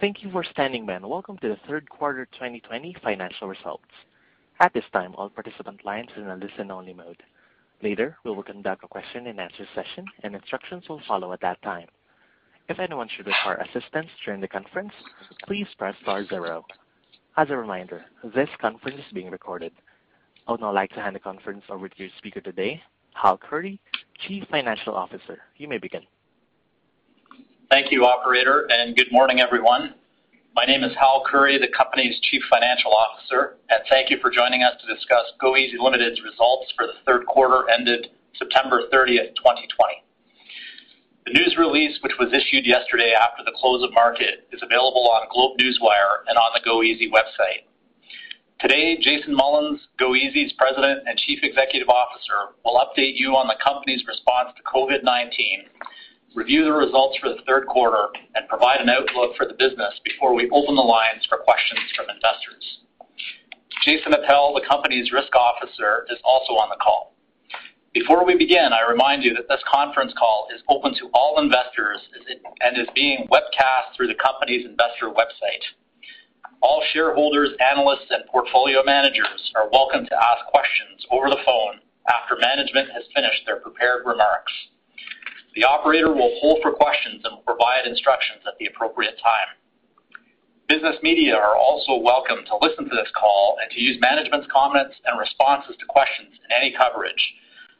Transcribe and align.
Thank 0.00 0.22
you 0.22 0.30
for 0.30 0.44
standing 0.44 0.86
by, 0.86 0.94
and 0.94 1.08
welcome 1.08 1.36
to 1.38 1.48
the 1.48 1.58
third 1.66 1.88
quarter 1.88 2.26
2020 2.32 2.94
financial 3.02 3.48
results. 3.48 3.84
At 4.60 4.72
this 4.72 4.84
time, 4.92 5.14
all 5.16 5.28
participant 5.28 5.84
lines 5.84 6.08
are 6.16 6.22
in 6.22 6.28
a 6.28 6.36
listen-only 6.36 6.92
mode. 6.94 7.22
Later, 7.82 8.16
we 8.24 8.30
will 8.30 8.42
conduct 8.42 8.84
a 8.84 8.88
question 8.88 9.26
and 9.26 9.40
answer 9.40 9.66
session, 9.74 10.04
and 10.22 10.34
instructions 10.34 10.88
will 10.88 11.00
follow 11.06 11.32
at 11.32 11.40
that 11.40 11.60
time. 11.62 11.86
If 12.68 12.78
anyone 12.78 13.08
should 13.08 13.26
require 13.26 13.56
assistance 13.56 14.08
during 14.24 14.40
the 14.40 14.48
conference, 14.48 14.92
please 15.46 15.66
press 15.78 15.94
star 16.02 16.24
zero. 16.26 16.64
As 17.36 17.50
a 17.50 17.56
reminder, 17.56 18.04
this 18.34 18.50
conference 18.60 18.98
is 18.98 19.12
being 19.12 19.30
recorded. 19.30 19.72
I 20.46 20.52
would 20.52 20.60
now 20.60 20.72
like 20.72 20.90
to 20.90 21.00
hand 21.00 21.16
the 21.16 21.20
conference 21.20 21.64
over 21.70 21.88
to 21.88 21.98
your 21.98 22.10
speaker 22.18 22.40
today, 22.40 22.82
Hal 23.14 23.38
Khouri, 23.38 23.78
Chief 24.26 24.44
Financial 24.50 24.94
Officer. 24.94 25.38
You 25.56 25.68
may 25.68 25.78
begin. 25.78 26.02
Thank 27.70 27.92
you, 27.92 28.06
operator, 28.06 28.66
and 28.70 28.96
good 28.96 29.12
morning, 29.12 29.40
everyone. 29.40 29.92
My 30.56 30.64
name 30.64 30.82
is 30.84 30.96
Hal 30.98 31.22
Khouri, 31.30 31.60
the 31.60 31.68
company's 31.68 32.18
Chief 32.20 32.40
Financial 32.48 32.90
Officer, 32.90 33.58
and 33.68 33.80
thank 33.90 34.08
you 34.08 34.16
for 34.22 34.30
joining 34.30 34.62
us 34.62 34.72
to 34.80 34.88
discuss 34.88 35.28
goeasy 35.38 35.76
Ltd.'s 35.76 36.18
results 36.24 36.72
for 36.74 36.86
the 36.86 36.96
third 37.04 37.26
quarter 37.26 37.68
ended 37.68 38.08
September 38.38 38.88
30th, 38.90 39.36
2020. 39.36 39.68
The 41.26 41.32
news 41.36 41.56
release, 41.58 41.98
which 42.00 42.16
was 42.18 42.32
issued 42.32 42.64
yesterday 42.64 43.12
after 43.12 43.44
the 43.44 43.52
close 43.54 43.84
of 43.84 43.92
market, 43.92 44.48
is 44.50 44.64
available 44.64 45.04
on 45.12 45.28
GlobeNewswire 45.28 46.24
and 46.26 46.38
on 46.40 46.56
the 46.56 46.64
goeasy 46.64 47.12
website. 47.12 47.68
Today, 48.60 48.96
Jason 48.98 49.36
Mullins, 49.36 49.80
goeasy's 50.00 50.54
President 50.56 51.04
and 51.06 51.18
Chief 51.18 51.40
Executive 51.42 51.90
Officer, 51.90 52.56
will 52.64 52.80
update 52.80 53.20
you 53.20 53.36
on 53.36 53.46
the 53.46 53.60
company's 53.62 54.08
response 54.08 54.56
to 54.56 54.62
COVID-19 54.64 55.68
review 56.38 56.62
the 56.62 56.72
results 56.72 57.18
for 57.18 57.28
the 57.30 57.42
third 57.48 57.66
quarter, 57.66 58.14
and 58.36 58.48
provide 58.48 58.80
an 58.80 58.88
outlook 58.88 59.34
for 59.36 59.44
the 59.44 59.58
business 59.58 59.98
before 60.04 60.34
we 60.34 60.48
open 60.50 60.76
the 60.76 60.86
lines 60.86 61.26
for 61.28 61.38
questions 61.38 61.82
from 61.96 62.06
investors. 62.06 62.78
Jason 63.82 64.14
Appel, 64.14 64.54
the 64.54 64.62
company's 64.62 65.10
Risk 65.10 65.34
Officer, 65.34 66.06
is 66.08 66.18
also 66.22 66.54
on 66.54 66.70
the 66.70 66.78
call. 66.78 67.16
Before 67.92 68.24
we 68.24 68.38
begin, 68.38 68.70
I 68.70 68.88
remind 68.88 69.24
you 69.24 69.34
that 69.34 69.48
this 69.48 69.62
conference 69.66 70.14
call 70.16 70.46
is 70.54 70.62
open 70.68 70.94
to 71.02 71.10
all 71.12 71.42
investors 71.42 71.98
and 72.62 72.78
is 72.78 72.86
being 72.94 73.26
webcast 73.32 73.96
through 73.96 74.06
the 74.06 74.22
company's 74.22 74.64
investor 74.64 75.10
website. 75.10 75.66
All 76.62 76.84
shareholders, 76.92 77.50
analysts, 77.58 78.10
and 78.10 78.22
portfolio 78.30 78.84
managers 78.84 79.50
are 79.56 79.68
welcome 79.72 80.06
to 80.06 80.14
ask 80.14 80.46
questions 80.46 81.02
over 81.10 81.30
the 81.30 81.42
phone 81.44 81.82
after 82.06 82.38
management 82.38 82.90
has 82.94 83.02
finished 83.14 83.42
their 83.46 83.58
prepared 83.58 84.06
remarks. 84.06 84.52
The 85.54 85.64
operator 85.64 86.12
will 86.12 86.36
hold 86.40 86.60
for 86.62 86.72
questions 86.72 87.22
and 87.24 87.36
will 87.36 87.46
provide 87.48 87.86
instructions 87.86 88.42
at 88.46 88.58
the 88.58 88.66
appropriate 88.66 89.18
time. 89.22 89.56
Business 90.68 90.96
media 91.02 91.34
are 91.34 91.56
also 91.56 91.96
welcome 91.96 92.44
to 92.44 92.58
listen 92.60 92.84
to 92.84 92.94
this 92.94 93.10
call 93.16 93.56
and 93.62 93.70
to 93.72 93.80
use 93.80 93.96
management's 94.00 94.46
comments 94.52 94.94
and 95.06 95.18
responses 95.18 95.74
to 95.80 95.86
questions 95.86 96.36
in 96.44 96.52
any 96.52 96.76
coverage. 96.76 97.34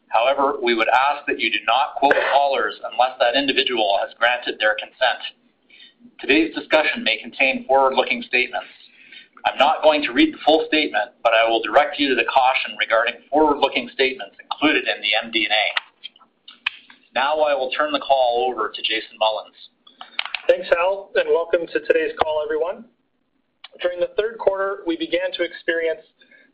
However, 0.09 0.57
we 0.63 0.75
would 0.75 0.89
ask 0.89 1.27
that 1.27 1.39
you 1.39 1.53
do 1.53 1.61
not 1.67 1.97
quote 1.97 2.17
callers 2.33 2.81
unless 2.91 3.19
that 3.21 3.37
individual 3.37 3.99
has 4.01 4.17
granted 4.19 4.57
their 4.59 4.75
consent. 4.81 5.21
Today's 6.19 6.55
discussion 6.55 7.05
may 7.05 7.19
contain 7.21 7.67
forward-looking 7.67 8.23
statements. 8.23 8.73
I'm 9.45 9.59
not 9.59 9.83
going 9.83 10.03
to 10.03 10.13
read 10.13 10.33
the 10.33 10.43
full 10.45 10.65
statement, 10.67 11.13
but 11.23 11.35
I 11.35 11.49
will 11.49 11.63
direct 11.63 11.99
you 11.99 12.09
to 12.09 12.15
the 12.15 12.25
caution 12.25 12.73
regarding 12.81 13.21
forward-looking 13.31 13.91
statements 13.93 14.37
included 14.41 14.89
in 14.89 14.99
the 15.05 15.13
MD&A. 15.29 15.65
Now 17.19 17.43
I 17.43 17.51
will 17.51 17.75
turn 17.75 17.91
the 17.91 17.99
call 17.99 18.47
over 18.47 18.71
to 18.71 18.81
Jason 18.87 19.19
Mullins. 19.19 19.59
Thanks, 20.47 20.71
Hal, 20.71 21.11
and 21.19 21.27
welcome 21.35 21.67
to 21.67 21.83
today's 21.83 22.15
call, 22.15 22.47
everyone. 22.47 22.87
During 23.83 23.99
the 23.99 24.15
third 24.15 24.39
quarter, 24.39 24.87
we 24.87 24.95
began 24.95 25.35
to 25.35 25.43
experience 25.43 26.07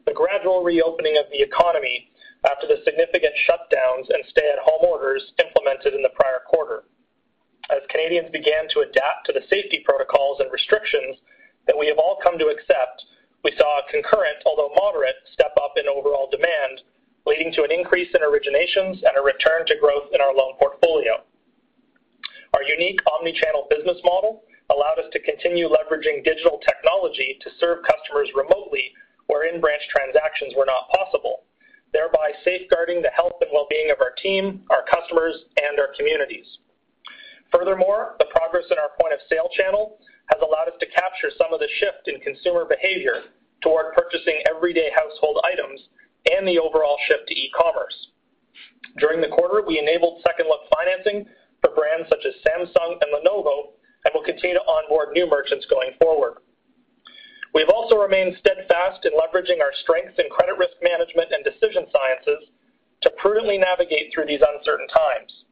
the 0.09 0.17
gradual 0.17 0.65
reopening 0.65 1.21
of 1.21 1.29
the 1.29 1.45
economy 1.45 2.09
after 2.49 2.65
the 2.65 2.81
significant 2.81 3.37
shutdowns 3.45 4.09
and 4.09 4.25
stay-at-home 4.33 4.89
orders 4.89 5.37
implemented 5.37 5.93
in 5.93 6.01
the 6.01 6.17
prior 6.17 6.41
quarter. 6.49 6.89
As 7.69 7.85
Canadians 7.93 8.33
began 8.33 8.65
to 8.73 8.89
adapt 8.89 9.29
to 9.29 9.37
the 9.37 9.45
safety 9.53 9.85
protocols 9.85 10.41
and 10.41 10.49
restrictions 10.49 11.21
that 11.69 11.77
we 11.77 11.93
have 11.93 12.01
all 12.01 12.17
come 12.25 12.41
to 12.41 12.49
accept, 12.49 13.05
we 13.45 13.53
saw 13.61 13.85
a 13.85 13.91
concurrent, 13.93 14.41
although 14.49 14.73
moderate, 14.81 15.29
step 15.29 15.53
up 15.61 15.77
in 15.77 15.93
overall 15.93 16.33
demand 16.33 16.81
leading 17.27 17.53
to 17.53 17.63
an 17.63 17.73
increase 17.73 18.09
in 18.15 18.21
originations 18.21 19.01
and 19.01 19.17
a 19.17 19.25
return 19.25 19.65
to 19.67 19.81
growth 19.81 20.13
in 20.13 20.21
our 20.21 20.35
loan 20.35 20.55
portfolio. 20.61 21.25
Our 22.53 22.63
unique 22.63 23.01
omni-channel 23.09 23.67
business 23.71 23.99
model 24.05 24.45
allowed 24.71 25.01
us 25.01 25.11
to 25.13 25.21
continue 25.21 25.69
leveraging 25.69 26.25
digital 26.25 26.61
technology 26.61 27.39
to 27.43 27.51
serve 27.59 27.85
customers 27.85 28.29
remotely 28.37 28.93
where 29.27 29.49
in-branch 29.49 29.83
transactions 29.89 30.53
were 30.57 30.69
not 30.69 30.89
possible, 30.93 31.45
thereby 31.93 32.33
safeguarding 32.45 33.01
the 33.01 33.11
health 33.17 33.41
and 33.41 33.51
well-being 33.53 33.91
of 33.91 34.01
our 34.01 34.13
team, 34.21 34.63
our 34.71 34.85
customers, 34.85 35.49
and 35.65 35.81
our 35.81 35.97
communities. 35.97 36.59
Furthermore, 37.51 38.17
the 38.19 38.29
progress 38.37 38.69
in 38.71 38.79
our 38.79 38.93
point-of-sale 39.01 39.49
channel 39.57 39.99
has 40.33 40.41
allowed 40.45 40.69
us 40.69 40.79
to 40.81 40.87
capture 40.93 41.31
some 41.37 41.53
of 41.53 41.61
the 41.61 41.69
shift 41.81 42.09
in 42.09 42.21
consumer 42.21 42.65
behavior 42.65 43.33
toward 43.63 43.95
purchasing 43.95 44.43
everyday 44.49 44.91
household 44.93 45.41
items 45.45 45.81
and 46.33 46.47
the 46.47 46.59
overall 46.59 46.97
shift 47.07 47.29
to 47.29 47.35
e-commerce. 47.35 48.09
During 48.99 49.21
the 49.21 49.29
quarter, 49.29 49.63
we 49.67 49.79
enabled 49.79 50.23
second 50.23 50.47
look 50.47 50.63
financing 50.73 51.27
for 51.61 51.75
brands 51.75 52.09
such 52.09 52.25
as 52.25 52.35
Samsung 52.45 53.01
and 53.01 53.11
Lenovo 53.13 53.75
and 54.05 54.13
will 54.15 54.25
continue 54.25 54.55
to 54.55 54.69
onboard 54.69 55.13
new 55.13 55.29
merchants 55.29 55.67
going 55.67 55.91
forward. 56.01 56.39
We've 57.55 57.71
also 57.71 57.97
remained 57.97 58.37
steadfast 58.39 59.07
in 59.07 59.13
leveraging 59.15 59.63
our 59.63 59.73
strengths 59.83 60.19
in 60.19 60.29
credit 60.29 60.59
risk 60.59 60.75
management 60.83 61.31
and 61.33 61.45
decision 61.45 61.87
sciences 61.91 62.51
to 63.03 63.11
prudently 63.19 63.59
navigate 63.59 64.13
through 64.13 64.27
these 64.27 64.43
uncertain 64.43 64.89
times. 64.89 65.45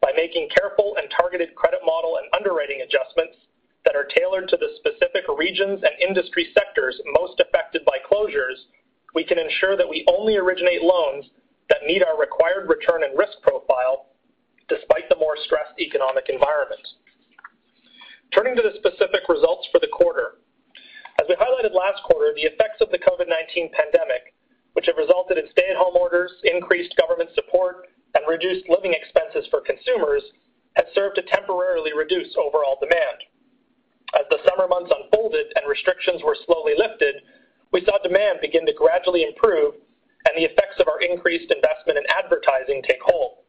By 0.00 0.12
making 0.16 0.48
careful 0.56 0.96
and 0.96 1.08
targeted 1.12 1.54
credit 1.54 1.80
model 1.84 2.16
and 2.16 2.28
underwriting 2.32 2.80
adjustments 2.80 3.36
that 3.84 3.96
are 3.96 4.08
tailored 4.16 4.48
to 4.48 4.56
the 4.56 4.72
specific 4.80 5.24
regions 5.36 5.84
and 5.84 5.92
industry 6.00 6.48
sectors 6.56 7.00
most 7.20 7.40
affected 7.40 7.84
by 7.84 7.98
closures, 8.10 8.68
we 9.14 9.24
can 9.24 9.38
ensure 9.38 9.76
that 9.76 9.88
we 9.88 10.04
only 10.08 10.36
originate 10.36 10.82
loans 10.82 11.26
that 11.70 11.86
meet 11.86 12.02
our 12.02 12.18
required 12.18 12.68
return 12.68 13.02
and 13.04 13.16
risk 13.16 13.40
profile 13.42 14.10
despite 14.68 15.08
the 15.08 15.16
more 15.16 15.36
stressed 15.44 15.78
economic 15.78 16.28
environment. 16.28 16.82
Turning 18.32 18.56
to 18.56 18.62
the 18.62 18.74
specific 18.80 19.28
results 19.28 19.68
for 19.70 19.78
the 19.78 19.92
quarter. 19.92 20.40
As 21.20 21.28
we 21.28 21.36
highlighted 21.36 21.74
last 21.74 22.02
quarter, 22.02 22.32
the 22.34 22.48
effects 22.48 22.80
of 22.80 22.90
the 22.90 22.98
COVID-19 22.98 23.70
pandemic, 23.70 24.34
which 24.72 24.86
have 24.86 24.96
resulted 24.96 25.38
in 25.38 25.46
stay-at-home 25.52 25.94
orders, 25.94 26.32
increased 26.42 26.96
government 26.96 27.30
support, 27.34 27.86
and 28.14 28.24
reduced 28.26 28.68
living 28.68 28.94
expenses 28.94 29.46
for 29.50 29.60
consumers, 29.60 30.22
have 30.74 30.86
served 30.94 31.14
to 31.16 31.22
temporarily 31.30 31.92
reduce 31.94 32.34
overall 32.36 32.78
demand. 32.80 33.22
As 34.18 34.26
the 34.30 34.42
summer 34.48 34.66
months 34.66 34.90
unfolded 34.90 35.46
and 35.54 35.68
restrictions 35.68 36.22
were 36.22 36.36
slowly 36.46 36.74
lifted, 36.76 37.22
we 37.74 37.82
saw 37.84 37.98
demand 38.06 38.38
begin 38.40 38.64
to 38.64 38.72
gradually 38.72 39.26
improve 39.26 39.74
and 40.30 40.38
the 40.38 40.46
effects 40.46 40.78
of 40.78 40.86
our 40.86 41.02
increased 41.02 41.50
investment 41.50 41.98
in 41.98 42.06
advertising 42.06 42.80
take 42.86 43.02
hold. 43.02 43.42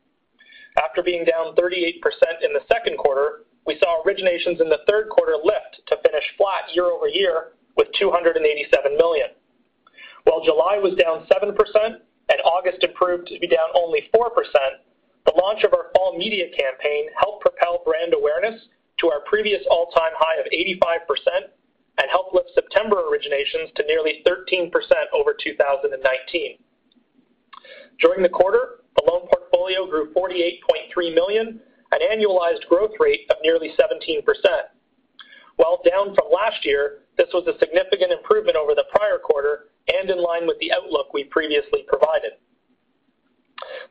After 0.82 1.06
being 1.06 1.24
down 1.24 1.54
38% 1.54 2.02
in 2.42 2.52
the 2.52 2.66
second 2.68 2.98
quarter, 2.98 3.46
we 3.70 3.78
saw 3.78 4.02
originations 4.02 4.60
in 4.60 4.68
the 4.68 4.82
third 4.90 5.10
quarter 5.14 5.38
lift 5.38 5.78
to 5.88 6.02
finish 6.02 6.26
flat 6.42 6.74
year-over-year 6.74 7.54
with 7.78 7.88
287 8.02 8.98
million. 8.98 9.30
While 10.26 10.44
July 10.44 10.82
was 10.82 10.98
down 10.98 11.30
7% 11.30 11.54
and 11.54 12.40
August 12.44 12.84
improved 12.84 13.28
to 13.28 13.40
be 13.40 13.48
down 13.48 13.70
only 13.78 14.10
4%, 14.10 14.26
the 15.30 15.38
launch 15.38 15.64
of 15.64 15.74
our 15.74 15.94
fall 15.96 16.18
media 16.18 16.50
campaign 16.50 17.14
helped 17.22 17.46
propel 17.46 17.86
brand 17.86 18.14
awareness 18.18 18.60
to 19.00 19.08
our 19.08 19.22
previous 19.30 19.62
all-time 19.70 20.18
high 20.18 20.42
of 20.42 20.50
85% 20.50 21.54
and 21.98 22.12
helped 22.12 22.36
lift 22.36 22.52
September 22.54 22.98
originations 22.98 23.74
to 23.76 23.84
nearly 23.88 24.24
13% 24.28 24.72
over 25.14 25.36
2019. 25.42 26.58
During 28.00 28.24
the 28.24 28.30
quarter, 28.30 28.84
the 28.96 29.12
loan 29.12 29.28
portfolio 29.32 29.86
grew 29.88 30.14
48.3 30.14 31.14
million, 31.14 31.60
an 31.92 32.00
annualized 32.02 32.68
growth 32.68 32.92
rate 33.00 33.22
of 33.30 33.38
nearly 33.42 33.72
17%. 33.80 34.24
While 35.56 35.82
down 35.90 36.14
from 36.14 36.28
last 36.34 36.66
year, 36.66 37.04
this 37.18 37.30
was 37.34 37.48
a 37.48 37.58
significant 37.60 38.12
improvement 38.12 38.58
over 38.58 38.76
the 38.76 38.86
prior 38.94 39.20
quarter 39.20 39.72
and 39.88 40.10
in 40.10 40.22
line 40.22 40.48
with 40.48 40.60
the 40.60 40.74
outlook 40.74 41.14
we 41.14 41.24
previously 41.26 41.86
provided. 41.88 42.32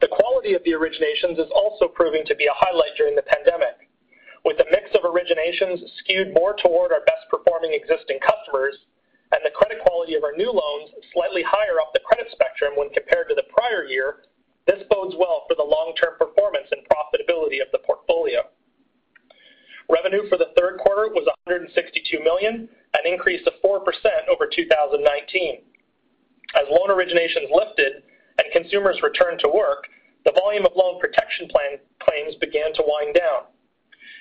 The 0.01 0.09
quality 0.09 0.53
of 0.53 0.62
the 0.65 0.73
originations 0.73 1.39
is 1.39 1.51
also 1.55 1.89
proving 1.89 2.25
to 2.27 2.35
be 2.35 2.47
a 2.47 2.55
highlight 2.55 2.97
during 2.99 3.15
the 3.15 3.23
pandemic. 3.23 3.89
With 4.44 4.58
the 4.58 4.69
mix 4.70 4.93
of 4.93 5.08
originations 5.08 5.81
skewed 6.05 6.35
more 6.35 6.55
toward 6.61 6.93
our 6.93 7.00
best-performing 7.08 7.73
existing 7.73 8.20
customers 8.20 8.76
and 9.32 9.41
the 9.43 9.56
credit 9.56 9.81
quality 9.81 10.14
of 10.14 10.25
our 10.25 10.37
new 10.37 10.52
loans 10.52 10.91
slightly 11.12 11.43
higher 11.43 11.81
up 11.81 11.93
the 11.93 12.05
credit 12.05 12.29
spectrum 12.31 12.76
when 12.76 12.93
compared 12.93 13.29
to 13.29 13.35
the 13.35 13.49
prior 13.49 13.85
year, 13.85 14.29
this 14.67 14.85
bodes 14.91 15.17
well 15.19 15.44
for 15.49 15.56
the 15.56 15.64
long-term 15.64 16.20
performance 16.20 16.69
and 16.70 16.85
profitability 16.85 17.61
of 17.64 17.73
the 17.73 17.81
portfolio. 17.85 18.44
Revenue 19.88 20.29
for 20.29 20.37
the 20.37 20.52
third 20.56 20.79
quarter 20.79 21.12
was 21.12 21.29
$162 21.49 22.23
million, 22.23 22.69
an 22.69 23.05
increase 23.05 23.46
of 23.46 23.52
4% 23.64 23.81
over 24.32 24.49
2019. 24.49 25.58
As 26.56 26.69
loan 26.70 26.88
originations 26.88 27.52
lifted 27.52 28.05
and 28.38 28.52
consumers 28.52 29.00
returned 29.02 29.41
to 29.41 29.49
work, 29.49 29.85
the 30.25 30.32
volume 30.32 30.64
of 30.64 30.73
loan 30.76 31.00
protection 31.00 31.49
plan 31.49 31.81
claims 32.00 32.35
began 32.41 32.73
to 32.75 32.85
wind 32.87 33.14
down. 33.14 33.49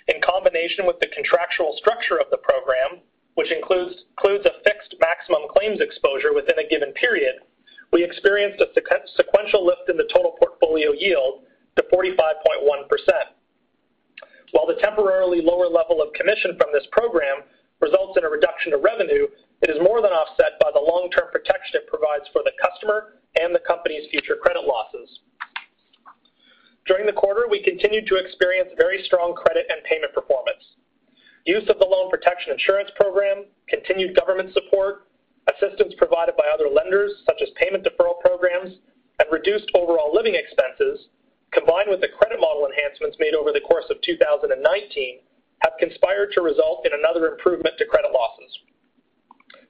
In 0.07 0.19
combination 0.21 0.85
with 0.85 0.99
the 0.99 1.07
contractual 1.07 1.75
structure 1.77 2.19
of 2.19 2.27
the 2.29 2.37
program, 2.37 2.99
which 3.35 3.51
includes 3.51 4.03
a 4.45 4.59
fixed 4.63 4.95
maximum 4.99 5.47
claims 5.49 5.79
exposure 5.79 6.33
within 6.33 6.59
a 6.59 6.67
given 6.67 6.91
period, 6.93 7.35
we 7.91 8.03
experienced 8.03 8.61
a 8.61 8.67
sequential 9.15 9.65
lift 9.65 9.89
in 9.89 9.97
the 9.97 10.09
total 10.13 10.35
portfolio 10.39 10.91
yield 10.91 11.45
to 11.77 11.83
45.1%. 11.93 12.17
While 14.51 14.67
the 14.67 14.81
temporarily 14.81 15.41
lower 15.41 15.67
level 15.67 16.01
of 16.01 16.13
commission 16.13 16.57
from 16.57 16.69
this 16.73 16.85
program 16.91 17.43
results 17.81 18.17
in 18.17 18.25
a 18.25 18.29
reduction 18.29 18.73
of 18.73 18.83
revenue, 18.83 19.27
it 19.61 19.69
is 19.69 19.81
more 19.81 20.01
than 20.01 20.11
offset 20.11 20.59
by 20.59 20.69
the 20.73 20.79
long-term 20.79 21.31
protection 21.31 21.81
it 21.81 21.87
provides 21.87 22.27
for 22.31 22.43
the 22.43 22.53
customer 22.61 23.17
and 23.39 23.55
the 23.55 23.65
company's 23.65 24.09
future 24.11 24.35
credit 24.35 24.63
losses. 24.65 25.19
During 26.85 27.05
the 27.05 27.13
quarter, 27.13 27.47
we 27.49 27.63
continued 27.63 28.07
to 28.07 28.17
experience 28.17 28.69
very 28.77 29.03
strong 29.03 29.33
credit 29.33 29.65
and 29.69 29.83
payment 29.83 30.13
performance. 30.13 30.63
Use 31.45 31.67
of 31.69 31.79
the 31.79 31.85
Loan 31.87 32.09
Protection 32.09 32.51
Insurance 32.51 32.91
program, 32.95 33.45
continued 33.67 34.15
government 34.15 34.53
support, 34.53 35.07
assistance 35.47 35.93
provided 35.97 36.35
by 36.35 36.47
other 36.47 36.67
lenders, 36.67 37.11
such 37.25 37.41
as 37.41 37.49
payment 37.55 37.83
deferral 37.83 38.19
programs, 38.19 38.79
and 39.19 39.27
reduced 39.31 39.69
overall 39.75 40.13
living 40.13 40.35
expenses, 40.35 41.07
combined 41.51 41.89
with 41.89 42.01
the 42.01 42.07
credit 42.07 42.39
model 42.39 42.67
enhancements 42.67 43.17
made 43.19 43.35
over 43.35 43.51
the 43.51 43.61
course 43.61 43.85
of 43.89 44.01
2019, 44.01 45.19
have 45.63 45.73
conspired 45.79 46.31
to 46.33 46.41
result 46.41 46.85
in 46.85 46.91
another 46.93 47.27
improvement 47.27 47.75
to 47.77 47.85
credit 47.85 48.11
losses. 48.11 48.51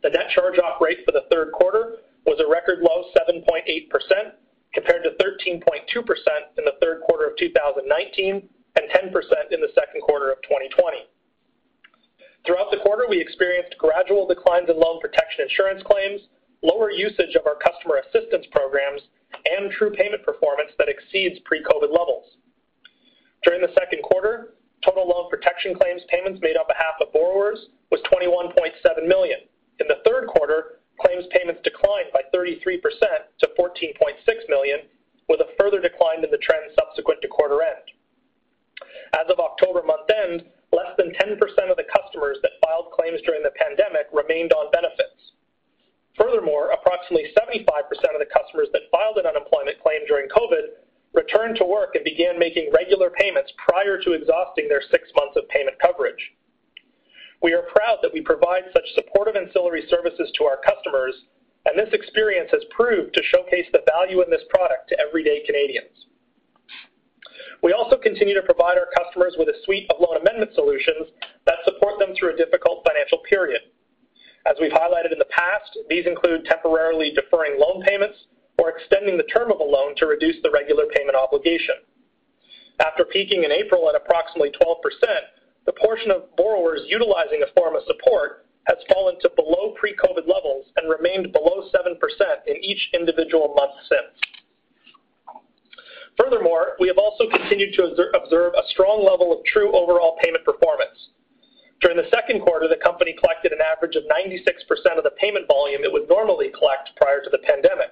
The 0.01 0.09
net 0.09 0.29
charge-off 0.33 0.81
rate 0.81 0.99
for 1.05 1.11
the 1.11 1.25
third 1.31 1.51
quarter 1.53 1.97
was 2.25 2.39
a 2.39 2.49
record 2.49 2.79
low 2.79 3.05
7.8%, 3.13 3.51
compared 4.73 5.03
to 5.03 5.11
13.2% 5.23 5.61
in 6.57 6.65
the 6.65 6.73
third 6.81 7.01
quarter 7.01 7.25
of 7.27 7.37
2019 7.37 8.49
and 8.75 8.89
10% 8.89 9.13
in 9.51 9.61
the 9.61 9.69
second 9.75 10.01
quarter 10.01 10.31
of 10.31 10.41
2020. 10.41 11.05
Throughout 12.45 12.71
the 12.71 12.81
quarter, 12.83 13.05
we 13.07 13.21
experienced 13.21 13.77
gradual 13.77 14.27
declines 14.27 14.69
in 14.69 14.79
Loan 14.79 14.99
Protection 14.99 15.47
Insurance 15.47 15.83
claims, 15.85 16.21
lower 16.61 16.91
usage 16.91 17.35
of 17.35 17.47
our 17.47 17.55
customer 17.55 18.01
assistance 18.03 18.45
programs, 18.51 19.01
and 19.45 19.71
true 19.71 19.91
payment 19.91 20.23
performance 20.23 20.71
that 20.77 20.89
exceeds 20.89 21.39
pre-COVID 21.45 21.91
levels. 21.91 22.37
During 23.43 23.61
the 23.61 23.73
second 23.77 24.03
quarter, 24.03 24.55
total 24.83 25.07
loan 25.07 25.29
protection 25.29 25.73
claims 25.75 26.01
payments 26.09 26.39
made 26.41 26.55
on 26.55 26.67
behalf 26.67 26.95
of 27.01 27.11
borrowers 27.13 27.67
was 27.91 28.01
21.7 28.11 29.07
million. 29.07 29.39
In 29.79 29.87
the 29.87 30.03
third 30.05 30.27
quarter, 30.27 30.79
claims 30.99 31.25
payments 31.31 31.61
declined 31.63 32.09
by 32.13 32.21
33% 32.33 32.81
to 33.39 33.47
14.6 33.57 34.49
million, 34.49 34.79
with 35.29 35.39
a 35.41 35.53
further 35.59 35.79
decline 35.79 36.23
in 36.23 36.31
the 36.31 36.37
trend 36.37 36.71
subsequent 36.77 37.21
to 37.21 37.27
quarter 37.27 37.63
end. 37.63 37.87
As 39.13 39.29
of 39.29 39.39
October 39.39 39.83
month-end, 39.83 40.43
less 40.73 40.91
than 40.97 41.13
10% 41.13 41.37
of 41.69 41.77
the 41.77 41.87
customers 41.95 42.37
that 42.41 42.59
filed 42.65 42.91
claims 42.91 43.21
during 43.21 43.43
the 43.43 43.53
pandemic 43.55 44.07
remained 44.11 44.51
on 44.53 44.71
benefits. 44.71 45.33
Furthermore, 46.17 46.71
approximately 46.71 47.33
75% 47.33 47.65
of 48.13 48.21
the 48.21 48.29
customers 48.29 48.69
that 48.73 48.89
filed 48.91 49.17
an 49.17 49.25
unemployment 49.25 49.81
claim 49.81 50.05
during 50.07 50.29
COVID 50.29 50.81
returned 51.13 51.57
to 51.57 51.65
work 51.65 51.95
and 51.95 52.03
began 52.03 52.37
making 52.37 52.71
regular 52.73 53.09
payments 53.09 53.53
prior 53.57 54.01
to 54.01 54.13
exhausting 54.13 54.67
their 54.67 54.81
six 54.91 55.09
months 55.15 55.37
of 55.37 55.47
payment 55.49 55.77
coverage. 55.79 56.33
We 57.43 57.53
are 57.53 57.67
proud 57.75 57.99
that 58.01 58.13
we 58.13 58.21
provide 58.21 58.71
such 58.71 58.87
supportive 58.95 59.35
ancillary 59.35 59.83
services 59.89 60.31
to 60.39 60.45
our 60.45 60.63
customers, 60.63 61.13
and 61.67 61.77
this 61.77 61.91
experience 61.91 62.49
has 62.51 62.63
proved 62.71 63.13
to 63.13 63.29
showcase 63.35 63.67
the 63.73 63.83
value 63.83 64.23
in 64.23 64.31
this 64.31 64.47
product 64.47 64.87
to 64.89 64.99
everyday 64.99 65.43
Canadians. 65.45 66.07
We 67.61 67.73
also 67.73 67.97
continue 67.97 68.33
to 68.35 68.47
provide 68.47 68.79
our 68.79 68.87
customers 68.95 69.35
with 69.37 69.49
a 69.49 69.59
suite 69.63 69.91
of 69.91 69.99
loan 69.99 70.23
amendment 70.23 70.55
solutions 70.55 71.11
that 71.45 71.63
support 71.67 71.99
them 71.99 72.15
through 72.15 72.33
a 72.33 72.37
difficult 72.37 72.87
financial 72.87 73.19
period. 73.27 73.61
As 74.47 74.55
we've 74.59 74.71
highlighted 74.71 75.11
in 75.11 75.19
the 75.19 75.31
past, 75.31 75.71
these 75.89 76.05
include 76.05 76.45
temporarily 76.45 77.11
deferring 77.11 77.59
loan 77.59 77.83
payments 77.83 78.23
or 78.57 78.71
extending 78.71 79.17
the 79.17 79.27
term 79.31 79.51
of 79.51 79.59
a 79.59 79.63
loan 79.63 79.95
to 79.97 80.07
reduce 80.07 80.35
the 80.43 80.51
regular 80.51 80.85
payment 80.95 81.15
obligation. 81.15 81.75
After 82.79 83.03
peaking 83.03 83.43
in 83.43 83.51
April 83.51 83.87
at 83.89 83.95
approximately 83.95 84.51
12%, 84.51 84.75
the 85.65 85.73
portion 85.73 86.11
of 86.11 86.35
borrowers 86.35 86.81
utilizing 86.87 87.43
a 87.43 87.53
form 87.59 87.75
of 87.75 87.83
support 87.87 88.45
has 88.67 88.77
fallen 88.91 89.15
to 89.21 89.29
below 89.35 89.75
pre-COVID 89.79 90.27
levels 90.27 90.67
and 90.77 90.89
remained 90.89 91.31
below 91.33 91.67
7% 91.73 91.99
in 92.47 92.55
each 92.63 92.89
individual 92.93 93.53
month 93.55 93.75
since. 93.89 94.15
Furthermore, 96.19 96.77
we 96.79 96.87
have 96.87 96.97
also 96.97 97.27
continued 97.27 97.73
to 97.73 97.83
observe 98.15 98.53
a 98.53 98.67
strong 98.69 99.03
level 99.03 99.33
of 99.33 99.43
true 99.45 99.75
overall 99.75 100.17
payment 100.23 100.45
performance. 100.45 101.09
During 101.81 101.97
the 101.97 102.09
second 102.13 102.41
quarter, 102.41 102.67
the 102.67 102.79
company 102.79 103.13
collected 103.19 103.51
an 103.51 103.59
average 103.59 103.95
of 103.95 104.03
96% 104.07 104.47
of 104.97 105.03
the 105.03 105.17
payment 105.19 105.47
volume 105.47 105.83
it 105.83 105.91
would 105.91 106.07
normally 106.07 106.49
collect 106.57 106.95
prior 106.95 107.19
to 107.21 107.29
the 107.29 107.43
pandemic. 107.43 107.91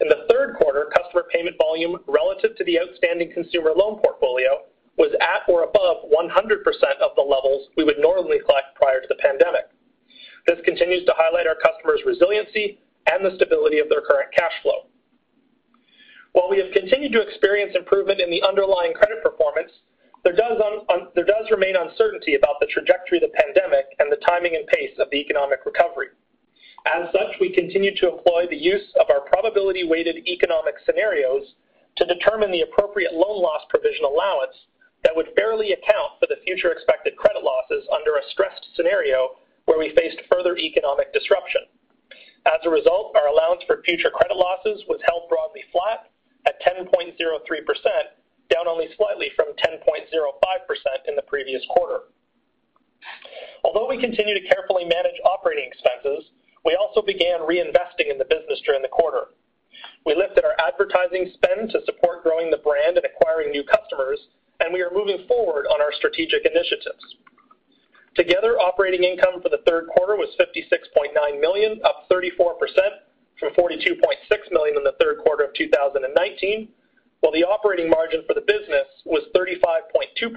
In 0.00 0.08
the 0.08 0.26
third 0.28 0.56
quarter, 0.56 0.90
customer 0.92 1.24
payment 1.32 1.56
volume 1.56 1.96
relative 2.06 2.56
to 2.56 2.64
the 2.64 2.78
outstanding 2.80 3.32
consumer 3.32 3.72
loan 3.74 3.96
portfolio 4.04 4.68
was 4.96 5.12
at 5.20 5.44
or 5.52 5.64
above 5.64 6.08
100% 6.08 6.64
of 7.04 7.12
the 7.16 7.22
levels 7.22 7.68
we 7.76 7.84
would 7.84 7.98
normally 7.98 8.38
collect 8.44 8.74
prior 8.74 9.00
to 9.00 9.08
the 9.08 9.20
pandemic. 9.20 9.68
This 10.46 10.58
continues 10.64 11.04
to 11.04 11.14
highlight 11.16 11.46
our 11.46 11.56
customers' 11.56 12.00
resiliency 12.06 12.80
and 13.10 13.24
the 13.24 13.36
stability 13.36 13.78
of 13.78 13.88
their 13.88 14.00
current 14.00 14.32
cash 14.34 14.52
flow. 14.62 14.88
While 16.32 16.50
we 16.50 16.58
have 16.58 16.72
continued 16.72 17.12
to 17.12 17.20
experience 17.20 17.74
improvement 17.74 18.20
in 18.20 18.30
the 18.30 18.42
underlying 18.42 18.94
credit 18.94 19.22
performance, 19.22 19.72
there 20.24 20.34
does 20.34 21.50
remain 21.50 21.76
uncertainty 21.76 22.34
about 22.34 22.56
the 22.60 22.66
trajectory 22.66 23.18
of 23.18 23.30
the 23.30 23.36
pandemic 23.36 23.86
and 23.98 24.10
the 24.10 24.20
timing 24.26 24.56
and 24.56 24.66
pace 24.66 24.96
of 24.98 25.08
the 25.10 25.18
economic 25.18 25.60
recovery. 25.64 26.08
As 26.86 27.10
such, 27.12 27.38
we 27.40 27.52
continue 27.52 27.94
to 27.96 28.10
employ 28.10 28.46
the 28.48 28.56
use 28.56 28.86
of 29.00 29.06
our 29.10 29.20
probability-weighted 29.20 30.26
economic 30.28 30.74
scenarios 30.84 31.54
to 31.96 32.06
determine 32.06 32.50
the 32.52 32.62
appropriate 32.62 33.14
loan 33.14 33.42
loss 33.42 33.62
provision 33.70 34.04
allowance 34.04 34.54
that 35.04 35.14
would 35.14 35.34
fairly 35.36 35.72
account 35.72 36.18
for 36.20 36.26
the 36.26 36.40
future 36.44 36.72
expected 36.72 37.16
credit 37.16 37.42
losses 37.42 37.86
under 37.92 38.16
a 38.16 38.28
stressed 38.30 38.66
scenario 38.74 39.36
where 39.66 39.78
we 39.78 39.94
faced 39.94 40.20
further 40.30 40.56
economic 40.56 41.12
disruption. 41.12 41.62
As 42.46 42.62
a 42.64 42.70
result, 42.70 43.16
our 43.16 43.26
allowance 43.26 43.62
for 43.66 43.82
future 43.82 44.10
credit 44.10 44.36
losses 44.36 44.84
was 44.88 45.02
held 45.06 45.28
broadly 45.28 45.62
flat 45.72 46.10
at 46.46 46.62
10.03%, 46.62 47.18
down 48.50 48.68
only 48.68 48.88
slightly 48.96 49.32
from 49.34 49.50
10.05% 49.58 50.06
in 51.08 51.16
the 51.16 51.26
previous 51.26 51.62
quarter. 51.70 52.06
Although 53.64 53.88
we 53.88 54.00
continue 54.00 54.34
to 54.34 54.48
carefully 54.48 54.84
manage 54.84 55.18
operating 55.24 55.66
expenses, 55.66 56.30
we 56.64 56.76
also 56.76 57.02
began 57.02 57.40
reinvesting 57.40 58.10
in 58.10 58.18
the 58.18 58.30
business 58.30 58.62
during 58.64 58.82
the 58.82 58.88
quarter. 58.88 59.34
We 60.04 60.14
lifted 60.14 60.44
our 60.44 60.54
advertising 60.62 61.30
spend 61.34 61.70
to 61.70 61.84
support 61.84 62.22
growing 62.22 62.50
the 62.50 62.62
brand 62.62 62.96
and 62.96 63.06
acquiring 63.06 63.50
new 63.50 63.64
customers, 63.64 64.20
and 64.60 64.72
we 64.72 64.80
are 64.82 64.90
moving 64.92 65.26
forward 65.28 65.66
on 65.66 65.80
our 65.80 65.92
strategic 65.92 66.44
initiatives. 66.44 67.04
Together, 68.14 68.58
operating 68.58 69.04
income 69.04 69.42
for 69.42 69.50
the 69.50 69.60
third 69.66 69.88
quarter 69.88 70.16
was 70.16 70.32
56.9 70.40 71.12
million, 71.40 71.80
up 71.84 72.08
34% 72.10 72.32
from 73.38 73.52
42.6 73.52 74.00
million 74.50 74.76
in 74.76 74.84
the 74.84 74.96
third 74.98 75.18
quarter 75.18 75.44
of 75.44 75.52
2019, 75.54 76.68
while 77.20 77.32
the 77.32 77.44
operating 77.44 77.90
margin 77.90 78.22
for 78.26 78.32
the 78.32 78.40
business 78.40 78.88
was 79.04 79.22
35.2%, 79.36 80.32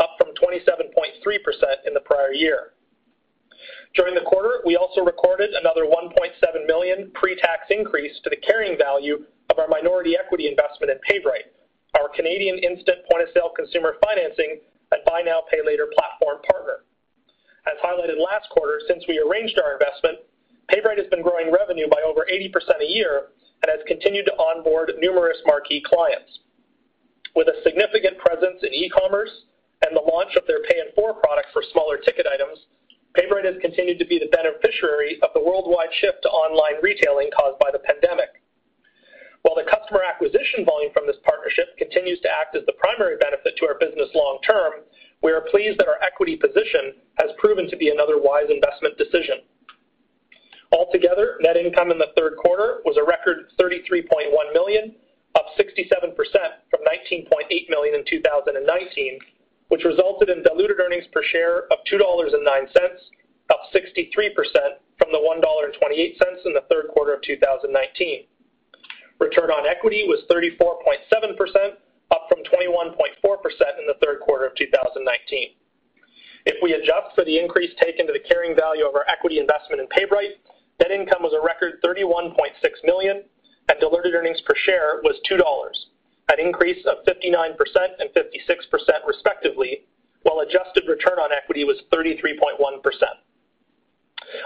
up 0.00 0.10
from 0.18 0.34
27.3% 0.34 1.86
in 1.86 1.94
the 1.94 2.00
prior 2.00 2.32
year. 2.32 2.72
During 3.94 4.14
the 4.14 4.22
quarter, 4.22 4.60
we 4.64 4.76
also 4.76 5.00
recorded 5.02 5.50
another 5.50 5.84
1.7 5.84 6.66
million 6.66 7.10
pre-tax 7.14 7.66
increase 7.70 8.18
to 8.24 8.30
the 8.30 8.36
carrying 8.36 8.76
value 8.78 9.24
of 9.50 9.58
our 9.58 9.68
minority 9.68 10.16
equity 10.18 10.48
investment 10.48 10.92
in 10.92 10.98
PayBright, 11.08 11.50
our 11.98 12.08
Canadian 12.14 12.58
instant 12.58 13.04
point-of-sale 13.10 13.50
consumer 13.56 13.96
financing 14.02 14.60
and 14.92 15.04
buy 15.04 15.20
now, 15.20 15.42
pay 15.50 15.58
later 15.60 15.90
platform 15.92 16.40
partner. 16.48 16.86
As 17.66 17.76
highlighted 17.84 18.16
last 18.16 18.48
quarter, 18.50 18.80
since 18.88 19.04
we 19.06 19.20
arranged 19.20 19.60
our 19.60 19.74
investment, 19.76 20.24
PayBright 20.72 20.96
has 20.96 21.08
been 21.08 21.22
growing 21.22 21.52
revenue 21.52 21.88
by 21.88 22.00
over 22.06 22.24
80% 22.24 22.48
a 22.80 22.88
year 22.88 23.34
and 23.62 23.68
has 23.68 23.84
continued 23.86 24.24
to 24.26 24.36
onboard 24.36 24.92
numerous 24.98 25.36
marquee 25.44 25.82
clients. 25.84 26.40
With 27.36 27.48
a 27.48 27.60
significant 27.64 28.16
presence 28.16 28.62
in 28.62 28.72
e-commerce 28.72 29.30
and 29.84 29.94
the 29.94 30.00
launch 30.00 30.36
of 30.36 30.46
their 30.46 30.62
Pay 30.64 30.80
in 30.80 30.94
4 30.94 31.14
product 31.20 31.48
for 31.52 31.62
smaller 31.72 31.98
ticket 31.98 32.26
items, 32.26 32.58
PayBright 33.16 33.44
has 33.44 33.60
continued 33.60 33.98
to 33.98 34.06
be 34.06 34.18
the 34.18 34.30
beneficiary 34.32 35.18
of 35.22 35.30
the 35.34 35.40
worldwide 35.40 35.92
shift 36.00 36.22
to 36.22 36.28
online 36.28 36.80
retailing 36.82 37.30
caused 37.36 37.58
by 37.58 37.70
the 37.72 37.80
pandemic. 37.80 38.37
While 39.42 39.54
the 39.54 39.70
customer 39.70 40.02
acquisition 40.02 40.64
volume 40.64 40.92
from 40.92 41.06
this 41.06 41.20
partnership 41.24 41.76
continues 41.78 42.20
to 42.20 42.30
act 42.30 42.56
as 42.56 42.66
the 42.66 42.76
primary 42.76 43.16
benefit 43.16 43.56
to 43.58 43.66
our 43.66 43.78
business 43.78 44.10
long 44.14 44.38
term, 44.42 44.84
we 45.22 45.32
are 45.32 45.46
pleased 45.50 45.78
that 45.78 45.88
our 45.88 46.02
equity 46.02 46.36
position 46.36 46.98
has 47.22 47.30
proven 47.38 47.68
to 47.70 47.76
be 47.76 47.90
another 47.90 48.18
wise 48.18 48.50
investment 48.50 48.98
decision. 48.98 49.42
Altogether, 50.72 51.38
net 51.40 51.56
income 51.56 51.90
in 51.90 51.98
the 51.98 52.12
third 52.16 52.36
quarter 52.36 52.82
was 52.84 52.98
a 52.98 53.04
record 53.04 53.48
33.1 53.58 54.30
million, 54.52 54.94
up 55.34 55.46
67% 55.56 56.12
from 56.70 56.80
19.8 56.84 57.70
million 57.70 57.94
in 57.94 58.04
2019, 58.04 59.18
which 59.68 59.84
resulted 59.84 60.28
in 60.28 60.42
diluted 60.42 60.78
earnings 60.80 61.06
per 61.12 61.22
share 61.22 61.64
of 61.72 61.78
2.09 61.90 62.00
dollars, 62.00 62.32
up 63.50 63.60
63% 63.72 64.12
from 64.98 65.08
the 65.10 65.18
1.28 65.18 65.40
dollar 65.40 65.68
in 66.44 66.52
the 66.52 66.64
third 66.70 66.88
quarter 66.92 67.14
of 67.14 67.22
2019. 67.22 68.24
Return 69.18 69.50
on 69.50 69.66
equity 69.66 70.06
was 70.06 70.22
34.7%, 70.30 71.74
up 72.10 72.26
from 72.28 72.40
21.4% 72.46 72.94
in 73.78 73.86
the 73.86 73.98
third 74.02 74.20
quarter 74.20 74.46
of 74.46 74.54
2019. 74.54 75.50
If 76.46 76.56
we 76.62 76.72
adjust 76.72 77.14
for 77.14 77.24
the 77.24 77.38
increase 77.38 77.74
taken 77.82 78.06
to 78.06 78.12
the 78.12 78.24
carrying 78.24 78.56
value 78.56 78.86
of 78.86 78.94
our 78.94 79.04
equity 79.08 79.38
investment 79.38 79.82
in 79.82 79.88
PayBright, 79.88 80.38
net 80.80 80.90
income 80.90 81.22
was 81.22 81.34
a 81.34 81.44
record 81.44 81.82
31.6 81.82 82.32
million, 82.84 83.24
and 83.68 83.80
diluted 83.80 84.14
earnings 84.14 84.40
per 84.46 84.54
share 84.64 85.00
was 85.02 85.20
2 85.28 85.36
dollars, 85.36 85.86
an 86.30 86.40
increase 86.40 86.84
of 86.86 87.04
59% 87.04 87.52
and 87.98 88.08
56% 88.14 89.06
respectively, 89.06 89.84
while 90.22 90.40
adjusted 90.40 90.84
return 90.88 91.18
on 91.18 91.32
equity 91.32 91.64
was 91.64 91.76
33.1%. 91.92 92.80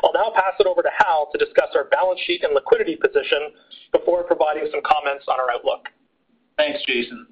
I'll 0.04 0.12
now 0.12 0.30
pass 0.34 0.54
it 0.58 0.66
over 0.66 0.82
to 0.82 0.90
Hal 0.98 1.28
to 1.32 1.38
discuss 1.38 1.70
our 1.74 1.81
balance 2.12 2.26
sheet 2.26 2.44
and 2.44 2.54
liquidity 2.54 2.96
position 2.96 3.52
before 3.92 4.24
providing 4.24 4.68
some 4.70 4.80
comments 4.84 5.24
on 5.28 5.40
our 5.40 5.50
outlook. 5.50 5.88
Thanks, 6.56 6.80
Jason. 6.86 7.26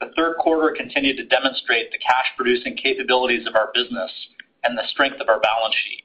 The 0.00 0.12
third 0.16 0.36
quarter 0.38 0.74
continued 0.76 1.16
to 1.16 1.24
demonstrate 1.24 1.90
the 1.90 1.98
cash-producing 1.98 2.76
capabilities 2.76 3.46
of 3.46 3.56
our 3.56 3.70
business 3.74 4.10
and 4.64 4.76
the 4.76 4.86
strength 4.88 5.20
of 5.20 5.28
our 5.28 5.40
balance 5.40 5.74
sheet. 5.74 6.04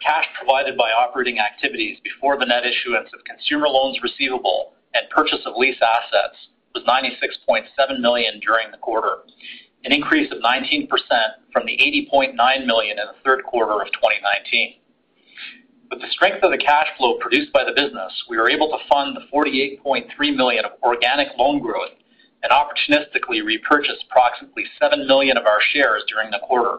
Cash 0.00 0.26
provided 0.38 0.76
by 0.76 0.90
operating 0.90 1.38
activities 1.38 1.98
before 2.02 2.38
the 2.38 2.46
net 2.46 2.64
issuance 2.64 3.10
of 3.12 3.24
consumer 3.24 3.68
loans 3.68 3.98
receivable 4.02 4.74
and 4.94 5.08
purchase 5.10 5.42
of 5.44 5.54
lease 5.56 5.80
assets 5.82 6.38
was 6.74 6.84
96.7 6.84 8.00
million 8.00 8.40
during 8.40 8.70
the 8.70 8.78
quarter, 8.78 9.18
an 9.84 9.92
increase 9.92 10.32
of 10.32 10.38
19% 10.38 10.88
from 11.52 11.66
the 11.66 11.76
80.9 12.12 12.66
million 12.66 12.98
in 12.98 13.06
the 13.06 13.18
third 13.24 13.44
quarter 13.44 13.82
of 13.82 13.88
2019. 13.92 14.74
With 15.92 16.00
the 16.00 16.08
strength 16.08 16.42
of 16.42 16.50
the 16.50 16.56
cash 16.56 16.88
flow 16.96 17.18
produced 17.20 17.52
by 17.52 17.64
the 17.64 17.76
business, 17.76 18.24
we 18.26 18.38
were 18.38 18.48
able 18.48 18.70
to 18.70 18.80
fund 18.88 19.14
the 19.14 19.28
48.3 19.28 20.08
million 20.34 20.64
of 20.64 20.72
organic 20.82 21.28
loan 21.36 21.60
growth 21.60 21.92
and 22.42 22.50
opportunistically 22.50 23.44
repurchase 23.44 24.02
approximately 24.08 24.64
7 24.80 25.06
million 25.06 25.36
of 25.36 25.44
our 25.44 25.60
shares 25.60 26.02
during 26.08 26.30
the 26.30 26.40
quarter, 26.48 26.78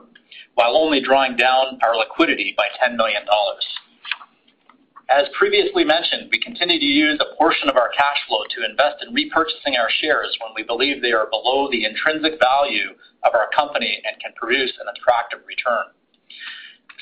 while 0.56 0.76
only 0.76 1.00
drawing 1.00 1.36
down 1.36 1.78
our 1.86 1.96
liquidity 1.96 2.56
by 2.58 2.66
10 2.82 2.98
million 2.98 3.24
dollars. 3.28 3.64
As 5.12 5.30
previously 5.38 5.84
mentioned, 5.84 6.30
we 6.32 6.42
continue 6.42 6.80
to 6.80 6.84
use 6.84 7.22
a 7.22 7.38
portion 7.38 7.70
of 7.70 7.78
our 7.78 7.90
cash 7.90 8.18
flow 8.28 8.42
to 8.50 8.66
invest 8.66 9.06
in 9.06 9.14
repurchasing 9.14 9.78
our 9.78 9.92
shares 10.02 10.36
when 10.42 10.54
we 10.56 10.64
believe 10.64 11.04
they 11.04 11.14
are 11.14 11.30
below 11.30 11.70
the 11.70 11.86
intrinsic 11.86 12.42
value 12.42 12.98
of 13.22 13.36
our 13.36 13.48
company 13.56 14.02
and 14.10 14.20
can 14.20 14.34
produce 14.34 14.74
an 14.82 14.88
attractive 14.90 15.46
return. 15.46 15.94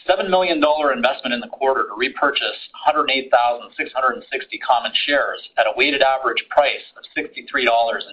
7 0.07 0.29
million 0.29 0.59
dollar 0.59 0.93
investment 0.93 1.33
in 1.33 1.39
the 1.39 1.47
quarter 1.47 1.83
to 1.83 1.95
repurchase 1.95 2.57
108,660 2.87 4.57
common 4.59 4.91
shares 5.05 5.41
at 5.57 5.67
a 5.67 5.73
weighted 5.75 6.01
average 6.01 6.43
price 6.49 6.81
of 6.97 7.03
63.55 7.15 7.65
dollars 7.65 8.05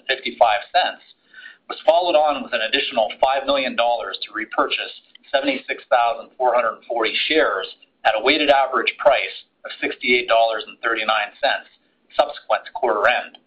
was 1.68 1.78
followed 1.84 2.16
on 2.16 2.42
with 2.42 2.52
an 2.52 2.60
additional 2.62 3.12
5 3.20 3.46
million 3.46 3.76
dollars 3.76 4.18
to 4.26 4.32
repurchase 4.32 5.00
76,440 5.32 7.14
shares 7.28 7.66
at 8.04 8.14
a 8.16 8.22
weighted 8.22 8.50
average 8.50 8.94
price 8.98 9.44
of 9.64 9.70
68.39 9.82 10.28
dollars 10.28 10.64
subsequent 12.16 12.64
to 12.64 12.72
quarter 12.72 13.08
end. 13.08 13.38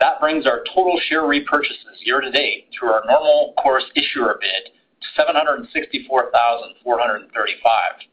That 0.00 0.20
brings 0.20 0.46
our 0.46 0.62
total 0.74 1.00
share 1.08 1.22
repurchases 1.22 2.02
year 2.02 2.20
to 2.20 2.30
date 2.30 2.68
through 2.72 2.90
our 2.90 3.04
normal 3.06 3.54
course 3.60 3.84
issuer 3.94 4.38
bid 4.40 4.72
764,435. 5.16 8.08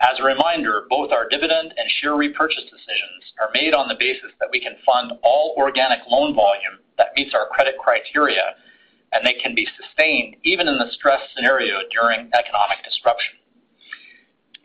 As 0.00 0.18
a 0.20 0.24
reminder, 0.24 0.84
both 0.90 1.10
our 1.10 1.26
dividend 1.28 1.72
and 1.76 1.90
share 2.00 2.16
repurchase 2.16 2.64
decisions 2.64 3.32
are 3.40 3.48
made 3.54 3.72
on 3.72 3.88
the 3.88 3.96
basis 3.98 4.30
that 4.40 4.50
we 4.52 4.60
can 4.60 4.76
fund 4.84 5.12
all 5.22 5.54
organic 5.56 6.00
loan 6.08 6.34
volume 6.34 6.80
that 6.98 7.14
meets 7.16 7.34
our 7.34 7.48
credit 7.48 7.78
criteria, 7.78 8.56
and 9.12 9.24
they 9.24 9.32
can 9.34 9.54
be 9.54 9.66
sustained 9.76 10.36
even 10.44 10.68
in 10.68 10.76
the 10.76 10.90
stress 10.92 11.20
scenario 11.34 11.80
during 11.92 12.28
economic 12.34 12.84
disruption. 12.84 13.36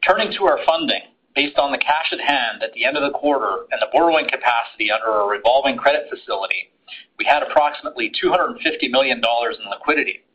Turning 0.06 0.34
to 0.34 0.46
our 0.46 0.60
funding, 0.66 1.02
based 1.34 1.58
on 1.58 1.72
the 1.72 1.78
cash 1.78 2.12
at 2.12 2.20
hand 2.20 2.62
at 2.62 2.74
the 2.74 2.84
end 2.84 2.98
of 2.98 3.04
the 3.04 3.18
quarter 3.18 3.66
and 3.72 3.80
the 3.80 3.88
borrowing 3.94 4.28
capacity 4.28 4.92
under 4.92 5.08
our 5.08 5.30
revolving 5.30 5.78
credit 5.78 6.10
facility, 6.10 6.72
we 7.18 7.24
had 7.24 7.44
approximately 7.44 8.12
250 8.20 8.90
million 8.90 9.22
dollars 9.22 9.58
in 9.64 9.70
liquidity, 9.70 10.26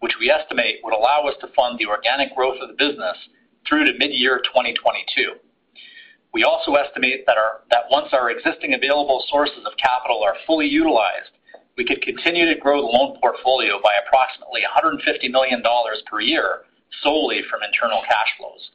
which 0.00 0.16
we 0.18 0.30
estimate 0.30 0.80
would 0.82 0.94
allow 0.94 1.24
us 1.28 1.36
to 1.40 1.52
fund 1.54 1.78
the 1.78 1.86
organic 1.86 2.34
growth 2.34 2.58
of 2.60 2.68
the 2.68 2.76
business 2.76 3.16
through 3.68 3.84
to 3.84 3.98
mid-year 3.98 4.40
2022. 4.44 5.36
We 6.32 6.44
also 6.44 6.74
estimate 6.74 7.24
that 7.26 7.90
once 7.90 8.08
our 8.12 8.30
existing 8.30 8.74
available 8.74 9.24
sources 9.28 9.64
of 9.66 9.76
capital 9.76 10.22
are 10.22 10.36
fully 10.46 10.66
utilized, 10.66 11.32
we 11.76 11.84
could 11.84 12.02
continue 12.02 12.46
to 12.46 12.60
grow 12.60 12.80
the 12.80 12.86
loan 12.86 13.18
portfolio 13.20 13.80
by 13.82 13.92
approximately 14.06 14.62
150 14.62 15.00
million 15.28 15.62
dollars 15.62 16.02
per 16.06 16.20
year 16.20 16.62
solely 17.02 17.40
from 17.48 17.62
internal 17.62 18.02
cash 18.02 18.30
flows. 18.36 18.70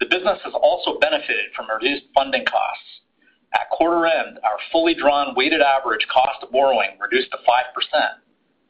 The 0.00 0.06
business 0.06 0.38
has 0.44 0.54
also 0.54 0.98
benefited 0.98 1.52
from 1.54 1.66
reduced 1.70 2.04
funding 2.14 2.44
costs. 2.44 3.00
At 3.54 3.70
quarter 3.70 4.06
end, 4.06 4.38
our 4.44 4.58
fully 4.70 4.94
drawn 4.94 5.34
weighted 5.34 5.62
average 5.62 6.06
cost 6.12 6.42
of 6.42 6.52
borrowing 6.52 6.98
reduced 7.00 7.30
to 7.32 7.38
5%, 7.38 7.42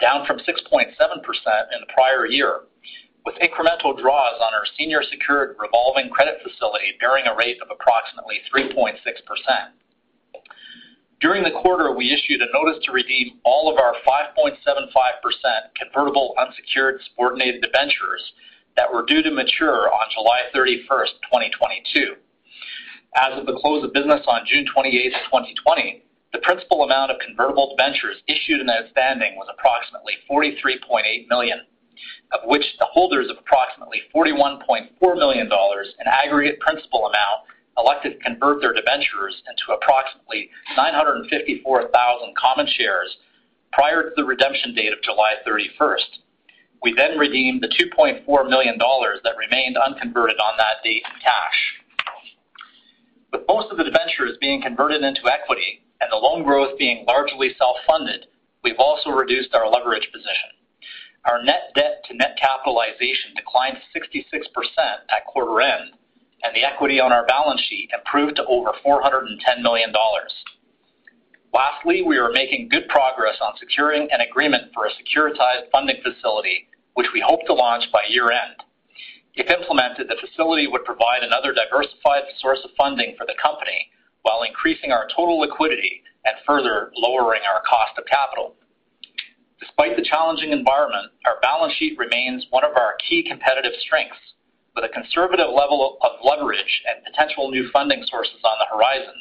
down 0.00 0.26
from 0.26 0.38
6.7% 0.38 0.46
in 0.46 1.80
the 1.80 1.92
prior 1.94 2.26
year, 2.26 2.62
with 3.24 3.34
incremental 3.36 3.98
draws 3.98 4.40
on 4.40 4.54
our 4.54 4.64
senior 4.78 5.02
secured 5.02 5.56
revolving 5.58 6.10
credit 6.10 6.38
facility 6.42 6.94
bearing 7.00 7.26
a 7.26 7.34
rate 7.34 7.58
of 7.60 7.68
approximately 7.70 8.40
3.6%. 8.54 8.94
During 11.20 11.42
the 11.42 11.58
quarter, 11.62 11.92
we 11.92 12.12
issued 12.12 12.42
a 12.42 12.52
notice 12.52 12.84
to 12.84 12.92
redeem 12.92 13.40
all 13.44 13.72
of 13.72 13.78
our 13.78 13.94
5.75% 14.06 14.52
convertible 15.74 16.34
unsecured 16.38 17.00
subordinated 17.08 17.62
debentures 17.62 18.22
that 18.76 18.92
were 18.92 19.04
due 19.06 19.22
to 19.22 19.30
mature 19.30 19.90
on 19.92 20.06
July 20.12 20.42
31st, 20.54 21.16
2022. 21.24 22.16
As 23.16 23.38
of 23.38 23.46
the 23.46 23.58
close 23.58 23.82
of 23.82 23.94
business 23.94 24.20
on 24.28 24.42
June 24.46 24.66
28th, 24.66 25.16
2020, 25.32 26.04
the 26.36 26.42
principal 26.44 26.84
amount 26.84 27.10
of 27.10 27.16
convertible 27.18 27.72
debentures 27.72 28.20
issued 28.28 28.60
and 28.60 28.68
outstanding 28.68 29.40
was 29.40 29.48
approximately 29.48 30.20
43.8 30.28 31.24
million, 31.30 31.64
of 32.36 32.40
which 32.44 32.76
the 32.78 32.84
holders 32.84 33.30
of 33.30 33.38
approximately 33.40 34.02
41.4 34.14 35.16
million 35.16 35.48
dollars 35.48 35.88
in 35.98 36.04
aggregate 36.06 36.60
principal 36.60 37.06
amount 37.08 37.48
elected 37.78 38.12
to 38.12 38.18
convert 38.20 38.60
their 38.60 38.74
debentures 38.74 39.40
into 39.48 39.72
approximately 39.72 40.50
954,000 40.76 42.36
common 42.36 42.68
shares 42.68 43.16
prior 43.72 44.02
to 44.02 44.10
the 44.14 44.24
redemption 44.24 44.74
date 44.74 44.92
of 44.92 45.00
July 45.00 45.40
31st. 45.48 46.20
We 46.82 46.92
then 46.92 47.16
redeemed 47.16 47.62
the 47.62 47.72
2.4 47.72 48.28
million 48.50 48.76
dollars 48.76 49.20
that 49.24 49.40
remained 49.40 49.78
unconverted 49.78 50.36
on 50.36 50.58
that 50.58 50.84
date 50.84 51.00
in 51.00 51.16
cash. 51.16 51.80
With 53.32 53.48
most 53.48 53.72
of 53.72 53.78
the 53.78 53.84
debentures 53.84 54.36
being 54.38 54.60
converted 54.60 55.02
into 55.02 55.24
equity 55.32 55.80
and 56.00 56.10
the 56.10 56.16
loan 56.16 56.42
growth 56.44 56.78
being 56.78 57.04
largely 57.06 57.54
self-funded, 57.58 58.26
we've 58.62 58.78
also 58.78 59.10
reduced 59.10 59.54
our 59.54 59.68
leverage 59.68 60.08
position. 60.12 60.56
Our 61.24 61.42
net 61.42 61.72
debt 61.74 62.04
to 62.06 62.16
net 62.16 62.38
capitalization 62.40 63.34
declined 63.34 63.78
to 63.78 64.00
66% 64.00 64.32
at 65.10 65.26
quarter 65.26 65.60
end, 65.60 65.92
and 66.42 66.54
the 66.54 66.64
equity 66.64 67.00
on 67.00 67.12
our 67.12 67.26
balance 67.26 67.60
sheet 67.68 67.90
improved 67.96 68.36
to 68.36 68.44
over 68.46 68.70
410 68.82 69.62
million 69.62 69.92
dollars. 69.92 70.32
Lastly, 71.52 72.02
we 72.02 72.18
are 72.18 72.30
making 72.32 72.68
good 72.68 72.86
progress 72.88 73.36
on 73.40 73.56
securing 73.58 74.08
an 74.12 74.20
agreement 74.20 74.72
for 74.74 74.86
a 74.86 74.90
securitized 74.90 75.70
funding 75.72 75.96
facility, 76.02 76.68
which 76.94 77.06
we 77.14 77.24
hope 77.24 77.40
to 77.46 77.54
launch 77.54 77.84
by 77.92 78.04
year-end. 78.08 78.62
If 79.34 79.50
implemented, 79.50 80.08
the 80.08 80.20
facility 80.20 80.66
would 80.66 80.84
provide 80.84 81.22
another 81.22 81.54
diversified 81.54 82.24
source 82.38 82.60
of 82.62 82.70
funding 82.76 83.14
for 83.16 83.26
the 83.26 83.34
company 83.40 83.88
while 84.26 84.42
increasing 84.42 84.90
our 84.90 85.06
total 85.14 85.38
liquidity 85.38 86.02
and 86.26 86.34
further 86.44 86.90
lowering 86.98 87.42
our 87.46 87.62
cost 87.62 87.94
of 87.96 88.04
capital. 88.10 88.56
Despite 89.62 89.94
the 89.94 90.02
challenging 90.02 90.50
environment, 90.50 91.14
our 91.24 91.38
balance 91.40 91.72
sheet 91.78 91.96
remains 91.96 92.44
one 92.50 92.64
of 92.64 92.74
our 92.74 92.98
key 93.06 93.22
competitive 93.22 93.78
strengths. 93.86 94.18
With 94.74 94.84
a 94.84 94.90
conservative 94.90 95.46
level 95.54 95.96
of 96.02 96.18
leverage 96.26 96.82
and 96.90 97.06
potential 97.06 97.54
new 97.54 97.70
funding 97.70 98.02
sources 98.10 98.42
on 98.42 98.58
the 98.58 98.66
horizon, 98.74 99.14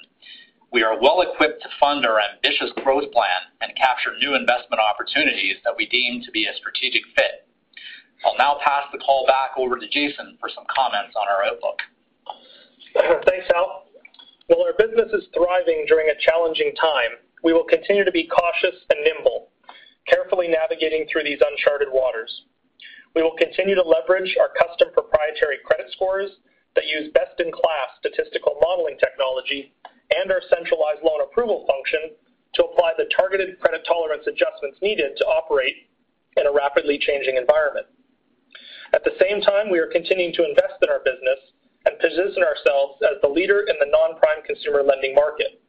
we 0.74 0.81
are 0.81 1.00
well 1.00 1.21
equipped 1.21 1.62
to 1.62 1.69
fund 1.79 2.03
our 2.03 2.17
ambitious 2.19 2.74
growth 2.83 3.05
plan 3.13 3.53
and 3.62 3.77
capture 3.77 4.17
new 4.17 4.33
investment 4.33 4.81
opportunities 4.81 5.62
that 5.63 5.77
we 5.77 5.85
deem 5.85 6.25
to 6.25 6.31
be 6.31 6.50
a 6.50 6.57
strategic 6.57 7.05
fit. 7.15 7.45
I'll 8.25 8.35
now 8.41 8.57
pass 8.65 8.89
the 8.91 8.97
call 8.97 9.24
back 9.29 9.53
over 9.55 9.77
to 9.77 9.88
Jason 9.88 10.35
for 10.41 10.50
some 10.50 10.65
comments 10.67 11.13
on 11.13 11.29
our 11.29 11.45
outlook. 11.45 11.79
Thanks, 13.29 13.45
Hal. 13.53 13.85
While 14.47 14.61
our 14.61 14.77
business 14.77 15.09
is 15.09 15.25
thriving 15.33 15.85
during 15.87 16.09
a 16.09 16.21
challenging 16.21 16.69
time, 16.77 17.17
we 17.41 17.53
will 17.53 17.65
continue 17.65 18.05
to 18.05 18.11
be 18.11 18.29
cautious 18.29 18.77
and 18.93 19.01
nimble, 19.01 19.49
carefully 20.05 20.47
navigating 20.47 21.07
through 21.09 21.23
these 21.23 21.41
uncharted 21.41 21.89
waters. 21.89 22.29
We 23.15 23.23
will 23.23 23.35
continue 23.41 23.73
to 23.73 23.81
leverage 23.81 24.37
our 24.39 24.53
custom 24.53 24.93
proprietary 24.93 25.57
credit 25.65 25.89
scores 25.93 26.29
that 26.75 26.85
use 26.85 27.09
best-in-class 27.13 27.97
statistical 27.97 28.61
modeling 28.61 28.97
technology 29.01 29.73
and 30.13 30.29
our 30.29 30.41
centralized 30.53 31.01
loan 31.01 31.25
approval 31.25 31.65
function 31.65 32.13
to 32.53 32.65
apply 32.69 32.93
the 32.97 33.09
targeted 33.17 33.59
credit 33.59 33.81
tolerance 33.87 34.27
adjustments 34.27 34.77
needed 34.81 35.17
to 35.17 35.25
operate 35.25 35.89
in 36.37 36.45
a 36.45 36.53
rapidly 36.53 36.99
changing 37.01 37.37
environment. 37.37 37.87
At 38.93 39.03
the 39.03 39.17
same 39.17 39.41
time, 39.41 39.71
we 39.71 39.79
are 39.79 39.89
continuing 39.89 40.33
to 40.37 40.45
invest 40.45 40.77
in 40.85 40.89
our 40.93 41.01
business 41.01 41.41
and 41.86 42.00
position 42.00 42.42
ourselves 42.42 43.01
as 43.06 43.22
the 43.22 43.30
leader 43.30 43.65
in 43.70 43.75
the 43.80 43.89
non-prime 43.89 44.42
consumer 44.46 44.82
lending 44.82 45.13
market. 45.13 45.62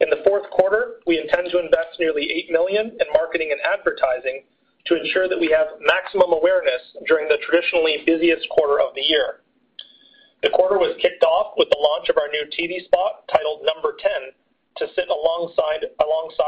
In 0.00 0.10
the 0.10 0.24
fourth 0.24 0.48
quarter, 0.50 1.00
we 1.06 1.20
intend 1.20 1.50
to 1.50 1.60
invest 1.60 2.00
nearly 2.00 2.24
8 2.48 2.50
million 2.50 2.86
in 2.98 3.08
marketing 3.12 3.52
and 3.52 3.60
advertising 3.62 4.44
to 4.86 4.96
ensure 4.96 5.28
that 5.28 5.38
we 5.38 5.52
have 5.52 5.76
maximum 5.84 6.32
awareness 6.32 6.80
during 7.06 7.28
the 7.28 7.36
traditionally 7.44 8.02
busiest 8.06 8.48
quarter 8.48 8.80
of 8.80 8.94
the 8.96 9.04
year. 9.04 9.44
The 10.42 10.56
quarter 10.56 10.80
was 10.80 10.96
kicked 11.04 11.22
off 11.22 11.52
with 11.60 11.68
the 11.68 11.76
launch 11.76 12.08
of 12.08 12.16
our 12.16 12.32
new 12.32 12.48
TV 12.48 12.80
spot 12.88 13.28
titled 13.28 13.60
Number 13.60 13.92
10 14.00 14.32
to 14.80 14.88
sit 14.96 15.12
alongside 15.12 15.84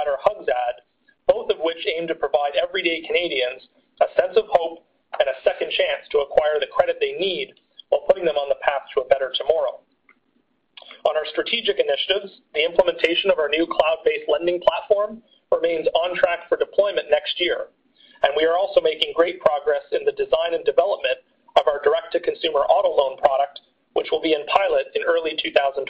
our 0.08 0.20
Hugs 0.24 0.48
ad, 0.48 0.80
both 1.28 1.50
of 1.52 1.60
which 1.60 1.84
aim 1.84 2.08
to 2.08 2.16
provide 2.16 2.56
everyday 2.56 3.04
Canadians 3.04 3.68
a 4.00 4.08
sense 4.16 4.32
of 4.40 4.48
hope 4.48 4.88
and 5.20 5.28
a 5.28 5.40
second 5.44 5.70
chance 5.76 6.08
to 6.08 6.24
acquire 6.24 6.56
the 6.58 6.72
credit 6.72 6.96
they 7.00 7.12
need 7.20 7.52
while 7.92 8.08
putting 8.08 8.24
them 8.24 8.40
on 8.40 8.48
the 8.48 8.56
path 8.64 8.88
to 8.88 9.04
a 9.04 9.10
better 9.12 9.28
tomorrow. 9.36 9.84
On 11.04 11.12
our 11.12 11.28
strategic 11.28 11.76
initiatives, 11.76 12.40
the 12.56 12.64
implementation 12.64 13.28
of 13.28 13.36
our 13.36 13.52
new 13.52 13.68
cloud-based 13.68 14.32
lending 14.32 14.64
platform 14.64 15.20
remains 15.52 15.84
on 15.92 16.16
track 16.16 16.48
for 16.48 16.56
deployment 16.56 17.12
next 17.12 17.36
year, 17.36 17.68
and 18.24 18.32
we 18.32 18.48
are 18.48 18.56
also 18.56 18.80
making 18.80 19.12
great 19.12 19.44
progress 19.44 19.84
in 19.92 20.08
the 20.08 20.16
design 20.16 20.56
and 20.56 20.64
development 20.64 21.20
of 21.60 21.68
our 21.68 21.84
direct-to-consumer 21.84 22.64
auto 22.64 22.96
loan 22.96 23.20
product, 23.20 23.60
which 23.92 24.08
will 24.08 24.24
be 24.24 24.32
in 24.32 24.48
pilot 24.48 24.88
in 24.96 25.04
early 25.04 25.36
2021. 25.36 25.84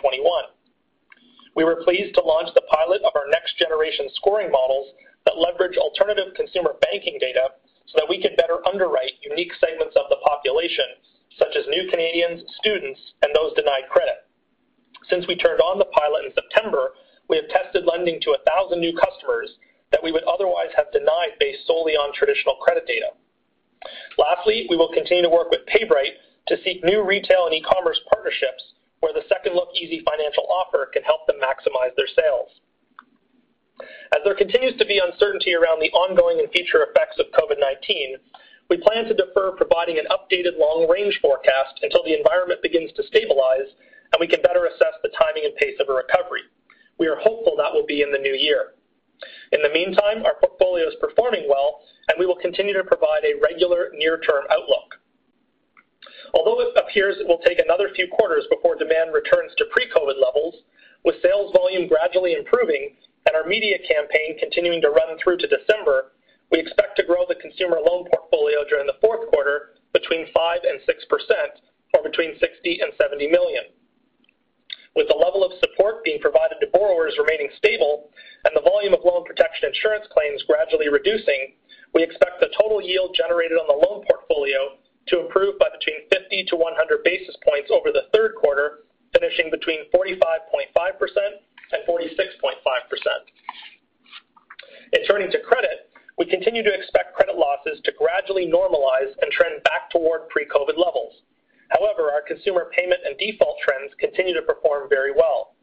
We 1.55 1.63
were 1.63 1.87
pleased 1.87 2.19
to 2.19 2.27
launch 2.27 2.51
the 2.59 2.67
pilot 2.67 3.07
of 3.07 3.15
our 3.15 3.31
next-generation 3.31 4.11
scoring 4.19 4.51
models 4.51 4.91
that 5.23 5.39
leverage 5.39 5.79
alternative 5.79 6.35
consumer 6.35 6.75
banking 6.83 7.23
data 7.23 7.55
so 7.87 8.03
that 8.03 8.11
we 8.11 8.19
can 8.19 8.35
better 8.35 8.59
underwrite 8.67 9.23
unique 9.23 9.53
segments 9.63 9.95
of 9.95 10.11
the 10.11 10.19
population, 10.27 10.99
such 11.39 11.57
as 11.57 11.65
new 11.69 11.89
Canadians, 11.91 12.43
students, 12.61 13.01
and 13.23 13.35
those 13.35 13.55
denied 13.55 13.89
credit. 13.91 14.27
Since 15.09 15.27
we 15.27 15.37
turned 15.37 15.61
on 15.61 15.79
the 15.79 15.91
pilot 15.93 16.27
in 16.27 16.33
September, 16.35 16.95
we 17.29 17.37
have 17.37 17.49
tested 17.49 17.85
lending 17.87 18.21
to 18.23 18.37
1,000 18.45 18.81
new 18.81 18.97
customers 18.97 19.51
that 19.91 20.03
we 20.03 20.13
would 20.13 20.25
otherwise 20.25 20.73
have 20.77 20.93
denied 20.93 21.37
based 21.39 21.67
solely 21.67 21.93
on 21.93 22.15
traditional 22.15 22.57
credit 22.57 22.87
data. 22.87 23.13
Lastly, 24.19 24.67
we 24.71 24.77
will 24.77 24.93
continue 24.93 25.23
to 25.23 25.33
work 25.33 25.51
with 25.51 25.67
PayBright 25.69 26.17
to 26.49 26.57
seek 26.65 26.85
new 26.85 27.05
retail 27.05 27.47
and 27.47 27.55
e-commerce 27.55 28.01
partnerships 28.13 28.75
where 29.01 29.13
the 29.13 29.27
Second 29.29 29.55
Look 29.55 29.69
Easy 29.75 30.03
Financial 30.07 30.47
offer 30.47 30.89
can 30.93 31.03
help 31.03 31.27
them 31.27 31.37
maximize 31.43 31.95
their 31.97 32.11
sales. 32.15 32.51
As 34.15 34.23
there 34.25 34.39
continues 34.39 34.77
to 34.79 34.87
be 34.87 35.03
uncertainty 35.03 35.55
around 35.55 35.81
the 35.81 35.91
ongoing 35.91 36.39
and 36.39 36.51
future 36.53 36.87
effects 36.87 37.19
of 37.19 37.27
COVID-19, 37.35 38.21
we 38.73 38.81
plan 38.81 39.05
to 39.05 39.13
defer 39.13 39.53
providing 39.53 40.01
an 40.01 40.09
updated 40.09 40.57
long-range 40.57 41.21
forecast 41.21 41.77
until 41.85 42.01
the 42.09 42.17
environment 42.17 42.65
begins 42.65 42.89
to 42.97 43.05
stabilize 43.05 43.69
and 43.69 44.17
we 44.17 44.27
can 44.27 44.41
better 44.41 44.65
assess 44.65 44.97
the 45.05 45.13
timing 45.13 45.45
and 45.45 45.53
pace 45.61 45.77
of 45.77 45.93
a 45.93 45.93
recovery. 45.93 46.49
We 46.97 47.05
are 47.05 47.21
hopeful 47.21 47.53
that 47.61 47.69
will 47.69 47.85
be 47.85 48.01
in 48.01 48.09
the 48.09 48.25
new 48.25 48.33
year. 48.33 48.73
In 49.53 49.61
the 49.61 49.69
meantime, 49.77 50.25
our 50.25 50.41
portfolio 50.41 50.89
is 50.89 50.97
performing 51.05 51.45
well, 51.53 51.85
and 52.09 52.17
we 52.19 52.25
will 52.25 52.41
continue 52.41 52.73
to 52.73 52.89
provide 52.89 53.29
a 53.29 53.37
regular 53.45 53.93
near-term 53.93 54.49
outlook. 54.49 54.97
Although 56.33 56.65
it 56.65 56.73
appears 56.73 57.21
it 57.21 57.29
will 57.29 57.45
take 57.45 57.61
another 57.61 57.93
few 57.93 58.09
quarters 58.09 58.49
before 58.49 58.81
demand 58.81 59.13
returns 59.13 59.53
to 59.61 59.69
pre-COVID 59.69 60.17
levels, 60.17 60.65
with 61.05 61.21
sales 61.21 61.53
volume 61.53 61.93
gradually 61.93 62.33
improving 62.33 62.97
and 63.29 63.37
our 63.37 63.45
media 63.45 63.77
campaign 63.85 64.41
continuing 64.41 64.81
to 64.81 64.89
run 64.89 65.21
through 65.21 65.37
to 65.45 65.47
December, 65.47 66.17
we 66.53 66.61
expect 66.61 67.01
to 67.01 67.03
grow 67.03 67.25
the 67.27 67.41
consumer 67.41 67.81
loan 67.81 68.05
portfolio 68.13 68.63
during 68.69 68.87
the 68.87 69.01
fourth 69.01 69.27
quarter 69.33 69.81
between 69.97 70.29
5 70.37 70.61
and 70.69 70.79
6%, 70.85 70.93
or 71.97 72.03
between 72.05 72.39
60 72.39 72.45
million 72.45 72.85
and 72.85 72.93
70 73.01 73.29
million. 73.29 73.65
With 74.95 75.09
the 75.09 75.17
level 75.17 75.41
of 75.41 75.57
support 75.65 76.05
being 76.05 76.21
provided 76.21 76.61
to 76.61 76.69
borrowers 76.69 77.17
remaining 77.17 77.49
stable 77.57 78.13
and 78.45 78.53
the 78.53 78.61
volume 78.61 78.93
of 78.93 79.01
loan 79.01 79.25
protection 79.25 79.73
insurance 79.73 80.05
claims 80.13 80.45
gradually 80.45 80.93
reducing, 80.93 81.57
we 81.97 82.05
expect 82.05 82.45
the 82.45 82.53
total 82.53 82.85
yield 82.85 83.17
generated 83.17 83.57
on 83.57 83.65
the 83.73 83.81
loan 83.89 84.05
portfolio 84.05 84.77
to 85.09 85.25
improve 85.25 85.57
by 85.59 85.73
between 85.73 86.05
50 86.13 86.45
to 86.53 86.57
100 86.57 87.05
basis 87.05 87.37
points 87.41 87.73
over 87.73 87.89
the 87.89 88.13
third 88.13 88.37
quarter, 88.37 88.85
finishing 89.17 89.49
between 89.49 89.89
45.5% 89.97 90.69
and 91.73 91.81
46.5%. 91.89 92.13
In 94.93 95.05
turning 95.09 95.31
to 95.33 95.41
credit, 95.41 95.92
we 96.19 96.27
continue 96.27 96.63
to 96.63 96.75
expect 96.75 97.15
credit 97.15 97.37
losses 97.37 97.81
to 97.85 97.93
gradually 97.97 98.47
normalize 98.47 99.13
and 99.21 99.33
trend 99.33 99.63
back 99.65 99.91
toward 99.91 100.29
pre-COVID 100.29 100.77
levels. 100.77 101.23
However, 101.73 102.13
our 102.13 102.23
consumer 102.23 102.71
payment 102.77 103.01
and 103.05 103.17
default 103.17 103.57
trends 103.65 103.95
continue 103.99 104.35
to 104.35 104.43
perform 104.43 104.89
very 104.89 105.13
well. 105.13 105.57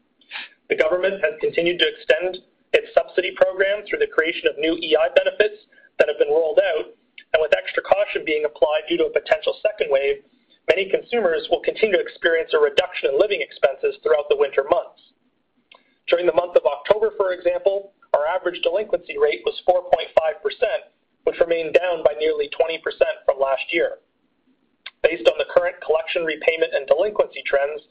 The 0.68 0.76
government 0.76 1.22
has 1.22 1.38
continued 1.40 1.78
to 1.78 1.86
extend 1.86 2.42
its 2.72 2.94
subsidy 2.94 3.34
program 3.34 3.82
through 3.86 3.98
the 3.98 4.10
creation 4.10 4.46
of 4.46 4.58
new 4.58 4.74
EI 4.78 5.10
benefits 5.14 5.66
that 5.98 6.08
have 6.08 6.18
been 6.18 6.30
rolled 6.30 6.58
out, 6.58 6.94
and 7.34 7.42
with 7.42 7.54
extra 7.54 7.82
caution 7.82 8.24
being 8.24 8.44
applied 8.44 8.86
due 8.88 8.98
to 8.98 9.06
a 9.06 9.14
potential 9.14 9.58
second 9.62 9.90
wave, 9.90 10.22
many 10.68 10.90
consumers 10.90 11.46
will 11.50 11.62
continue 11.62 11.94
to 11.94 12.02
experience 12.02 12.50
a 12.54 12.58
reduction 12.58 13.10
in 13.10 13.18
living 13.18 13.42
expenses 13.42 13.98
throughout 14.02 14.28
the 14.28 14.38
winter 14.38 14.64
months. 14.70 15.02
During 16.06 16.26
the 16.26 16.34
month 16.34 16.56
of 16.56 16.66
October, 16.66 17.14
for 17.16 17.32
example, 17.32 17.94
our 18.14 18.26
average 18.26 18.60
delinquency 18.62 19.18
rate 19.18 19.42
was 19.44 19.62
4.5%, 19.68 20.10
which 21.24 21.40
remained 21.40 21.74
down 21.74 22.02
by 22.04 22.14
nearly 22.18 22.50
20% 22.50 22.80
from 23.24 23.38
last 23.38 23.72
year. 23.72 23.98
Based 25.02 25.26
on 25.28 25.38
the 25.38 25.48
current 25.48 25.76
collection 25.80 26.24
repayment 26.24 26.74
and 26.74 26.86
delinquency 26.86 27.42
trends, 27.46 27.82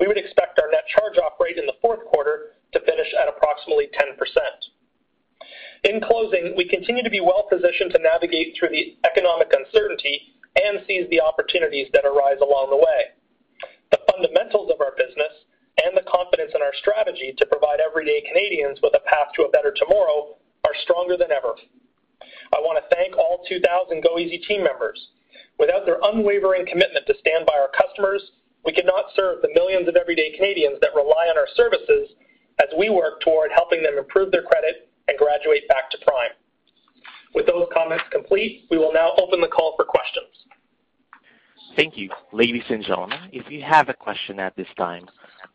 we 0.00 0.06
would 0.06 0.18
expect 0.18 0.58
our 0.58 0.70
net 0.70 0.84
charge-off 0.88 1.38
rate 1.40 1.58
in 1.58 1.66
the 1.66 1.78
fourth 1.80 2.04
quarter 2.06 2.56
to 2.72 2.80
finish 2.80 3.08
at 3.14 3.28
approximately 3.28 3.88
10%. 3.94 4.16
In 5.84 6.00
closing, 6.00 6.54
we 6.56 6.68
continue 6.68 7.02
to 7.02 7.10
be 7.10 7.20
well-positioned 7.20 7.92
to 7.92 8.02
navigate 8.02 8.56
through 8.56 8.70
the 8.70 8.96
economic 9.04 9.52
uncertainty 9.52 10.34
and 10.56 10.80
seize 10.86 11.08
the 11.10 11.20
opportunities 11.20 11.88
that 11.92 12.06
arise 12.06 12.40
along 12.40 12.70
the 12.70 12.80
way. 12.80 13.12
The 13.90 14.00
fundamentals 14.10 14.70
of 14.72 14.80
our 14.80 14.94
business 14.96 15.44
and 15.82 15.96
the 15.96 16.06
confidence 16.06 16.52
in 16.54 16.62
our 16.62 16.74
strategy 16.78 17.34
to 17.36 17.46
provide 17.46 17.80
everyday 17.80 18.22
Canadians 18.22 18.78
with 18.82 18.94
a 18.94 19.02
path 19.08 19.34
to 19.34 19.42
a 19.42 19.50
better 19.50 19.74
tomorrow 19.74 20.36
are 20.64 20.82
stronger 20.82 21.16
than 21.16 21.32
ever. 21.32 21.54
I 22.54 22.62
want 22.62 22.78
to 22.78 22.94
thank 22.94 23.16
all 23.16 23.42
2,000 23.48 24.02
goeasy 24.02 24.42
team 24.46 24.62
members. 24.62 24.98
Without 25.58 25.86
their 25.86 25.98
unwavering 26.02 26.66
commitment 26.66 27.06
to 27.06 27.18
stand 27.18 27.46
by 27.46 27.58
our 27.58 27.70
customers, 27.74 28.22
we 28.64 28.72
could 28.72 28.86
not 28.86 29.12
serve 29.14 29.42
the 29.42 29.52
millions 29.54 29.88
of 29.88 29.96
everyday 29.96 30.30
Canadians 30.36 30.78
that 30.80 30.94
rely 30.94 31.26
on 31.30 31.38
our 31.38 31.48
services 31.54 32.14
as 32.62 32.68
we 32.78 32.88
work 32.88 33.20
toward 33.20 33.50
helping 33.54 33.82
them 33.82 33.98
improve 33.98 34.30
their 34.30 34.42
credit 34.42 34.88
and 35.08 35.18
graduate 35.18 35.68
back 35.68 35.90
to 35.90 35.98
prime. 36.06 36.30
With 37.34 37.46
those 37.46 37.66
comments 37.74 38.04
complete, 38.10 38.64
we 38.70 38.78
will 38.78 38.92
now 38.92 39.12
open 39.18 39.40
the 39.40 39.48
call 39.48 39.74
for 39.76 39.84
questions. 39.84 40.30
Thank 41.76 41.96
you. 41.96 42.10
Ladies 42.32 42.62
and 42.68 42.84
gentlemen, 42.84 43.18
if 43.32 43.50
you 43.50 43.62
have 43.62 43.88
a 43.88 43.94
question 43.94 44.38
at 44.38 44.54
this 44.54 44.68
time, 44.78 45.08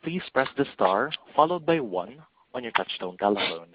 please 0.03 0.21
press 0.33 0.47
the 0.57 0.65
star 0.73 1.12
followed 1.35 1.65
by 1.65 1.79
one 1.79 2.17
on 2.53 2.63
your 2.63 2.71
touchtone 2.73 3.17
telephone. 3.17 3.67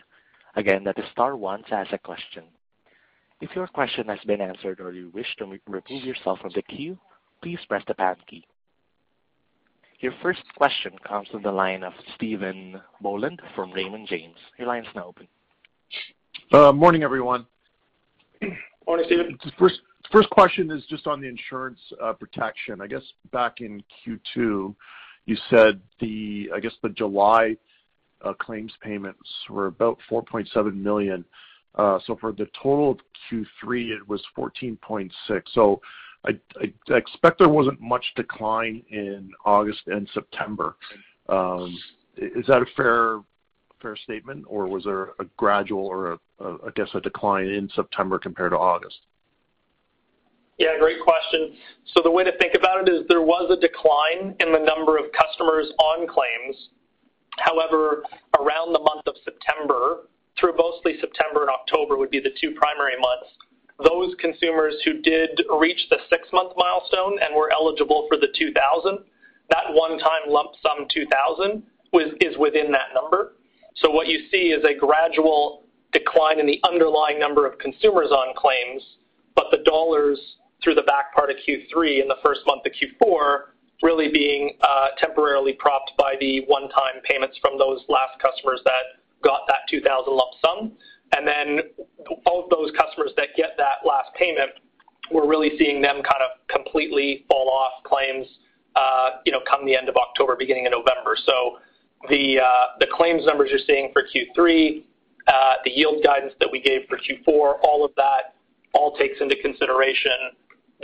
Again, 0.56 0.84
that 0.84 0.98
is 0.98 1.04
star 1.12 1.36
one 1.36 1.62
to 1.64 1.74
ask 1.74 1.92
a 1.92 1.98
question. 1.98 2.44
If 3.40 3.50
your 3.54 3.66
question 3.66 4.06
has 4.08 4.20
been 4.26 4.40
answered 4.40 4.80
or 4.80 4.92
you 4.92 5.10
wish 5.12 5.26
to 5.38 5.44
remove 5.44 5.84
yourself 5.88 6.38
from 6.40 6.52
the 6.54 6.62
queue, 6.62 6.98
please 7.42 7.58
press 7.68 7.82
the 7.86 7.94
pound 7.94 8.18
key. 8.26 8.44
Your 10.00 10.12
first 10.22 10.42
question 10.56 10.92
comes 11.06 11.28
from 11.28 11.42
the 11.42 11.52
line 11.52 11.82
of 11.82 11.92
Stephen 12.14 12.80
Boland 13.00 13.40
from 13.54 13.72
Raymond 13.72 14.06
James. 14.08 14.36
Your 14.58 14.68
line 14.68 14.82
is 14.82 14.88
now 14.94 15.06
open. 15.06 15.28
Uh, 16.52 16.72
morning, 16.72 17.02
everyone. 17.02 17.46
Morning, 18.86 19.06
Stephen. 19.06 19.38
First 20.12 20.30
question 20.30 20.70
is 20.70 20.84
just 20.88 21.06
on 21.06 21.20
the 21.20 21.28
insurance 21.28 21.78
uh, 22.02 22.12
protection. 22.12 22.80
I 22.80 22.86
guess 22.86 23.02
back 23.32 23.60
in 23.60 23.82
Q2, 24.06 24.74
you 25.26 25.36
said 25.50 25.80
the 26.00 26.50
I 26.54 26.60
guess, 26.60 26.72
the 26.82 26.90
July 26.90 27.56
uh, 28.22 28.32
claims 28.34 28.72
payments 28.82 29.28
were 29.48 29.66
about 29.66 29.98
4.7 30.10 30.74
million. 30.74 31.24
Uh, 31.74 31.98
for 32.20 32.32
the 32.32 32.48
total 32.62 32.92
of 32.92 32.98
Q3, 33.30 33.90
it 33.90 34.08
was 34.08 34.22
14.6 34.36 34.78
million. 34.86 35.10
I 36.26 36.94
expect 36.94 37.38
there 37.38 37.48
wasn't 37.48 37.80
much 37.80 38.04
decline 38.16 38.82
in 38.90 39.30
August 39.44 39.80
and 39.86 40.08
September. 40.14 40.76
Um, 41.28 41.76
is 42.16 42.46
that 42.46 42.62
a 42.62 42.66
fair 42.76 43.20
statement, 44.04 44.46
or 44.48 44.66
was 44.66 44.84
there 44.84 45.10
a 45.18 45.24
gradual 45.36 45.84
or 45.84 46.18
I 46.40 46.70
guess, 46.74 46.88
a 46.94 47.00
decline 47.00 47.46
in 47.46 47.68
September 47.74 48.18
compared 48.18 48.52
to 48.52 48.58
August? 48.58 48.96
Yeah, 50.58 50.78
great 50.78 51.00
question. 51.00 51.56
So 51.94 52.02
the 52.02 52.10
way 52.10 52.22
to 52.22 52.36
think 52.38 52.54
about 52.54 52.86
it 52.86 52.92
is 52.92 53.02
there 53.08 53.22
was 53.22 53.50
a 53.50 53.60
decline 53.60 54.36
in 54.38 54.52
the 54.52 54.62
number 54.62 54.96
of 54.96 55.06
customers 55.10 55.66
on 55.78 56.06
claims. 56.06 56.68
However, 57.38 58.04
around 58.38 58.72
the 58.72 58.78
month 58.78 59.06
of 59.06 59.16
September, 59.24 60.06
through 60.38 60.54
mostly 60.56 60.94
September 61.00 61.42
and 61.42 61.50
October 61.50 61.96
would 61.96 62.10
be 62.10 62.20
the 62.20 62.30
two 62.40 62.54
primary 62.54 62.98
months, 63.00 63.34
those 63.82 64.14
consumers 64.20 64.74
who 64.84 65.02
did 65.02 65.30
reach 65.58 65.88
the 65.90 65.98
six-month 66.08 66.52
milestone 66.56 67.18
and 67.20 67.34
were 67.34 67.50
eligible 67.52 68.06
for 68.08 68.16
the 68.16 68.28
2,000, 68.38 68.98
that 69.50 69.64
one-time 69.70 70.30
lump 70.30 70.50
sum 70.62 70.86
2,000 70.94 71.62
is 72.20 72.38
within 72.38 72.70
that 72.70 72.94
number. 72.94 73.32
So 73.76 73.90
what 73.90 74.06
you 74.06 74.28
see 74.30 74.54
is 74.54 74.64
a 74.64 74.78
gradual 74.78 75.64
decline 75.92 76.38
in 76.38 76.46
the 76.46 76.60
underlying 76.62 77.18
number 77.18 77.46
of 77.46 77.58
consumers 77.58 78.12
on 78.12 78.34
claims, 78.36 78.82
but 79.34 79.46
the 79.50 79.58
dollars 79.64 80.20
through 80.64 80.74
the 80.74 80.82
back 80.82 81.14
part 81.14 81.30
of 81.30 81.36
Q3 81.46 82.00
and 82.00 82.10
the 82.10 82.16
first 82.24 82.40
month 82.46 82.62
of 82.66 82.72
Q4 82.72 83.52
really 83.82 84.10
being 84.10 84.56
uh, 84.62 84.88
temporarily 84.98 85.52
propped 85.52 85.92
by 85.98 86.14
the 86.18 86.40
one-time 86.46 87.02
payments 87.04 87.38
from 87.40 87.58
those 87.58 87.84
last 87.88 88.18
customers 88.20 88.60
that 88.64 89.04
got 89.22 89.42
that 89.46 89.68
2,000 89.68 90.12
lump 90.12 90.30
sum. 90.44 90.72
And 91.14 91.28
then 91.28 91.60
all 92.24 92.42
of 92.42 92.50
those 92.50 92.72
customers 92.76 93.10
that 93.16 93.28
get 93.36 93.50
that 93.58 93.86
last 93.86 94.12
payment, 94.14 94.50
we're 95.12 95.28
really 95.28 95.50
seeing 95.58 95.82
them 95.82 95.96
kind 95.96 96.22
of 96.24 96.46
completely 96.48 97.24
fall 97.28 97.50
off 97.50 97.84
claims, 97.84 98.26
uh, 98.74 99.20
you 99.26 99.32
know, 99.32 99.40
come 99.48 99.66
the 99.66 99.76
end 99.76 99.88
of 99.88 99.96
October, 99.96 100.34
beginning 100.36 100.66
of 100.66 100.72
November. 100.72 101.16
So 101.26 101.58
the 102.08 102.40
uh, 102.40 102.86
claims 102.96 103.26
numbers 103.26 103.50
you're 103.50 103.60
seeing 103.66 103.92
for 103.92 104.02
Q3, 104.02 104.82
the 105.64 105.70
yield 105.70 106.02
guidance 106.02 106.32
that 106.40 106.48
we 106.50 106.60
gave 106.60 106.82
for 106.88 106.96
Q4, 106.96 107.58
all 107.62 107.84
of 107.84 107.92
that 107.96 108.34
all 108.72 108.96
takes 108.96 109.20
into 109.20 109.36
consideration 109.36 110.12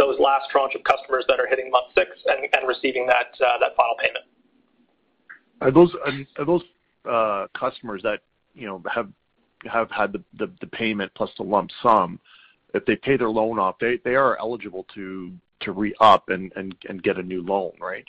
those 0.00 0.18
last 0.18 0.48
tranche 0.50 0.74
of 0.74 0.82
customers 0.84 1.24
that 1.28 1.38
are 1.38 1.46
hitting 1.46 1.70
month 1.70 1.92
six 1.94 2.10
and 2.26 2.48
and 2.52 2.66
receiving 2.66 3.06
that 3.06 3.36
uh, 3.44 3.58
that 3.60 3.76
final 3.76 3.94
payment. 4.00 4.24
Are 5.60 5.70
those 5.70 5.94
are 6.38 6.44
those 6.44 6.62
uh, 7.04 7.46
customers 7.58 8.00
that, 8.02 8.20
you 8.54 8.66
know, 8.66 8.82
have 8.90 9.08
have 9.70 9.90
had 9.90 10.12
the 10.12 10.50
the 10.60 10.66
payment 10.66 11.12
plus 11.14 11.30
the 11.36 11.42
lump 11.42 11.70
sum, 11.82 12.18
if 12.72 12.84
they 12.86 12.96
pay 12.96 13.16
their 13.18 13.28
loan 13.28 13.58
off, 13.58 13.76
they 13.78 13.98
they 14.04 14.14
are 14.14 14.38
eligible 14.38 14.86
to 14.94 15.32
to 15.60 15.72
re-up 15.72 16.28
and 16.28 16.50
and 16.56 17.02
get 17.02 17.18
a 17.18 17.22
new 17.22 17.42
loan, 17.42 17.72
right? 17.80 18.04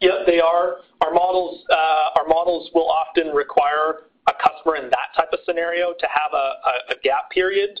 Yeah, 0.00 0.24
they 0.26 0.40
are. 0.40 0.78
Our 1.00 1.14
models 1.14 1.64
uh, 1.70 2.20
our 2.20 2.26
models 2.28 2.70
will 2.74 2.90
often 2.90 3.28
require 3.28 4.10
a 4.28 4.32
customer 4.34 4.76
in 4.76 4.84
that 4.90 5.08
type 5.16 5.32
of 5.32 5.40
scenario 5.46 5.94
to 5.98 6.06
have 6.06 6.32
a 6.32 6.94
gap 7.02 7.30
period 7.30 7.80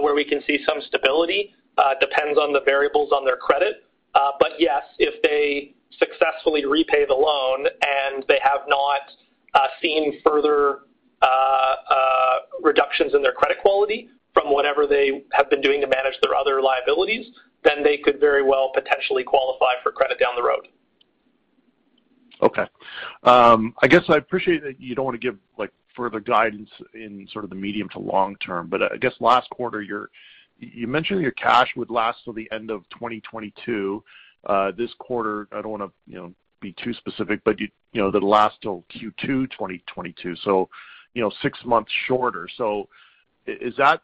where 0.00 0.14
we 0.14 0.24
can 0.24 0.40
see 0.46 0.58
some 0.66 0.80
stability. 0.88 1.54
Uh, 1.78 1.94
depends 2.00 2.38
on 2.38 2.52
the 2.52 2.60
variables 2.66 3.12
on 3.12 3.24
their 3.24 3.36
credit. 3.36 3.84
Uh, 4.14 4.32
but 4.38 4.50
yes, 4.58 4.82
if 4.98 5.22
they 5.22 5.74
successfully 5.98 6.66
repay 6.66 7.06
the 7.06 7.14
loan 7.14 7.66
and 7.66 8.24
they 8.28 8.38
have 8.42 8.60
not 8.68 9.00
uh, 9.54 9.68
seen 9.80 10.20
further 10.24 10.80
uh, 11.22 11.74
reductions 12.62 13.14
in 13.14 13.22
their 13.22 13.32
credit 13.32 13.58
quality 13.60 14.08
from 14.34 14.52
whatever 14.52 14.86
they 14.86 15.22
have 15.32 15.48
been 15.48 15.60
doing 15.60 15.80
to 15.80 15.86
manage 15.86 16.14
their 16.22 16.34
other 16.34 16.60
liabilities, 16.60 17.26
then 17.64 17.82
they 17.82 17.96
could 17.96 18.18
very 18.18 18.42
well 18.42 18.70
potentially 18.74 19.24
qualify 19.24 19.72
for 19.82 19.92
credit 19.92 20.18
down 20.18 20.34
the 20.36 20.42
road. 20.42 20.68
Okay. 22.42 22.66
Um, 23.22 23.74
I 23.82 23.86
guess 23.86 24.02
I 24.08 24.16
appreciate 24.16 24.62
that 24.64 24.80
you 24.80 24.94
don't 24.94 25.04
want 25.04 25.14
to 25.14 25.26
give, 25.26 25.38
like, 25.58 25.70
further 25.94 26.18
guidance 26.18 26.70
in 26.94 27.28
sort 27.32 27.44
of 27.44 27.50
the 27.50 27.56
medium 27.56 27.88
to 27.90 27.98
long 27.98 28.34
term, 28.36 28.66
but 28.68 28.82
I 28.82 28.96
guess 28.96 29.12
last 29.20 29.48
quarter, 29.50 29.82
you 30.62 30.86
mentioned 30.86 31.20
your 31.20 31.32
cash 31.32 31.68
would 31.76 31.90
last 31.90 32.18
till 32.24 32.32
the 32.32 32.48
end 32.52 32.70
of 32.70 32.82
2022. 32.90 34.02
Uh, 34.44 34.72
this 34.76 34.90
quarter, 34.98 35.48
I 35.52 35.62
don't 35.62 35.70
wanna, 35.70 35.90
you 36.06 36.16
know, 36.16 36.32
be 36.60 36.74
too 36.82 36.94
specific, 36.94 37.40
but 37.44 37.60
you 37.60 37.68
know, 37.94 38.10
that'll 38.10 38.28
last 38.28 38.56
till 38.62 38.84
Q2 38.94 39.50
2022, 39.50 40.36
so, 40.36 40.68
you 41.14 41.22
know, 41.22 41.30
six 41.42 41.58
months 41.64 41.90
shorter. 42.06 42.48
So 42.56 42.88
is 43.46 43.74
that 43.76 44.02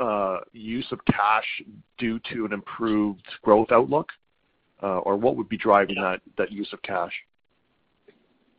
uh, 0.00 0.38
use 0.52 0.86
of 0.92 1.04
cash 1.06 1.44
due 1.98 2.20
to 2.32 2.44
an 2.44 2.52
improved 2.52 3.26
growth 3.42 3.72
outlook? 3.72 4.10
Uh, 4.82 4.98
or 5.00 5.16
what 5.16 5.36
would 5.36 5.48
be 5.48 5.56
driving 5.56 5.96
that 5.96 6.20
that 6.36 6.52
use 6.52 6.68
of 6.74 6.82
cash? 6.82 7.12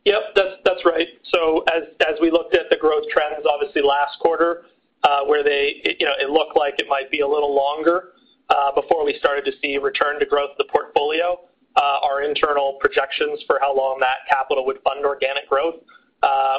Yep, 0.04 0.36
that's 0.64 0.84
right. 0.84 1.06
So 1.32 1.64
as 1.72 1.84
as 2.00 2.18
we 2.20 2.30
looked 2.30 2.56
at 2.56 2.68
the 2.70 2.76
growth 2.76 3.04
trends, 3.12 3.46
obviously 3.48 3.82
last 3.82 4.18
quarter, 4.18 4.64
Uh, 5.04 5.24
where 5.26 5.44
they, 5.44 5.80
you 6.00 6.04
know, 6.04 6.12
it 6.18 6.28
looked 6.28 6.56
like 6.56 6.74
it 6.78 6.86
might 6.88 7.08
be 7.08 7.20
a 7.20 7.26
little 7.26 7.54
longer 7.54 8.14
uh, 8.50 8.72
before 8.74 9.04
we 9.04 9.16
started 9.20 9.44
to 9.44 9.52
see 9.62 9.78
return 9.78 10.18
to 10.18 10.26
growth 10.26 10.50
of 10.50 10.58
the 10.58 10.64
portfolio. 10.72 11.38
Uh, 11.76 11.98
our 12.02 12.22
internal 12.22 12.76
projections 12.80 13.40
for 13.46 13.60
how 13.62 13.74
long 13.74 13.98
that 14.00 14.26
capital 14.28 14.66
would 14.66 14.82
fund 14.82 15.06
organic 15.06 15.48
growth 15.48 15.76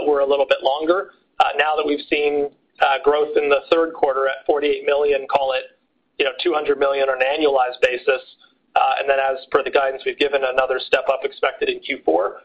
were 0.08 0.22
a 0.22 0.26
little 0.26 0.46
bit 0.48 0.60
longer. 0.64 1.12
Now 1.58 1.76
that 1.76 1.86
we've 1.86 2.06
seen 2.10 2.50
growth 3.04 3.36
in 3.36 3.50
the 3.50 3.60
third 3.70 3.94
quarter 3.94 4.30
at 4.30 4.46
48 4.46 4.86
million, 4.86 5.28
call 5.30 5.52
it, 5.52 5.78
you 6.18 6.24
know, 6.24 6.32
200 6.42 6.80
million 6.80 7.10
on 7.10 7.22
an 7.22 7.28
annualized 7.28 7.82
basis, 7.82 8.24
and 9.00 9.10
then 9.10 9.20
as 9.20 9.46
per 9.52 9.62
the 9.64 9.72
guidance, 9.72 10.04
we've 10.06 10.18
given 10.18 10.42
another 10.46 10.80
step 10.80 11.04
up 11.12 11.26
expected 11.26 11.68
in 11.68 11.82
Q4. 11.82 12.40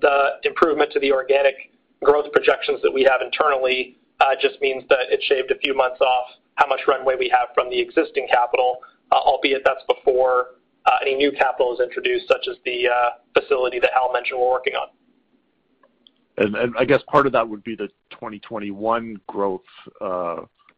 The 0.00 0.30
improvement 0.42 0.90
to 0.90 0.98
the 0.98 1.12
organic 1.12 1.70
growth 2.02 2.32
projections 2.32 2.82
that 2.82 2.92
we 2.92 3.04
have 3.04 3.20
internally 3.22 3.96
Uh, 4.20 4.34
just 4.40 4.60
means 4.60 4.82
that 4.88 5.10
it 5.10 5.22
shaved 5.22 5.50
a 5.50 5.58
few 5.58 5.74
months 5.74 6.00
off 6.00 6.26
how 6.56 6.66
much 6.66 6.80
runway 6.88 7.14
we 7.16 7.28
have 7.28 7.48
from 7.54 7.70
the 7.70 7.78
existing 7.78 8.26
capital, 8.28 8.78
uh, 9.12 9.14
albeit 9.14 9.62
that's 9.64 9.84
before 9.86 10.56
uh, 10.86 10.96
any 11.02 11.14
new 11.14 11.30
capital 11.30 11.72
is 11.72 11.80
introduced, 11.80 12.26
such 12.26 12.48
as 12.50 12.56
the 12.64 12.88
facility 13.32 13.78
that 13.78 13.90
Hal 13.94 14.12
mentioned 14.12 14.40
we're 14.40 14.50
working 14.50 14.74
on. 14.74 14.88
And 16.38 16.56
and 16.56 16.74
I 16.78 16.84
guess 16.84 17.02
part 17.08 17.26
of 17.26 17.32
that 17.32 17.48
would 17.48 17.62
be 17.64 17.74
the 17.74 17.88
2021 18.10 19.20
growth 19.26 19.60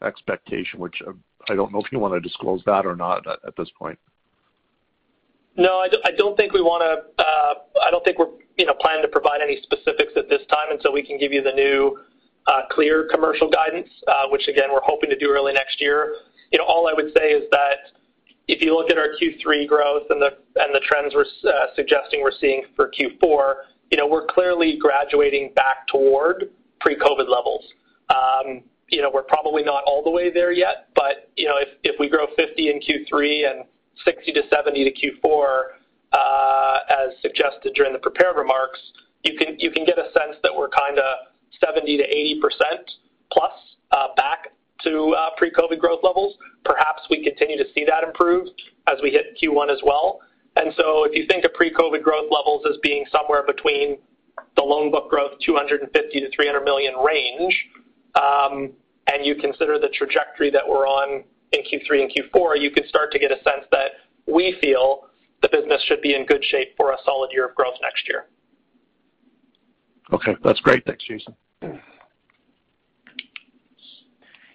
expectation, 0.03 0.81
which 0.81 1.01
I 1.49 1.55
don't 1.55 1.73
know 1.73 1.81
if 1.81 1.91
you 1.93 1.99
wanna 1.99 2.21
disclose 2.21 2.63
that 2.67 2.85
or 2.85 2.97
not 2.97 3.27
at 3.27 3.57
this 3.57 3.71
point. 3.79 3.99
No, 5.57 5.79
I 5.79 6.11
don't 6.17 6.37
think 6.37 6.53
we 6.53 6.63
want 6.63 6.83
to 6.83 7.23
uh 7.23 7.55
I 7.85 7.91
don't 7.91 8.05
think 8.05 8.19
we're, 8.19 8.31
you 8.57 8.67
know, 8.67 8.75
planning 8.81 9.03
to 9.03 9.09
provide 9.09 9.41
any 9.43 9.61
specifics 9.63 10.13
at 10.17 10.29
this 10.29 10.41
time 10.49 10.71
until 10.71 10.93
we 10.93 11.03
can 11.03 11.19
give 11.19 11.33
you 11.33 11.43
the 11.43 11.53
new, 11.53 11.99
Uh, 12.47 12.63
clear 12.71 13.07
commercial 13.13 13.49
guidance, 13.51 13.91
uh, 14.09 14.25
which 14.31 14.49
again, 14.49 14.71
we're 14.73 14.81
hoping 14.83 15.11
to 15.11 15.17
do 15.17 15.31
early 15.31 15.53
next 15.53 15.81
year. 15.81 16.17
You 16.51 16.59
know, 16.59 16.65
all 16.65 16.89
I 16.89 16.95
would 16.95 17.13
say 17.17 17.31
is 17.31 17.45
that 17.53 17.93
if 18.49 18.63
you 18.63 18.75
look 18.75 18.91
at 18.91 18.99
our 18.99 19.09
Q3 19.21 19.69
growth 19.69 20.05
and 20.11 20.21
the 20.21 20.81
trends 20.83 21.15
we're 21.15 21.27
uh, 21.49 21.67
suggesting 21.77 22.23
we're 22.23 22.33
seeing 22.41 22.65
for 22.75 22.91
Q4, 22.91 23.55
you 23.91 23.99
know, 23.99 24.07
we're 24.07 24.27
clearly 24.27 24.79
graduating 24.81 25.53
back 25.55 25.87
toward 25.89 26.51
pre-COVID 26.81 27.29
levels. 27.29 27.65
Um, 28.09 28.63
you 28.89 29.03
know, 29.03 29.11
we're 29.13 29.23
probably 29.23 29.63
not 29.63 29.85
all 29.87 30.03
the 30.03 30.11
way 30.11 30.33
there 30.33 30.51
yet, 30.51 30.89
but, 30.97 31.31
you 31.37 31.47
know, 31.47 31.57
if 31.85 31.97
we 32.01 32.09
grow 32.09 32.27
50 32.37 32.71
in 32.71 32.81
Q3 32.81 33.51
and 33.51 33.65
60%-70% 34.05 34.95
to 34.95 35.11
Q4, 35.23 35.63
as 36.91 37.11
suggested 37.23 37.75
during 37.75 37.93
the 37.93 37.99
prepared 37.99 38.37
remarks, 38.37 38.81
you 39.23 39.37
can 39.37 39.85
get 39.85 39.99
a 39.99 40.11
sense 40.13 40.37
that 40.43 40.55
we're 40.55 40.71
kinda 40.71 41.19
70%-80% 41.63 42.41
plus 43.33 43.53
uh, 43.93 44.09
back 44.17 44.49
to 44.85 45.15
uh, 45.17 45.31
pre-COVID 45.37 45.79
growth 45.79 46.01
levels. 46.03 46.37
Perhaps 46.65 47.03
we 47.11 47.23
continue 47.23 47.57
to 47.57 47.65
see 47.75 47.85
that 47.85 48.05
improve 48.05 48.49
as 48.87 48.99
we 49.03 49.11
hit 49.11 49.39
Q1 49.43 49.71
as 49.71 49.81
well. 49.85 50.21
And 50.57 50.73
so 50.77 51.05
if 51.05 51.15
you 51.15 51.27
think 51.29 51.45
of 51.45 51.55
pre-COVID 51.55 52.03
growth 52.03 52.31
levels 52.31 52.65
as 52.69 52.77
being 52.83 53.05
somewhere 53.11 53.45
between 53.47 53.99
the 54.57 54.63
loan 54.63 54.91
book 54.91 55.11
growth, 55.11 55.33
250 55.45 55.93
million-300 55.93 56.65
million 56.65 56.95
range, 56.97 57.55
um, 58.17 58.73
and 59.07 59.25
you 59.25 59.35
consider 59.35 59.79
the 59.79 59.89
trajectory 59.95 60.51
that 60.51 60.67
we're 60.67 60.87
on 60.87 61.25
in 61.53 61.61
Q3 61.61 62.03
and 62.03 62.13
Q4, 62.13 62.61
you 62.61 62.71
can 62.71 62.87
start 62.89 63.13
to 63.13 63.19
get 63.19 63.31
a 63.31 63.43
sense 63.43 63.67
that 63.73 63.93
we 64.27 64.57
feel 64.61 65.07
the 65.43 65.49
business 65.49 65.83
should 65.87 66.01
be 66.01 66.15
in 66.15 66.27
good 66.27 66.45
shape 66.45 66.77
for 66.77 66.93
a 66.93 66.97
solid 67.05 67.31
year 67.33 67.49
of 67.49 67.55
growth 67.55 67.75
next 67.83 68.09
year. 68.09 68.27
Okay. 70.13 70.37
That's 70.43 70.61
great. 70.61 70.85
Thanks, 70.85 71.05
Jason. 71.05 71.35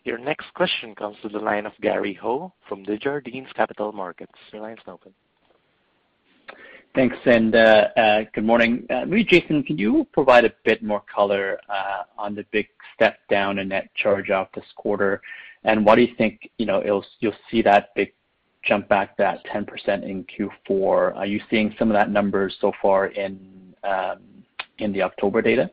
Your 0.04 0.20
next 0.20 0.54
question 0.54 0.94
comes 0.94 1.18
to 1.24 1.30
the 1.30 1.40
line 1.40 1.66
of 1.66 1.74
Gary 1.82 2.14
Ho 2.22 2.54
from 2.70 2.84
Desjardins 2.84 3.48
Capital 3.56 3.92
Markets. 3.92 4.34
Your 4.54 4.62
line 4.62 4.74
is 4.78 4.84
open. 4.88 5.14
Thanks, 6.94 7.18
and 7.26 7.54
uh, 7.56 7.88
uh, 7.98 8.20
good 8.34 8.46
morning. 8.46 8.86
Uh, 8.90 9.04
maybe 9.06 9.26
Jason, 9.26 9.64
can 9.64 9.78
you 9.78 10.08
provide 10.14 10.46
a 10.46 10.54
bit 10.64 10.82
more 10.82 11.04
color 11.14 11.60
on 12.18 12.36
the 12.36 12.46
big 12.52 12.68
step 12.94 13.18
down 13.30 13.60
in 13.60 13.70
net 13.70 13.90
charge-off 13.96 14.48
this 14.56 14.64
quarter? 14.78 15.22
And 15.66 15.86
why 15.86 15.96
do 15.96 16.04
you 16.04 16.16
think, 16.18 16.50
you 16.58 16.66
know, 16.66 16.82
it'll 16.82 17.06
you'll 17.20 17.34
see 17.52 17.62
that 17.64 17.94
big 17.96 18.14
jump 18.64 18.88
back 18.88 19.18
that 19.18 19.44
10% 19.48 19.68
in 20.04 20.26
Q4? 20.26 21.18
Are 21.18 21.26
you 21.26 21.42
seeing 21.50 21.76
some 21.78 21.90
of 21.90 21.96
that 21.96 22.10
numbers 22.12 22.56
so 22.62 22.72
far 22.82 23.08
in 23.08 23.74
um, 23.84 24.20
the 24.80 25.02
October 25.02 25.42
data? 25.42 25.72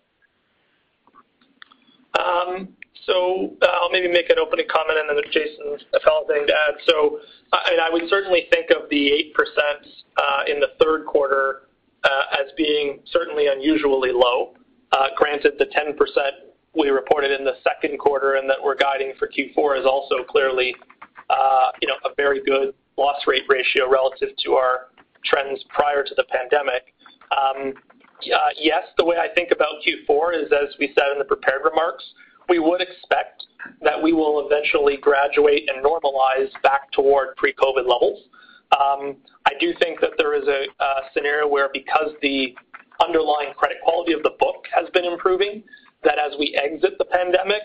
Um, 2.18 2.68
so, 3.06 3.56
uh, 3.62 3.66
I'll 3.66 3.90
maybe 3.90 4.08
make 4.08 4.30
an 4.30 4.38
opening 4.38 4.66
comment 4.70 4.98
and 4.98 5.08
then 5.10 5.24
Jason, 5.32 5.78
if 5.92 6.02
anything 6.06 6.46
to 6.46 6.52
add. 6.52 6.74
So 6.86 7.18
I 7.52 7.88
would 7.90 8.08
certainly 8.08 8.46
think 8.52 8.70
of 8.70 8.88
the 8.90 9.32
8% 9.36 9.42
uh, 10.16 10.42
in 10.46 10.60
the 10.60 10.68
third 10.80 11.06
quarter 11.06 11.68
uh, 12.04 12.08
as 12.40 12.52
being 12.56 13.00
certainly 13.06 13.48
unusually 13.48 14.12
low. 14.12 14.54
Granted 15.16 15.54
the 15.58 15.66
10% 15.66 15.96
we 16.74 16.88
reported 16.88 17.30
in 17.38 17.44
the 17.44 17.54
second 17.64 17.98
quarter 17.98 18.34
and 18.34 18.48
that 18.48 18.56
we're 18.62 18.76
guiding 18.76 19.12
for 19.18 19.28
Q4 19.28 19.80
is 19.80 19.86
also 19.86 20.22
clearly, 20.28 20.74
you 21.80 21.88
know, 21.88 21.96
a 22.04 22.14
very 22.16 22.42
good 22.44 22.74
loss 22.96 23.26
rate 23.26 23.44
ratio 23.48 23.90
relative 23.90 24.28
to 24.44 24.52
our 24.52 24.88
trends 25.24 25.64
prior 25.68 26.04
to 26.04 26.14
the 26.14 26.24
pandemic. 26.24 26.94
Um, 27.32 27.74
Uh, 28.22 28.38
yes, 28.58 28.84
the 28.98 29.04
way 29.04 29.16
I 29.16 29.28
think 29.34 29.50
about 29.50 29.82
Q4 29.86 30.44
is, 30.44 30.52
as 30.52 30.74
we 30.78 30.92
said 30.94 31.12
in 31.12 31.18
the 31.18 31.24
prepared 31.24 31.62
remarks, 31.64 32.04
we 32.48 32.58
would 32.58 32.80
expect 32.80 33.44
that 33.82 34.00
we 34.00 34.12
will 34.12 34.46
eventually 34.46 34.96
graduate 34.96 35.68
and 35.68 35.84
normalize 35.84 36.50
back 36.62 36.90
toward 36.92 37.36
pre-COVID 37.36 37.86
levels. 37.86 38.20
Um, 38.72 39.16
I 39.46 39.52
do 39.60 39.72
think 39.80 40.00
that 40.00 40.12
there 40.18 40.34
is 40.34 40.48
a 40.48 40.66
scenario 41.14 41.46
where 41.48 41.68
because 41.72 42.12
the 42.22 42.54
underlying 43.04 43.52
credit 43.56 43.78
quality 43.84 44.12
of 44.12 44.22
the 44.22 44.32
book 44.38 44.64
has 44.74 44.88
been 44.90 45.04
improving, 45.04 45.62
that 46.04 46.18
as 46.18 46.32
we 46.38 46.58
exit 46.62 46.98
the 46.98 47.04
pandemic, 47.04 47.62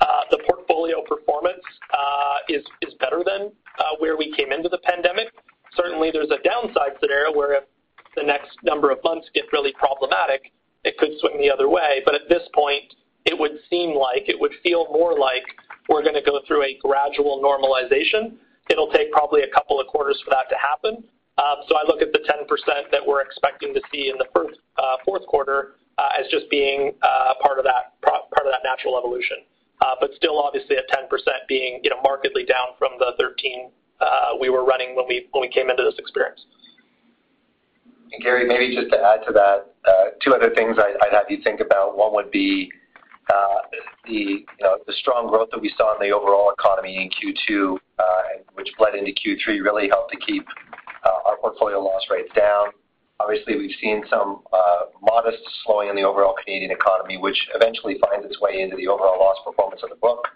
uh, 0.00 0.22
the 0.30 0.38
portfolio 0.48 1.02
performance 1.02 1.62
uh, 1.92 2.36
is 2.48 2.64
better 3.00 3.22
than 3.24 3.52
where 3.98 4.16
we 4.16 4.34
came 4.36 4.52
into 4.52 4.68
the 4.68 4.78
pandemic. 4.84 5.28
Certainly, 5.76 6.10
there's 6.12 6.30
a 6.30 6.42
downside 6.42 6.98
scenario 7.00 7.36
where 7.36 7.54
if 7.54 7.64
the 8.16 8.22
next 8.22 8.58
number 8.62 8.90
of 8.90 8.98
months 9.04 9.28
get 9.34 9.44
really 9.52 9.72
problematic, 9.72 10.52
it 10.84 10.96
could 10.98 11.10
swing 11.20 11.38
the 11.38 11.50
other 11.50 11.68
way. 11.68 12.02
But 12.04 12.14
at 12.14 12.28
this 12.28 12.42
point, 12.54 12.94
it 13.24 13.38
would 13.38 13.58
seem 13.68 13.94
like 13.94 14.28
it 14.28 14.38
would 14.38 14.52
feel 14.62 14.86
more 14.92 15.18
like 15.18 15.44
we're 15.88 16.02
gonna 16.02 16.22
go 16.22 16.40
through 16.46 16.64
a 16.64 16.78
gradual 16.80 17.42
normalization. 17.42 18.36
It'll 18.70 18.90
take 18.92 19.12
probably 19.12 19.42
a 19.42 19.50
couple 19.50 19.80
of 19.80 19.86
quarters 19.88 20.20
for 20.24 20.30
that 20.30 20.48
to 20.48 20.56
happen. 20.56 21.04
Um, 21.38 21.64
so 21.68 21.76
I 21.76 21.84
look 21.86 22.02
at 22.02 22.12
the 22.12 22.20
10% 22.20 22.46
that 22.90 23.06
we're 23.06 23.22
expecting 23.22 23.72
to 23.74 23.80
see 23.92 24.10
in 24.10 24.18
the 24.18 24.26
first 24.34 24.60
uh, 24.76 24.96
fourth 25.04 25.26
quarter 25.26 25.76
uh, 25.98 26.10
as 26.18 26.26
just 26.30 26.50
being 26.50 26.92
uh, 27.02 27.34
part 27.42 27.58
of 27.58 27.64
that 27.64 28.00
part 28.02 28.46
of 28.46 28.52
that 28.52 28.60
natural 28.64 28.98
evolution. 28.98 29.38
But 30.00 30.10
still 30.16 30.38
obviously 30.38 30.76
at 30.76 30.88
10% 30.88 31.08
being, 31.48 31.80
you 31.82 31.90
know, 31.90 32.00
markedly 32.02 32.44
down 32.44 32.76
from 32.78 32.92
the 32.98 33.12
13% 33.20 33.68
we 34.40 34.48
were 34.48 34.64
running 34.64 34.96
when 34.96 35.06
we 35.08 35.28
when 35.32 35.42
we 35.42 35.48
came 35.48 35.68
into 35.68 35.82
this 35.82 35.98
experience. 35.98 36.46
Gary, 38.18 38.46
maybe 38.46 38.74
just 38.74 38.90
to 38.90 38.98
add 38.98 39.24
to 39.26 39.32
that, 39.32 39.74
uh, 39.86 40.04
two 40.22 40.34
other 40.34 40.50
things 40.54 40.76
I'd 40.78 41.12
have 41.12 41.26
you 41.28 41.38
think 41.42 41.60
about. 41.60 41.96
One 41.96 42.12
would 42.14 42.30
be, 42.30 42.70
uh, 43.32 43.60
the 44.06 44.44
strong 44.98 45.28
growth 45.28 45.48
that 45.52 45.60
we 45.60 45.72
saw 45.76 45.94
in 45.94 46.00
the 46.06 46.12
overall 46.12 46.50
economy 46.50 46.96
in 46.96 47.08
Q2, 47.10 47.78
uh, 47.98 48.22
which 48.54 48.68
bled 48.76 48.94
into 48.96 49.12
Q3, 49.12 49.60
really 49.62 49.88
helped 49.88 50.12
to 50.12 50.18
keep 50.18 50.44
our 51.04 51.36
portfolio 51.38 51.78
loss 51.80 52.02
rates 52.10 52.30
down. 52.34 52.68
Obviously, 53.20 53.56
we've 53.56 53.76
seen 53.80 54.02
some 54.10 54.42
modest 55.00 55.38
slowing 55.64 55.88
in 55.88 55.96
the 55.96 56.02
overall 56.02 56.34
Canadian 56.44 56.72
economy, 56.72 57.18
which 57.18 57.48
eventually 57.54 57.98
finds 57.98 58.26
its 58.26 58.40
way 58.40 58.60
into 58.60 58.76
the 58.76 58.88
overall 58.88 59.18
loss 59.20 59.36
performance 59.44 59.82
of 59.82 59.90
the 59.90 59.96
book. 59.96 60.26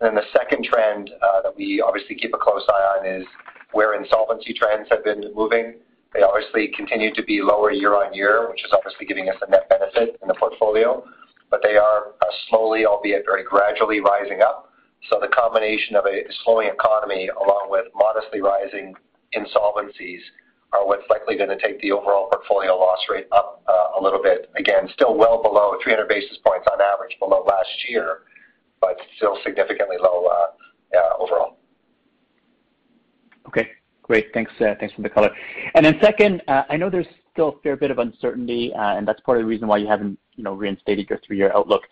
And 0.00 0.08
then 0.08 0.14
the 0.14 0.26
second 0.32 0.64
trend 0.64 1.10
that 1.20 1.54
we 1.56 1.80
obviously 1.80 2.16
keep 2.16 2.32
a 2.34 2.38
close 2.38 2.64
eye 2.68 2.98
on 2.98 3.06
is 3.06 3.26
where 3.72 3.94
insolvency 3.94 4.54
trends 4.54 4.88
have 4.90 5.04
been 5.04 5.32
moving. 5.34 5.74
They 6.14 6.22
obviously 6.22 6.68
continue 6.76 7.12
to 7.14 7.22
be 7.22 7.40
lower 7.40 7.70
year-on-year, 7.70 8.50
which 8.50 8.64
is 8.64 8.72
obviously 8.72 9.06
giving 9.06 9.28
us 9.28 9.36
a 9.46 9.50
net 9.50 9.68
benefit 9.68 10.18
in 10.20 10.28
the 10.28 10.34
portfolio. 10.34 11.04
But 11.50 11.60
they 11.62 11.76
are 11.76 12.14
uh, 12.20 12.26
slowly, 12.48 12.84
albeit 12.86 13.24
very 13.24 13.44
gradually 13.44 14.00
rising 14.00 14.40
up. 14.42 14.70
So 15.10 15.18
the 15.20 15.28
combination 15.28 15.96
of 15.96 16.06
a 16.06 16.22
slowing 16.44 16.68
economy 16.68 17.28
along 17.28 17.68
with 17.70 17.86
modestly 17.94 18.40
rising 18.40 18.94
insolvencies 19.34 20.20
are 20.72 20.86
what's 20.86 21.02
likely 21.10 21.36
gonna 21.36 21.58
take 21.62 21.80
the 21.80 21.92
overall 21.92 22.28
portfolio 22.30 22.74
loss 22.76 23.00
rate 23.10 23.26
up 23.32 23.62
uh, 23.68 23.98
a 23.98 24.02
little 24.02 24.22
bit. 24.22 24.50
Again, 24.56 24.88
still 24.94 25.16
well 25.16 25.42
below 25.42 25.76
300 25.82 26.08
basis 26.08 26.38
points 26.46 26.66
on 26.72 26.80
average 26.80 27.16
below 27.18 27.44
last 27.46 27.68
year, 27.88 28.22
but 28.80 28.96
still 29.16 29.38
significantly 29.44 29.96
low 30.00 30.26
uh, 30.26 30.46
overall. 31.18 31.58
Okay, 33.48 33.70
great. 34.02 34.26
Thanks 34.34 34.52
uh, 34.60 34.74
Thanks 34.78 34.94
for 34.94 35.02
the 35.02 35.08
color. 35.08 35.30
Second, 36.00 36.42
uh, 36.48 36.64
I 36.68 36.76
know 36.76 36.90
there's 36.90 37.06
still 37.32 37.48
a 37.48 37.60
fair 37.62 37.76
bit 37.76 37.90
of 37.90 37.98
uncertainty, 37.98 38.72
uh, 38.74 38.96
and 38.96 39.06
that's 39.06 39.20
part 39.20 39.38
of 39.38 39.44
the 39.44 39.48
reason 39.48 39.68
why 39.68 39.78
you 39.78 39.86
haven't, 39.86 40.18
reinstated 40.38 41.08
your 41.08 41.20
three-year 41.26 41.52
outlook. 41.54 41.82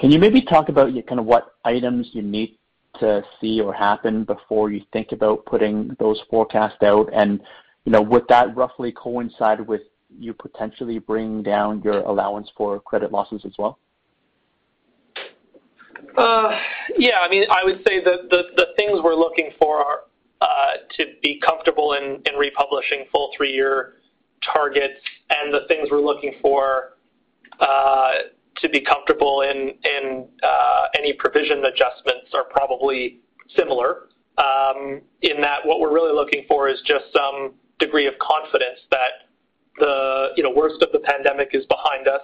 Can 0.00 0.10
you 0.10 0.18
maybe 0.18 0.42
talk 0.42 0.68
about 0.68 0.90
what 1.24 1.54
items 1.64 2.08
you 2.12 2.22
need 2.22 2.58
to 2.98 3.22
see 3.40 3.60
or 3.60 3.72
happen 3.72 4.24
before 4.24 4.70
you 4.70 4.82
think 4.92 5.12
about 5.12 5.44
putting 5.46 5.96
those 6.00 6.20
forecasts 6.30 6.82
out? 6.82 7.10
Would 7.86 8.24
that 8.28 8.56
roughly 8.56 8.92
coincide 8.92 9.60
with 9.60 9.82
you 10.18 10.32
potentially 10.34 10.98
bringing 10.98 11.42
down 11.42 11.82
your 11.82 12.00
allowance 12.00 12.50
for 12.56 12.80
credit 12.80 13.12
losses 13.12 13.42
as 13.44 13.52
well? 13.58 13.78
Yeah. 16.98 17.20
I 17.20 17.28
mean, 17.28 17.44
I 17.50 17.64
would 17.64 17.78
say 17.86 18.02
the 18.02 18.28
the 18.56 18.66
things 18.76 19.00
we're 19.02 19.14
looking 19.14 19.50
for 19.58 19.78
are 19.78 20.00
Uh, 20.42 20.72
to 20.96 21.04
be 21.22 21.38
comfortable 21.38 21.92
in 21.92 22.20
republishing 22.36 23.04
full 23.12 23.30
three-year 23.36 23.94
targets 24.52 24.98
and 25.30 25.54
the 25.54 25.60
things 25.68 25.86
we're 25.88 26.00
looking 26.00 26.34
for 26.42 26.94
uh, 27.60 28.10
to 28.56 28.68
be 28.68 28.80
comfortable 28.80 29.42
in 29.42 30.26
uh, 30.42 30.86
any 30.98 31.12
provision 31.12 31.64
adjustments 31.66 32.34
are 32.34 32.42
probably 32.50 33.20
similar. 33.56 34.08
Um, 34.36 35.02
in 35.20 35.40
that 35.42 35.60
what 35.64 35.78
we're 35.78 35.94
really 35.94 36.12
looking 36.12 36.44
for 36.48 36.68
is 36.68 36.82
just 36.84 37.04
some 37.14 37.52
degree 37.78 38.08
of 38.08 38.14
confidence 38.18 38.80
that 38.90 39.30
the 39.78 40.30
you 40.36 40.42
know 40.42 40.50
worst 40.50 40.82
of 40.82 40.88
the 40.92 40.98
pandemic 40.98 41.50
is 41.52 41.64
behind 41.66 42.08
us, 42.08 42.22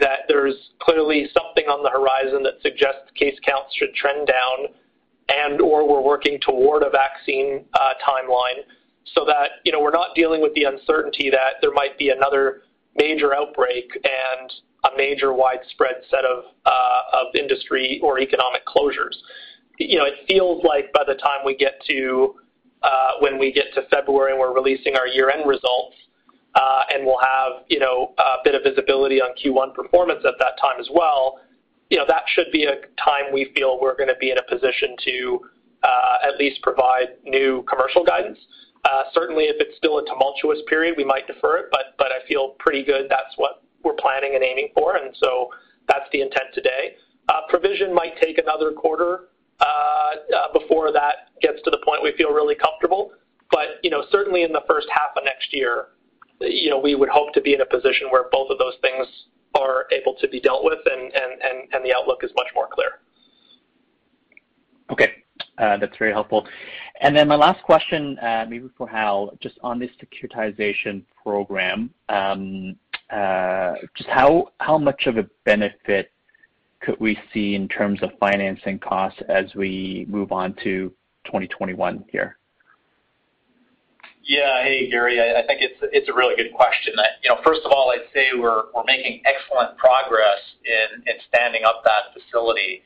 that 0.00 0.28
there's 0.28 0.56
clearly 0.82 1.28
something 1.32 1.64
on 1.64 1.82
the 1.82 1.88
horizon 1.88 2.42
that 2.42 2.60
suggests 2.60 3.08
case 3.14 3.38
counts 3.42 3.74
should 3.76 3.94
trend 3.94 4.26
down 4.26 4.74
and/or 5.30 5.88
we're 5.88 6.02
working 6.02 6.38
toward 6.40 6.82
a 6.82 6.90
vaccine 6.90 7.64
uh, 7.74 7.94
timeline 8.06 8.62
so 9.14 9.24
that 9.24 9.50
you 9.64 9.72
know 9.72 9.80
we're 9.80 9.90
not 9.90 10.14
dealing 10.14 10.40
with 10.40 10.54
the 10.54 10.64
uncertainty 10.64 11.30
that 11.30 11.54
there 11.62 11.72
might 11.72 11.98
be 11.98 12.10
another 12.10 12.62
major 12.96 13.34
outbreak 13.34 13.90
and 13.94 14.52
a 14.84 14.96
major 14.96 15.32
widespread 15.32 15.96
set 16.10 16.24
of 16.24 16.44
uh 16.66 17.00
of 17.12 17.34
industry 17.34 18.00
or 18.02 18.18
economic 18.20 18.62
closures. 18.66 19.16
You 19.78 19.98
know, 19.98 20.04
it 20.04 20.26
feels 20.28 20.62
like 20.64 20.92
by 20.92 21.04
the 21.06 21.14
time 21.14 21.40
we 21.44 21.56
get 21.56 21.80
to 21.88 22.34
uh, 22.82 23.12
when 23.20 23.38
we 23.38 23.52
get 23.52 23.72
to 23.74 23.82
February 23.90 24.32
and 24.32 24.40
we're 24.40 24.54
releasing 24.54 24.96
our 24.96 25.06
year-end 25.06 25.46
results, 25.46 25.96
uh, 26.54 26.82
and 26.92 27.04
we'll 27.04 27.20
have, 27.20 27.64
you 27.68 27.78
know, 27.78 28.14
a 28.18 28.36
bit 28.42 28.54
of 28.54 28.62
visibility 28.62 29.20
on 29.20 29.30
Q1 29.36 29.74
performance 29.74 30.20
at 30.26 30.34
that 30.38 30.58
time 30.60 30.80
as 30.80 30.88
well, 30.92 31.38
you 31.90 31.98
know, 31.98 32.04
that 32.08 32.22
should 32.34 32.50
be 32.52 32.64
a 32.64 32.76
time 33.02 33.32
we 33.32 33.52
feel 33.54 33.78
we're 33.80 33.96
gonna 33.96 34.18
be 34.20 34.30
in 34.30 34.38
a 34.38 34.42
position 34.42 34.96
to 35.04 35.40
uh, 35.82 36.28
at 36.28 36.38
least 36.38 36.62
provide 36.62 37.16
new 37.24 37.64
commercial 37.68 38.04
guidance. 38.04 38.38
Uh, 38.84 39.02
certainly 39.12 39.44
if 39.44 39.56
it's 39.60 39.76
still 39.76 39.98
a 39.98 40.06
tumultuous 40.06 40.58
period, 40.68 40.94
we 40.96 41.04
might 41.04 41.26
defer 41.26 41.58
it, 41.58 41.66
but 41.70 42.06
I 42.06 42.26
feel 42.26 42.56
pretty 42.58 42.82
good 42.82 43.06
that's 43.10 43.36
what 43.36 43.62
we're 43.84 43.94
planning 43.94 44.34
and 44.34 44.42
aiming 44.42 44.70
for, 44.74 44.96
and 44.96 45.14
so 45.22 45.50
that's 45.88 46.08
the 46.12 46.22
intent 46.22 46.54
today. 46.54 46.96
Uh, 47.28 47.42
provision 47.48 47.94
might 47.94 48.16
take 48.20 48.38
another 48.38 48.72
quarter 48.72 49.28
before 50.52 50.92
that 50.92 51.30
gets 51.40 51.62
to 51.64 51.70
the 51.70 51.78
point 51.84 52.02
we 52.02 52.12
feel 52.16 52.30
really 52.30 52.54
comfortable. 52.54 53.12
But 53.50 53.82
you 53.82 53.90
know, 53.90 54.04
certainly 54.10 54.42
in 54.42 54.52
the 54.52 54.62
first 54.68 54.88
half 54.92 55.10
of 55.16 55.24
next 55.24 55.52
year, 55.52 55.88
you 56.40 56.70
know, 56.70 56.78
we 56.78 56.94
would 56.94 57.08
hope 57.08 57.34
to 57.34 57.40
be 57.40 57.54
in 57.54 57.60
a 57.60 57.66
position 57.66 58.08
where 58.10 58.24
both 58.30 58.50
of 58.50 58.58
those 58.58 58.74
things 58.80 59.06
are 59.60 59.86
able 59.92 60.14
to 60.14 60.28
be 60.28 60.40
dealt 60.40 60.64
with 60.64 60.78
and 60.86 61.12
and, 61.14 61.68
and 61.72 61.84
the 61.84 61.94
outlook 61.94 62.24
is 62.24 62.30
much 62.36 62.48
more 62.54 62.68
clear. 62.72 63.00
Okay. 64.90 65.12
Uh, 65.58 65.76
that's 65.76 65.96
very 65.98 66.12
helpful. 66.12 66.46
And 67.00 67.16
then 67.16 67.28
my 67.28 67.36
last 67.36 67.62
question, 67.62 68.18
uh, 68.18 68.46
maybe 68.48 68.68
for 68.76 68.88
Hal, 68.88 69.36
just 69.40 69.58
on 69.62 69.78
this 69.78 69.90
securitization 70.02 71.02
program, 71.22 71.90
um, 72.08 72.76
uh, 73.10 73.74
just 73.96 74.08
how 74.08 74.52
how 74.60 74.78
much 74.78 75.06
of 75.06 75.16
a 75.18 75.28
benefit 75.44 76.12
could 76.80 76.98
we 76.98 77.18
see 77.32 77.54
in 77.54 77.68
terms 77.68 78.02
of 78.02 78.10
financing 78.18 78.78
costs 78.78 79.20
as 79.28 79.54
we 79.54 80.06
move 80.08 80.32
on 80.32 80.54
to 80.62 80.92
2021 81.26 82.04
here? 82.10 82.38
Yeah. 84.22 84.62
Hey, 84.62 84.90
Gary. 84.90 85.20
I 85.20 85.44
think 85.46 85.60
it's 85.62 85.78
it's 85.92 86.08
a 86.08 86.12
really 86.12 86.36
good 86.36 86.52
question. 86.54 86.94
You 87.22 87.30
know, 87.30 87.40
First 87.44 87.62
of 87.64 87.72
all, 87.72 87.90
I'd 87.90 88.06
say 88.12 88.28
we're 88.36 88.64
we're 88.74 88.84
making 88.84 89.22
excellent 89.24 89.76
progress 89.78 90.38
in 90.64 91.02
in 91.06 91.14
standing 91.28 91.62
up 91.64 91.82
that 91.84 92.12
facility 92.12 92.82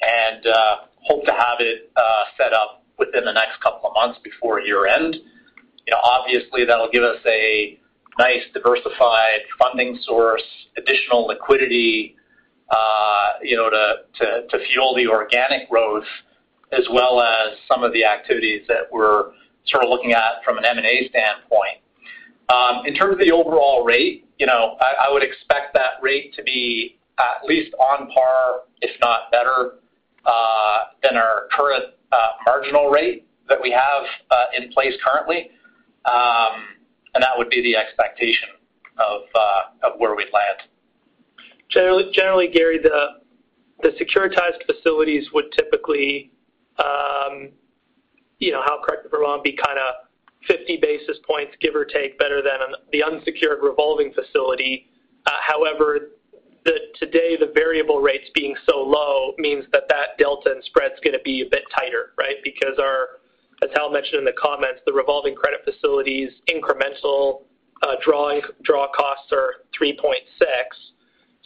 and 0.00 0.46
uh, 0.46 0.76
hope 1.02 1.24
to 1.24 1.32
have 1.32 1.60
it 1.60 1.90
uh, 1.96 2.24
set 2.36 2.52
up 2.52 2.84
within 2.98 3.24
the 3.24 3.32
next 3.32 3.60
couple 3.62 3.88
of 3.90 3.94
months 3.94 4.18
before 4.24 4.60
year-end. 4.60 5.14
You 5.14 5.90
know, 5.90 6.00
obviously, 6.02 6.64
that'll 6.64 6.90
give 6.90 7.04
us 7.04 7.18
a 7.26 7.78
nice 8.18 8.42
diversified 8.52 9.40
funding 9.58 9.98
source, 10.02 10.42
additional 10.76 11.26
liquidity 11.26 12.16
uh, 12.72 13.32
you 13.42 13.56
know, 13.56 13.68
to 13.70 14.58
fuel 14.72 14.94
the 14.96 15.06
organic 15.06 15.68
growth, 15.68 16.04
as 16.72 16.86
well 16.90 17.20
as 17.20 17.58
some 17.70 17.84
of 17.84 17.92
the 17.92 18.04
activities 18.04 18.62
that 18.68 18.90
we're 18.90 19.32
sort 19.66 19.84
of 19.84 19.90
looking 19.90 20.12
at 20.12 20.42
from 20.44 20.58
an 20.58 20.64
M&A 20.64 21.08
standpoint. 21.08 21.78
Um, 22.48 22.84
in 22.86 22.94
terms 22.94 23.14
of 23.14 23.20
the 23.20 23.32
overall 23.32 23.84
rate, 23.84 24.28
you 24.38 24.46
know, 24.46 24.76
I 24.80 25.10
would 25.10 25.22
expect 25.22 25.74
that 25.74 26.02
rate 26.02 26.34
to 26.34 26.42
be 26.42 26.98
at 27.18 27.46
least 27.46 27.72
on 27.74 28.10
par, 28.10 28.62
if 28.80 28.90
not 29.00 29.30
better, 29.30 29.74
uh, 30.24 30.78
than 31.02 31.16
our 31.16 31.48
current 31.52 31.94
uh, 32.10 32.28
marginal 32.44 32.88
rate 32.90 33.26
that 33.48 33.60
we 33.60 33.70
have 33.70 34.04
uh, 34.30 34.44
in 34.56 34.70
place 34.72 34.94
currently. 35.04 35.50
Um, 36.04 36.64
and 37.14 37.22
that 37.22 37.30
would 37.36 37.50
be 37.50 37.62
the 37.62 37.76
expectation 37.76 38.48
of 38.98 39.22
of 39.82 39.98
where 39.98 40.14
we'd 40.14 40.32
land. 40.32 40.68
Generally, 41.70 42.12
generally, 42.12 42.48
Gary, 42.48 42.78
the 42.78 43.88
securitized 43.90 44.64
facilities 44.66 45.28
would 45.32 45.46
typically, 45.52 46.30
um, 46.78 47.50
Hal, 48.50 48.80
correct 48.82 49.04
me 49.04 49.08
if 49.08 49.14
I'm 49.14 49.20
wrong, 49.20 49.40
be 49.44 49.56
kind 49.56 49.78
of 49.78 49.94
50 50.48 50.78
basis 50.82 51.18
points, 51.26 51.52
give 51.60 51.76
or 51.76 51.84
take, 51.84 52.18
better 52.18 52.42
than 52.42 52.58
the 52.92 53.02
unsecured 53.04 53.58
revolving 53.62 54.12
facility. 54.12 54.88
Uh, 55.26 55.30
however, 55.46 56.10
today, 56.98 57.36
the 57.38 57.52
variable 57.54 58.00
rates 58.00 58.28
being 58.34 58.54
so 58.68 58.78
low 58.78 59.34
means 59.38 59.64
that 59.72 59.84
that 59.88 60.18
delta 60.18 60.50
and 60.50 60.64
spread's 60.64 60.98
going 61.04 61.14
to 61.14 61.22
be 61.24 61.42
a 61.42 61.50
bit 61.50 61.62
tighter, 61.76 62.12
right? 62.18 62.36
Because 62.42 62.78
our, 62.78 63.20
as 63.62 63.70
Hal 63.76 63.90
mentioned 63.90 64.18
in 64.18 64.24
the 64.24 64.34
comments, 64.40 64.80
the 64.86 64.92
revolving 64.92 65.34
credit 65.34 65.60
facilities 65.64 66.30
incremental 66.48 67.42
uh, 67.82 67.96
draw 68.02 68.86
costs 68.94 69.32
are 69.32 69.64
3.6. 69.80 70.14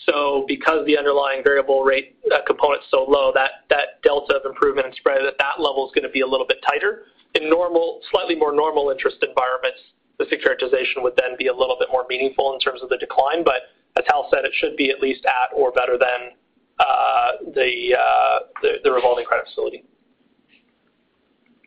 So 0.04 0.44
because 0.46 0.84
the 0.86 0.98
underlying 0.98 1.42
variable 1.42 1.82
rate 1.82 2.16
uh, 2.32 2.38
component's 2.46 2.86
so 2.90 3.04
low, 3.08 3.32
that 3.34 4.02
delta 4.02 4.36
of 4.36 4.44
improvement 4.44 4.88
and 4.88 4.96
spread 4.96 5.24
at 5.24 5.38
that 5.38 5.58
level 5.58 5.86
is 5.86 5.92
going 5.94 6.04
to 6.04 6.12
be 6.12 6.20
a 6.20 6.26
little 6.26 6.46
bit 6.46 6.58
tighter. 6.68 7.04
In 7.34 7.48
normal, 7.48 8.00
slightly 8.10 8.34
more 8.34 8.54
normal 8.54 8.90
interest 8.90 9.16
environments, 9.22 9.80
the 10.18 10.24
securitization 10.24 11.02
would 11.02 11.14
then 11.16 11.36
be 11.38 11.48
a 11.48 11.52
little 11.52 11.76
bit 11.78 11.88
more 11.90 12.04
meaningful 12.08 12.52
in 12.54 12.60
terms 12.60 12.82
of 12.82 12.88
the 12.88 12.98
decline. 12.98 13.42
But 13.44 13.72
as 13.98 14.04
Hal 14.08 14.28
said, 14.32 14.44
it 14.44 14.52
should 14.54 14.76
be 14.76 14.90
at 14.90 15.00
least 15.00 15.24
at 15.24 15.54
or 15.54 15.72
better 15.72 15.98
than 15.98 16.30
uh, 16.78 16.82
uh, 16.84 18.38
the 18.62 18.90
revolving 18.90 19.24
credit 19.24 19.46
facility. 19.48 19.84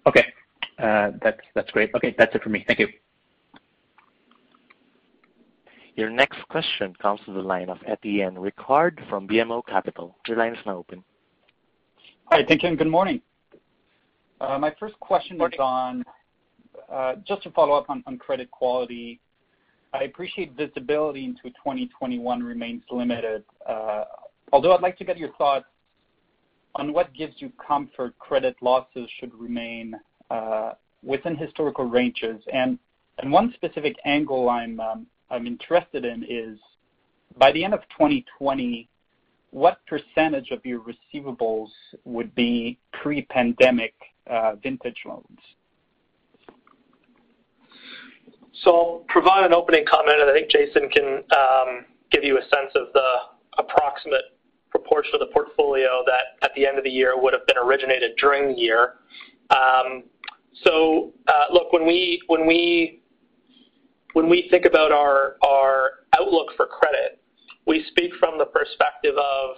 Okay. 0.06 0.26
That's 0.80 1.72
great. 1.72 1.94
Okay, 1.96 2.16
that's 2.18 2.34
it 2.36 2.42
for 2.42 2.50
me. 2.50 2.64
Thank 2.68 2.80
you. 2.80 2.88
Your 6.00 6.10
next 6.10 6.40
question 6.48 6.96
comes 7.02 7.20
to 7.26 7.34
the 7.34 7.42
line 7.42 7.70
of 7.70 7.78
Étienne 7.80 8.38
Ricard 8.38 9.06
from 9.10 9.28
BMO 9.28 9.62
Capital. 9.68 10.16
Your 10.30 10.38
line 10.38 10.54
is 10.54 10.66
now 10.66 10.78
open. 10.78 11.04
Hi. 12.28 12.46
Thank 12.48 12.64
you, 12.64 12.70
and 12.70 12.78
good 12.78 12.88
morning. 12.88 13.22
Uh, 14.40 14.58
my 14.58 14.74
first 14.80 14.98
question 15.02 15.36
is 15.42 15.52
on, 15.60 16.06
uh, 16.90 17.16
just 17.28 17.44
to 17.44 17.52
follow 17.52 17.74
up 17.74 17.90
on 17.90 18.18
credit 18.18 18.50
quality. 18.50 19.20
I 19.92 20.04
appreciate 20.04 20.54
visibility 20.54 21.26
into 21.26 21.44
2021 21.50 22.44
remains 22.44 22.82
limited. 22.90 23.44
Uh, 23.68 24.06
although 24.54 24.74
I'd 24.74 24.82
like 24.82 24.98
to 25.00 25.04
get 25.04 25.18
your 25.18 25.34
thoughts 25.34 25.66
on 26.76 26.94
what 26.94 27.14
gives 27.14 27.34
you 27.40 27.52
comfort 27.68 28.18
credit 28.20 28.56
losses 28.62 29.10
should 29.20 29.34
remain 29.34 29.96
within 31.04 31.36
historical 31.36 31.84
ranges. 31.84 32.42
And 32.54 32.80
and 33.18 33.34
One 33.34 33.52
specific 33.54 33.98
angle 34.06 34.48
I'm 34.48 34.80
um, 34.80 35.08
interested 35.46 36.06
in 36.06 36.24
is, 36.24 36.60
by 37.38 37.52
the 37.52 37.64
end 37.64 37.74
of 37.74 37.82
2020, 37.98 38.90
what 39.52 39.80
percentage 39.88 40.52
of 40.52 40.66
your 40.66 40.82
receivables 40.82 41.70
would 42.06 42.34
be 42.36 42.78
pre-pandemic 42.94 43.94
uh, 44.30 44.56
vintage 44.62 45.04
loans? 45.06 45.40
So 48.64 48.76
I'll 48.76 49.06
provide 49.08 49.46
an 49.46 49.54
opening 49.54 49.86
comment, 49.90 50.20
and 50.20 50.30
I 50.30 50.34
think 50.34 50.52
Jason 50.52 50.90
can 50.90 51.24
um, 51.36 51.86
give 52.12 52.24
you 52.24 52.38
a 52.38 52.42
sense 52.42 52.72
of 52.76 52.88
the 52.94 53.12
approximate 53.58 54.36
proportion 54.70 55.14
of 55.14 55.20
the 55.22 55.28
portfolio 55.28 56.04
that 56.06 56.44
at 56.44 56.52
the 56.56 56.68
end 56.68 56.78
of 56.78 56.84
the 56.84 56.90
year 56.90 57.20
would 57.20 57.34
have 57.34 57.46
been 57.48 57.58
originated 57.58 58.12
during 58.20 58.54
the 58.54 58.60
year. 58.60 58.96
Um, 59.50 60.04
so, 60.64 61.14
uh, 61.28 61.46
look, 61.52 61.72
when 61.72 61.86
we 61.86 62.22
think 64.50 64.66
about 64.66 64.92
our 64.92 65.92
outlook 66.18 66.48
for 66.58 66.66
credit, 66.66 67.22
we 67.66 67.86
speak 67.90 68.12
from 68.20 68.38
the 68.38 68.46
perspective 68.46 69.16
of 69.18 69.56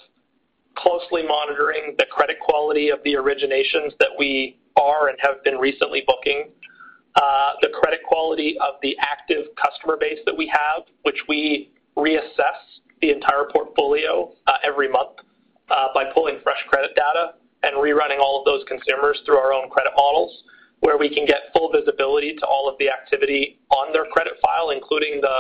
closely 0.78 1.24
monitoring 1.24 1.96
the 1.98 2.06
credit 2.06 2.38
quality 2.40 2.90
of 2.90 3.00
the 3.04 3.14
originations 3.14 3.92
that 4.00 4.10
we 4.18 4.58
are 4.76 5.10
and 5.10 5.18
have 5.22 5.44
been 5.44 5.56
recently 5.56 6.04
booking. 6.06 6.50
Uh, 7.16 7.52
the 7.62 7.70
credit 7.82 8.00
quality 8.08 8.58
of 8.60 8.76
the 8.82 8.96
active 9.00 9.48
customer 9.62 9.98
base 10.00 10.20
that 10.26 10.36
we 10.36 10.48
have, 10.48 10.84
which 11.04 11.20
we 11.28 11.72
reassess 11.98 12.80
the 13.02 13.12
entire 13.12 13.46
portfolio 13.52 14.32
uh, 14.48 14.54
every 14.64 14.88
month 14.90 15.20
uh, 15.70 15.88
by 15.94 16.06
pulling 16.14 16.40
fresh 16.42 16.64
credit 16.70 16.92
data 16.96 17.34
and 17.64 17.76
rerunning 17.76 18.20
all 18.20 18.40
of 18.40 18.46
those 18.46 18.64
consumers 18.68 19.22
through 19.26 19.38
our 19.38 19.54
own 19.54 19.70
credit 19.70 19.92
models, 19.96 20.44
where 20.80 20.98
we 20.98 21.14
can 21.14 21.26
get 21.26 21.52
full 21.54 21.72
visibility 21.72 22.34
to 22.36 22.46
all 22.46 22.70
of 22.70 22.78
the 22.80 22.90
activity 22.90 23.60
on 23.72 23.94
their 23.94 24.06
credit 24.06 24.34
file, 24.42 24.70
including 24.70 25.22
the 25.22 25.38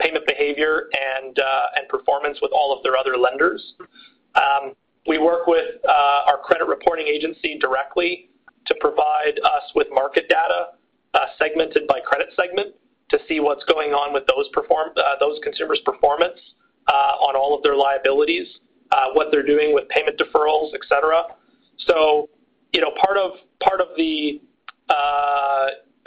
payment 0.00 0.26
behavior 0.26 0.88
and 1.14 1.38
uh, 1.38 1.76
and 1.76 1.88
performance 1.88 2.38
with 2.42 2.52
all 2.52 2.76
of 2.76 2.82
their 2.82 2.96
other 2.96 3.16
lenders. 3.16 3.74
Um, 4.34 4.72
we 5.06 5.18
work 5.18 5.46
with 5.46 5.76
uh, 5.88 6.28
our 6.28 6.38
credit 6.38 6.66
reporting 6.66 7.06
agency 7.06 7.58
directly 7.58 8.30
to 8.66 8.74
provide 8.80 9.40
us 9.44 9.64
with 9.74 9.88
market 9.90 10.28
data 10.28 10.68
uh, 11.14 11.18
segmented 11.38 11.86
by 11.86 12.00
credit 12.00 12.28
segment 12.36 12.74
to 13.10 13.18
see 13.28 13.40
what's 13.40 13.64
going 13.64 13.90
on 13.90 14.12
with 14.12 14.24
those 14.26 14.46
consumers' 15.42 15.80
performance 15.84 16.38
on 16.88 17.36
all 17.36 17.56
of 17.56 17.62
their 17.62 17.76
liabilities, 17.76 18.46
what 19.14 19.28
they're 19.32 19.46
doing 19.46 19.74
with 19.74 19.88
payment 19.88 20.18
deferrals, 20.18 20.70
et 20.74 20.80
cetera. 20.88 21.22
So, 21.88 22.28
you 22.72 22.80
know, 22.80 22.92
part 23.04 23.16
of 23.16 23.32
part 23.62 23.80
of 23.80 23.88
the 23.96 24.40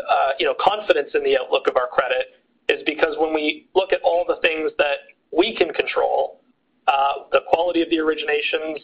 Uh, 0.09 0.53
confidence 0.63 1.09
in 1.13 1.23
the 1.23 1.37
outlook 1.37 1.67
of 1.67 1.75
our 1.75 1.87
credit 1.87 2.39
is 2.69 2.81
because 2.85 3.15
when 3.17 3.33
we 3.33 3.67
look 3.75 3.91
at 3.91 4.01
all 4.03 4.25
the 4.27 4.37
things 4.41 4.71
that 4.77 5.11
we 5.31 5.55
can 5.55 5.73
control, 5.73 6.41
uh, 6.87 7.25
the 7.31 7.41
quality 7.49 7.81
of 7.81 7.89
the 7.89 7.97
originations 7.97 8.77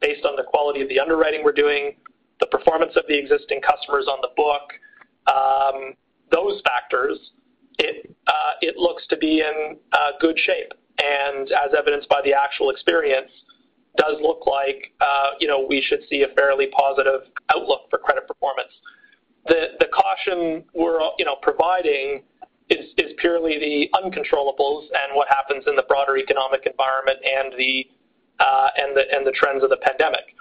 based 0.00 0.24
on 0.24 0.34
the 0.36 0.42
quality 0.42 0.80
of 0.80 0.88
the 0.88 0.98
underwriting 0.98 1.42
we're 1.44 1.52
doing, 1.52 1.96
the 2.40 2.46
performance 2.46 2.92
of 2.96 3.04
the 3.08 3.18
existing 3.18 3.60
customers 3.60 4.06
on 4.08 4.18
the 4.22 4.30
book, 4.36 4.72
um, 5.28 5.94
those 6.32 6.62
factors, 6.64 7.18
it 7.78 8.14
uh, 8.26 8.52
it 8.60 8.76
looks 8.76 9.06
to 9.08 9.16
be 9.16 9.40
in 9.40 9.76
good 10.20 10.38
shape. 10.38 10.72
And 11.02 11.50
as 11.52 11.72
evidenced 11.76 12.08
by 12.08 12.20
the 12.24 12.32
actual 12.32 12.70
experience, 12.70 13.30
does 13.96 14.16
look 14.20 14.46
like 14.46 14.92
you 15.40 15.48
know, 15.48 15.66
we 15.68 15.80
should 15.80 16.00
see 16.08 16.22
a 16.22 16.28
fairly 16.36 16.68
positive 16.68 17.22
outlook 17.54 17.88
for 17.90 17.98
credit 17.98 18.28
performance. 18.28 18.70
The 19.46 19.88
caution 19.92 20.64
we're 20.74 21.00
you 21.18 21.24
know, 21.24 21.36
providing 21.42 22.22
is 22.68 23.12
purely 23.18 23.58
the 23.58 23.98
uncontrollables 23.98 24.82
and 24.82 25.14
what 25.14 25.28
happens 25.28 25.64
in 25.66 25.74
the 25.76 25.84
broader 25.88 26.16
economic 26.16 26.66
environment 26.66 27.18
and 27.24 27.52
the 27.58 27.88
uh, 28.38 28.68
trends 29.34 29.62
of 29.62 29.70
the 29.70 29.78
pandemic. 29.78 30.34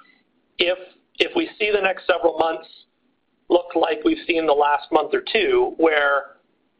If 0.57 1.35
we 1.35 1.49
see 1.59 1.71
the 1.71 1.81
next 1.81 2.05
several 2.07 2.37
months 2.37 2.67
look 3.49 3.75
like 3.75 4.03
we've 4.05 4.25
seen 4.27 4.45
the 4.45 4.53
last 4.53 4.91
month 4.91 5.13
or 5.13 5.23
two, 5.33 5.73
where 5.77 6.37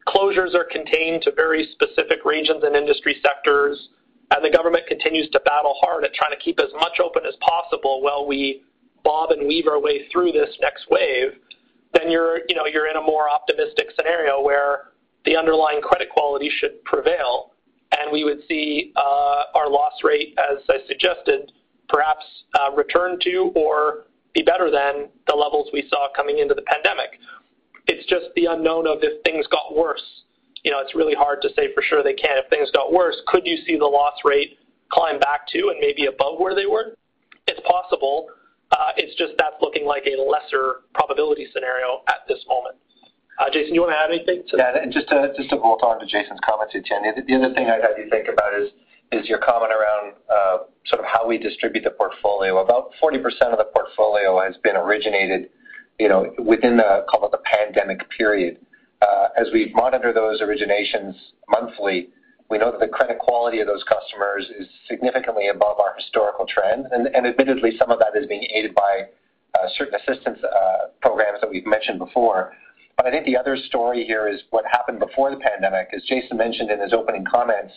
closures 0.07 0.53
are 0.55 0.65
contained 0.65 1.23
to 1.23 1.31
very 1.31 1.67
specific 1.71 2.25
regions 2.25 2.63
and 2.63 2.75
industry 2.75 3.17
sectors, 3.21 3.89
and 4.31 4.45
the 4.45 4.55
government 4.55 4.85
continues 4.87 5.29
to 5.29 5.39
battle 5.41 5.75
hard 5.81 6.03
at 6.03 6.13
trying 6.13 6.31
to 6.31 6.37
keep 6.37 6.59
as 6.59 6.71
much 6.79 6.99
open 7.03 7.23
as 7.27 7.35
possible 7.41 8.01
while 8.01 8.27
we 8.27 8.63
bob 9.03 9.31
and 9.31 9.47
weave 9.47 9.67
our 9.67 9.81
way 9.81 10.07
through 10.11 10.31
this 10.31 10.55
next 10.61 10.85
wave, 10.89 11.33
then 11.93 12.11
you're 12.11 12.39
you 12.47 12.55
know 12.55 12.65
you're 12.65 12.87
in 12.87 12.97
a 12.97 13.01
more 13.01 13.29
optimistic 13.29 13.87
scenario 13.95 14.41
where 14.41 14.89
the 15.25 15.35
underlying 15.35 15.81
credit 15.81 16.09
quality 16.09 16.49
should 16.59 16.83
prevail, 16.85 17.51
and 17.97 18.11
we 18.11 18.23
would 18.23 18.39
see 18.47 18.93
uh, 18.95 19.43
our 19.55 19.69
loss 19.69 19.93
rate, 20.03 20.37
as 20.37 20.59
I 20.69 20.77
suggested, 20.87 21.51
perhaps 21.87 22.25
uh, 22.59 22.71
return 22.75 23.19
to 23.23 23.51
or 23.55 24.05
be 24.33 24.41
better 24.43 24.71
than 24.71 25.09
the 25.27 25.35
levels 25.35 25.69
we 25.73 25.87
saw 25.89 26.07
coming 26.15 26.39
into 26.39 26.53
the 26.53 26.61
pandemic. 26.63 27.19
It's 27.87 28.07
just 28.07 28.27
the 28.35 28.45
unknown 28.45 28.87
of 28.87 28.99
if 29.01 29.23
things 29.23 29.45
got 29.47 29.75
worse. 29.75 30.03
You 30.63 30.71
know, 30.71 30.79
it's 30.79 30.93
really 30.93 31.15
hard 31.15 31.41
to 31.41 31.49
say 31.55 31.73
for 31.73 31.81
sure 31.81 32.03
they 32.03 32.13
can. 32.13 32.37
If 32.37 32.49
things 32.49 32.69
got 32.71 32.93
worse, 32.93 33.15
could 33.27 33.45
you 33.45 33.57
see 33.65 33.77
the 33.77 33.85
loss 33.85 34.19
rate 34.23 34.59
climb 34.89 35.19
back 35.19 35.47
to 35.47 35.69
and 35.69 35.77
maybe 35.79 36.05
above 36.05 36.39
where 36.39 36.53
they 36.53 36.65
were? 36.65 36.95
It's 37.47 37.59
possible. 37.67 38.27
Uh, 38.71 38.91
it's 38.97 39.15
just 39.17 39.33
that's 39.37 39.55
looking 39.61 39.85
like 39.85 40.05
a 40.05 40.21
lesser 40.21 40.85
probability 40.93 41.47
scenario 41.53 42.01
at 42.07 42.27
this 42.27 42.39
moment. 42.47 42.75
Uh, 43.39 43.49
Jason, 43.51 43.73
you 43.73 43.81
want 43.81 43.93
to 43.93 43.97
add 43.97 44.11
anything 44.11 44.43
to 44.49 44.57
Yeah, 44.57 44.83
and 44.83 44.91
just 44.91 45.07
to, 45.09 45.31
just 45.37 45.49
to 45.49 45.57
bolt 45.57 45.81
on 45.81 45.99
to 45.99 46.05
Jason's 46.05 46.39
comments, 46.43 46.75
Etienne, 46.75 47.07
the, 47.15 47.23
the 47.23 47.35
other 47.35 47.53
thing 47.55 47.69
I'd 47.69 47.81
have 47.81 47.97
you 47.97 48.09
think 48.09 48.27
about 48.27 48.53
is, 48.53 48.69
is 49.11 49.29
your 49.29 49.39
comment 49.39 49.71
around 49.71 50.13
uh, 50.29 50.57
sort 50.85 50.99
of 50.99 51.07
how 51.07 51.25
we 51.25 51.37
distribute 51.37 51.83
the 51.83 51.91
portfolio. 51.91 52.59
About 52.59 52.91
40% 53.01 53.23
of 53.49 53.57
the 53.57 53.69
portfolio 53.73 54.41
has 54.43 54.57
been 54.61 54.75
originated, 54.75 55.49
you 55.99 56.09
know, 56.09 56.35
within 56.37 56.77
the, 56.77 57.05
call 57.09 57.25
it 57.25 57.31
the 57.31 57.41
pandemic 57.45 58.07
period. 58.11 58.57
As 59.39 59.47
we 59.53 59.71
monitor 59.73 60.11
those 60.11 60.41
originations 60.41 61.13
monthly, 61.47 62.09
we 62.49 62.57
know 62.57 62.71
that 62.71 62.79
the 62.79 62.87
credit 62.87 63.19
quality 63.19 63.59
of 63.59 63.67
those 63.67 63.83
customers 63.83 64.49
is 64.59 64.67
significantly 64.87 65.49
above 65.49 65.79
our 65.79 65.93
historical 65.97 66.45
trend. 66.47 66.87
Admittedly, 66.91 67.77
some 67.77 67.91
of 67.91 67.99
that 67.99 68.19
is 68.19 68.25
being 68.27 68.47
aided 68.53 68.73
by 68.73 69.03
uh, 69.53 69.67
certain 69.77 69.95
assistance 69.95 70.39
uh, 70.43 70.87
programs 71.01 71.41
that 71.41 71.49
we've 71.49 71.65
mentioned 71.65 71.99
before. 71.99 72.53
But 72.97 73.05
I 73.05 73.11
think 73.11 73.25
the 73.25 73.37
other 73.37 73.55
story 73.55 74.03
here 74.03 74.27
is 74.27 74.41
what 74.49 74.65
happened 74.69 74.99
before 74.99 75.29
the 75.31 75.37
pandemic. 75.37 75.89
As 75.95 76.03
Jason 76.03 76.37
mentioned 76.37 76.71
in 76.71 76.81
his 76.81 76.91
opening 76.91 77.23
comments, 77.23 77.73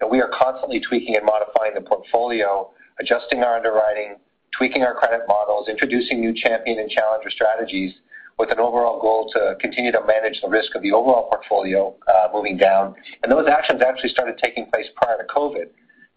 that 0.00 0.10
we 0.10 0.20
are 0.20 0.30
constantly 0.36 0.80
tweaking 0.80 1.16
and 1.16 1.24
modifying 1.24 1.74
the 1.74 1.80
portfolio, 1.80 2.70
adjusting 3.00 3.42
our 3.42 3.56
underwriting, 3.56 4.16
tweaking 4.56 4.82
our 4.82 4.94
credit 4.94 5.22
models, 5.28 5.68
introducing 5.68 6.20
new 6.20 6.34
champion 6.34 6.78
and 6.78 6.90
challenger 6.90 7.30
strategies 7.30 7.94
with 8.38 8.50
an 8.52 8.60
overall 8.60 9.00
goal 9.00 9.30
to 9.34 9.56
continue 9.60 9.90
to 9.92 10.00
manage 10.06 10.40
the 10.40 10.48
risk 10.48 10.74
of 10.74 10.82
the 10.82 10.92
overall 10.92 11.28
portfolio 11.28 11.94
uh, 12.06 12.28
moving 12.32 12.56
down. 12.56 12.94
And 13.22 13.32
those 13.32 13.48
actions 13.48 13.82
actually 13.82 14.10
started 14.10 14.38
taking 14.42 14.70
place 14.72 14.86
prior 14.96 15.18
to 15.18 15.24
COVID. 15.32 15.66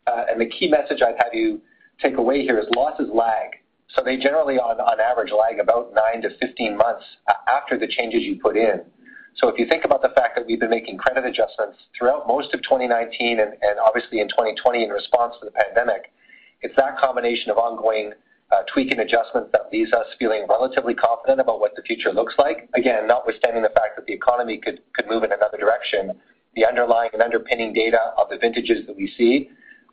Uh, 0.08 0.26
and 0.30 0.40
the 0.40 0.46
key 0.46 0.70
message 0.70 1.02
I'd 1.02 1.16
have 1.24 1.34
you 1.34 1.62
take 2.02 2.18
away 2.18 2.44
here 2.44 2.60
is 2.60 2.66
losses 2.76 3.10
lag. 3.14 3.62
So 3.96 4.02
they 4.04 4.18
generally, 4.18 4.56
on, 4.56 4.80
on 4.80 5.00
average, 5.00 5.32
lag 5.32 5.60
about 5.60 5.94
9 5.94 6.22
to 6.24 6.30
15 6.40 6.78
months 6.78 7.04
after 7.48 7.78
the 7.78 7.88
changes 7.88 8.22
you 8.24 8.40
put 8.42 8.56
in. 8.56 8.82
So 9.36 9.48
if 9.48 9.58
you 9.58 9.66
think 9.68 9.86
about 9.86 10.02
the 10.02 10.10
fact 10.10 10.36
that 10.36 10.46
we've 10.46 10.60
been 10.60 10.70
making 10.70 10.98
credit 10.98 11.26
adjustments 11.26 11.78
throughout 11.98 12.28
most 12.28 12.54
of 12.54 12.62
2019 12.64 13.40
and, 13.40 13.54
obviously 13.84 14.20
in 14.20 14.28
2020 14.28 14.84
in 14.84 14.90
response 14.90 15.36
to 15.40 15.46
the 15.46 15.52
pandemic, 15.52 16.12
it's 16.62 16.76
that 16.76 16.98
combination 16.98 17.50
of 17.50 17.58
ongoing 17.58 18.12
uh, 18.12 18.16
Uh, 18.52 18.64
tweak 18.68 18.92
and 18.92 19.00
adjustments 19.00 19.50
that 19.54 19.72
leaves 19.72 19.94
us 19.94 20.06
feeling 20.20 20.46
relatively 20.50 20.94
confident 20.94 21.40
about 21.40 21.62
what 21.62 21.74
the 21.78 21.82
future 21.84 22.12
looks 22.12 22.34
like. 22.38 22.68
Again, 22.76 23.08
notwithstanding 23.08 23.64
the 23.64 23.70
fact 23.70 23.96
that 23.96 24.06
the 24.06 24.14
economy 24.14 24.58
could, 24.58 24.82
could 24.94 25.08
move 25.08 25.24
in 25.24 25.32
another 25.32 25.58
direction, 25.58 26.12
the 26.56 26.66
underlying 26.66 27.12
and 27.14 27.22
underpinning 27.22 27.72
data 27.72 28.12
of 28.18 28.28
the 28.30 28.38
vintages 28.38 28.86
that 28.88 28.96
we 28.98 29.10
see 29.18 29.50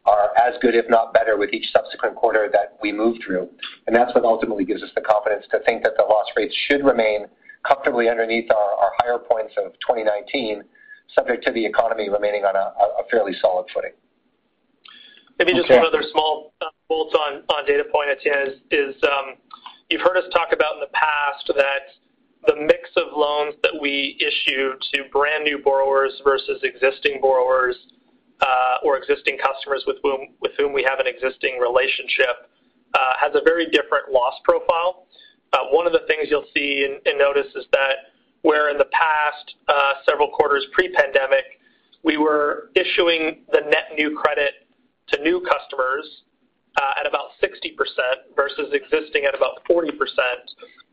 are 0.07 0.31
as 0.37 0.55
good, 0.61 0.75
if 0.75 0.87
not 0.89 1.15
better, 1.15 1.37
with 1.37 1.53
each 1.53 1.67
subsequent 1.73 2.17
quarter 2.17 2.49
that 2.53 2.77
we 2.83 2.91
move 2.93 3.19
through. 3.25 3.49
And 3.87 3.95
that's 3.95 4.13
what 4.13 4.25
ultimately 4.25 4.65
gives 4.65 4.83
us 4.83 4.91
the 4.95 5.03
confidence 5.03 5.47
to 5.53 5.61
think 5.65 5.85
that 5.85 5.93
the 5.97 6.03
loss 6.03 6.27
rates 6.37 6.55
should 6.69 6.85
remain 6.85 7.27
comfortably 7.63 8.09
underneath 8.09 8.51
our, 8.51 8.75
our 8.75 8.93
higher 8.99 9.19
points 9.19 9.55
of 9.57 9.73
2019, 9.87 10.65
subject 11.15 11.45
to 11.47 11.53
the 11.53 11.65
economy 11.65 12.09
remaining 12.09 12.45
on 12.45 12.57
a, 12.57 12.75
a 13.01 13.07
fairly 13.11 13.33
solid 13.41 13.67
footing. 13.73 13.93
Maybe 15.39 15.55
just 15.55 15.71
one 15.71 15.87
other 15.87 16.03
small 16.11 16.53
uh, 16.61 16.67
bolt 16.89 17.15
on 17.15 17.67
data 17.67 17.85
point, 17.93 18.11
Etienne, 18.11 18.61
is 18.73 18.95
um, 19.05 19.39
you've 19.89 20.01
heard 20.01 20.17
us 20.17 20.25
talk 20.35 20.49
about 20.53 20.75
in 20.75 20.81
the 20.81 20.93
past 20.93 21.47
that 21.55 21.95
the 22.47 22.57
mix 22.57 22.91
of 22.97 23.15
loans 23.17 23.55
that 23.63 23.73
we 23.81 24.19
issue 24.19 24.73
to 24.95 25.09
brand 25.13 25.45
new 25.45 25.59
borrowers 25.63 26.21
versus 26.25 26.59
existing 26.65 27.21
borrowers 27.21 27.77
uh, 28.41 28.85
or 28.85 28.97
existing 28.97 29.39
customers 29.39 29.85
with 29.87 29.99
whom 30.03 30.73
we 30.73 30.85
have 30.89 30.99
an 30.99 31.07
existing 31.07 31.59
relationship 31.59 32.51
uh, 32.95 33.13
has 33.21 33.33
a 33.35 33.43
very 33.45 33.67
different 33.67 34.11
loss 34.11 34.35
profile. 34.43 35.07
One 35.71 35.87
of 35.87 35.93
the 35.93 36.03
things 36.09 36.29
you'll 36.31 36.51
see 36.55 36.87
and 37.05 37.19
notice 37.19 37.53
is 37.55 37.65
that 37.73 38.11
where 38.43 38.71
in 38.71 38.79
the 38.79 38.89
past 38.91 39.55
several 40.09 40.31
quarters 40.31 40.67
pre-pandemic, 40.73 41.45
we 42.03 42.17
were 42.17 42.71
issuing 42.75 43.45
the 43.53 43.61
net 43.71 43.95
new 43.97 44.17
credit 44.17 44.68
to 45.13 45.23
new 45.23 45.41
customers 45.41 46.05
uh, 46.77 47.01
at 47.01 47.07
about 47.07 47.35
60% 47.43 47.75
versus 48.37 48.71
existing 48.73 49.25
at 49.25 49.35
about 49.35 49.65
40%. 49.69 49.91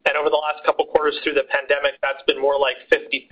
And 0.06 0.18
over 0.18 0.30
the 0.30 0.40
last 0.40 0.66
couple 0.66 0.86
quarters 0.86 1.18
through 1.24 1.34
the 1.34 1.46
pandemic, 1.50 2.00
that's 2.02 2.24
been 2.28 2.42
more 2.42 2.60
like 2.60 2.78
50-50. 2.92 3.30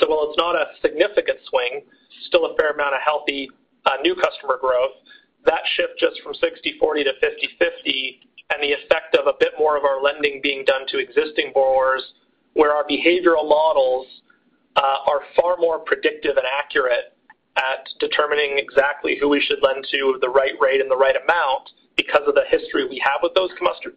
So 0.00 0.10
while 0.10 0.28
it's 0.30 0.38
not 0.38 0.54
a 0.54 0.74
significant 0.82 1.38
swing, 1.48 1.82
still 2.26 2.46
a 2.46 2.56
fair 2.56 2.70
amount 2.70 2.94
of 2.94 3.00
healthy 3.04 3.48
uh, 3.86 4.02
new 4.02 4.14
customer 4.14 4.58
growth, 4.60 4.98
that 5.46 5.62
shift 5.76 5.98
just 5.98 6.20
from 6.22 6.34
60-40 6.34 7.04
to 7.04 7.12
50-50 7.22 8.18
and 8.50 8.62
the 8.62 8.72
effect 8.72 9.16
of 9.16 9.26
a 9.26 9.34
bit 9.38 9.52
more 9.58 9.76
of 9.76 9.84
our 9.84 10.02
lending 10.02 10.40
being 10.42 10.64
done 10.64 10.86
to 10.88 10.98
existing 10.98 11.52
borrowers 11.54 12.02
where 12.54 12.72
our 12.72 12.84
behavioral 12.84 13.48
models 13.48 14.06
uh, 14.76 14.98
are 15.06 15.20
far 15.36 15.56
more 15.58 15.78
predictive 15.78 16.36
and 16.36 16.46
accurate 16.58 17.13
at 17.56 17.88
determining 18.00 18.58
exactly 18.58 19.16
who 19.20 19.28
we 19.28 19.40
should 19.40 19.58
lend 19.62 19.86
to 19.90 20.18
the 20.20 20.28
right 20.28 20.54
rate 20.60 20.80
and 20.80 20.90
the 20.90 20.96
right 20.96 21.16
amount 21.16 21.70
because 21.96 22.22
of 22.26 22.34
the 22.34 22.44
history 22.48 22.86
we 22.88 23.00
have 23.04 23.20
with 23.22 23.32
those 23.34 23.50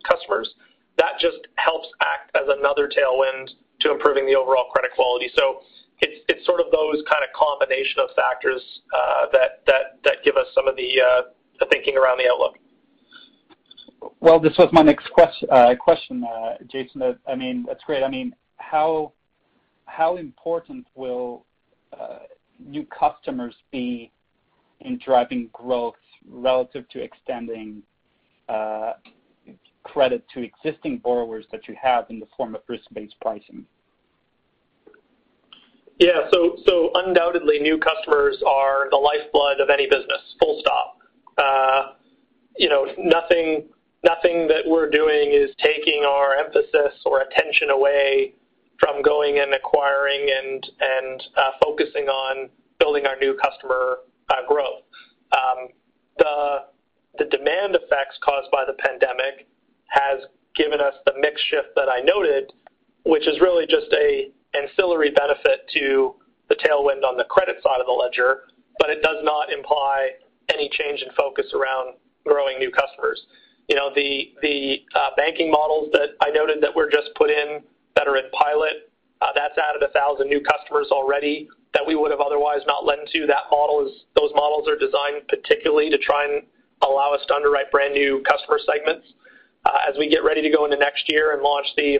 customers, 0.08 0.54
that 0.98 1.14
just 1.20 1.48
helps 1.56 1.88
act 2.02 2.36
as 2.36 2.44
another 2.48 2.88
tailwind 2.88 3.50
to 3.82 3.92
improving 3.92 4.26
the 4.26 4.36
overall 4.36 4.70
credit 4.72 4.92
quality. 4.96 5.30
So 5.36 5.62
it's, 6.00 6.22
it's 6.30 6.46
sort 6.46 6.60
of 6.60 6.68
those 6.72 7.02
kind 7.10 7.24
of 7.26 7.34
combination 7.34 8.00
of 8.00 8.10
factors 8.16 8.62
uh, 8.94 9.26
that, 9.34 9.64
that, 9.66 9.98
that 10.04 10.18
give 10.24 10.38
us 10.38 10.46
some 10.54 10.68
of 10.68 10.76
the, 10.76 11.02
uh, 11.02 11.22
the 11.60 11.66
thinking 11.72 11.98
around 11.98 12.20
the 12.20 12.30
outlook. 12.30 12.58
Well, 14.20 14.40
this 14.40 14.56
was 14.58 14.70
my 14.72 14.84
next 14.84 15.10
question, 15.12 15.48
uh, 15.52 15.76
question 15.80 16.24
uh, 16.24 16.56
Jason. 16.72 17.02
I 17.28 17.36
mean, 17.36 17.66
that's 17.68 17.84
great. 17.84 18.04
I 18.04 18.10
mean, 18.10 18.36
how 18.58 19.14
how 19.86 20.18
important 20.18 20.86
will 20.96 21.46
uh, 22.00 22.20
new 22.64 22.86
customers 22.86 23.56
be 23.72 24.12
in 24.82 25.00
driving 25.04 25.50
growth 25.54 25.96
relative 26.28 26.88
to 26.90 27.02
extending 27.02 27.82
uh, 28.50 28.94
credit 29.84 30.24
to 30.34 30.42
existing 30.42 30.98
borrowers 30.98 31.46
that 31.52 31.68
you 31.68 31.76
have 31.82 32.06
in 32.10 32.20
the 32.20 32.28
form 32.36 32.56
of 32.56 32.62
risk-based 32.68 33.16
pricing? 33.22 33.66
Yeah. 36.00 36.28
So, 36.32 36.58
so 36.66 36.92
Undoubtedly, 36.94 37.60
new 37.60 37.80
customers 37.80 38.42
are 38.48 38.90
the 38.92 38.98
lifeblood 38.98 39.60
of 39.60 39.70
any 39.70 39.88
business, 39.88 40.36
full 40.40 40.62
stop. 40.62 40.98
Uh, 41.38 41.94
you 42.58 42.70
know, 42.70 42.88
Nothing 42.98 43.70
nothing 44.04 44.48
that 44.48 44.62
we're 44.66 44.90
doing 44.90 45.32
is 45.32 45.50
taking 45.62 46.04
our 46.08 46.36
emphasis 46.36 46.94
or 47.06 47.22
attention 47.22 47.72
away 47.72 48.34
from 48.80 49.02
going 49.02 49.40
and 49.40 49.54
acquiring 49.54 50.30
and 50.30 50.68
and 50.80 51.24
uh, 51.36 51.52
focusing 51.64 52.08
on 52.08 52.50
building 52.80 53.06
our 53.06 53.18
new 53.18 53.38
customer 53.38 54.00
uh, 54.30 54.46
growth. 54.48 54.84
Um, 55.32 55.70
the 56.18 56.58
the 57.18 57.26
demand 57.26 57.76
effects 57.76 58.18
caused 58.24 58.52
by 58.52 58.64
the 58.66 58.74
pandemic 58.74 59.48
has 59.88 60.22
given 60.56 60.82
us 60.82 60.94
the 61.06 61.14
mix 61.20 61.42
shift 61.50 61.70
that 61.76 61.90
I 61.90 62.02
noted, 62.02 62.52
which 63.06 63.28
is 63.28 63.40
really 63.40 63.66
just 63.66 63.92
a 63.94 64.30
ancillary 64.54 65.12
benefit 65.12 65.68
to 65.74 66.16
the 66.50 66.56
tailwind 66.56 67.04
on 67.04 67.18
the 67.18 67.26
credit 67.26 67.58
side 67.64 67.80
of 67.80 67.86
the 67.86 67.92
ledger, 67.92 68.44
but 68.80 68.90
it 68.90 69.02
does 69.02 69.18
not 69.24 69.52
imply 69.52 70.12
any 70.54 70.70
change 70.70 71.02
in 71.02 71.10
focus 71.18 71.46
around 71.54 71.96
growing 72.26 72.60
new 72.60 72.72
customers. 72.72 73.22
You 73.68 73.76
know, 73.76 73.92
the 73.94 74.34
the 74.42 74.84
uh, 74.96 75.10
banking 75.18 75.52
models 75.52 75.90
that 75.94 76.16
I 76.22 76.30
noted 76.32 76.62
that 76.62 76.76
were 76.76 76.90
just 76.90 77.10
put 77.16 77.30
in 77.30 77.62
that 77.98 78.08
are 78.08 78.16
in 78.16 78.30
pilot, 78.30 78.94
uh, 79.22 79.34
that's 79.34 79.58
added 79.58 79.82
a 79.82 79.90
thousand 79.90 80.30
new 80.30 80.40
customers 80.40 80.88
already 80.94 81.50
that 81.74 81.82
we 81.82 81.96
would 81.96 82.12
have 82.12 82.22
otherwise 82.22 82.62
not 82.68 82.86
lent 82.86 83.10
to. 83.10 83.26
That 83.26 83.50
model 83.50 83.86
is 83.90 84.06
those 84.16 84.30
models 84.36 84.70
are 84.70 84.78
designed 84.78 85.28
particularly 85.28 85.90
to 85.90 85.98
try 85.98 86.26
and 86.30 86.46
allow 86.86 87.12
us 87.18 87.26
to 87.28 87.34
underwrite 87.34 87.72
brand 87.72 87.94
new 87.94 88.22
customer 88.30 88.60
segments. 88.62 89.08
Uh, 89.66 89.90
as 89.90 89.98
we 89.98 90.08
get 90.08 90.24
ready 90.24 90.42
to 90.46 90.50
go 90.54 90.66
into 90.66 90.78
next 90.78 91.10
year 91.10 91.34
and 91.34 91.42
launch 91.42 91.66
the 91.76 91.98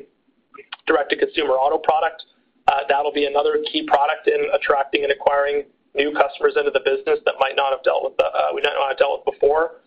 direct-to-consumer 0.86 1.52
auto 1.52 1.78
product, 1.82 2.24
uh, 2.70 2.86
that'll 2.88 3.12
be 3.12 3.26
another 3.26 3.58
key 3.72 3.84
product 3.88 4.28
in 4.28 4.46
attracting 4.54 5.04
and 5.04 5.12
acquiring 5.12 5.66
new 5.96 6.14
customers 6.14 6.54
into 6.56 6.70
the 6.70 6.80
business 6.86 7.18
that 7.26 7.34
might 7.40 7.58
not 7.58 7.72
have 7.74 7.82
dealt 7.84 8.04
with 8.06 8.14
we 8.54 8.62
might 8.62 8.78
not 8.78 8.90
have 8.90 8.98
dealt 8.98 9.26
with 9.26 9.34
before. 9.34 9.82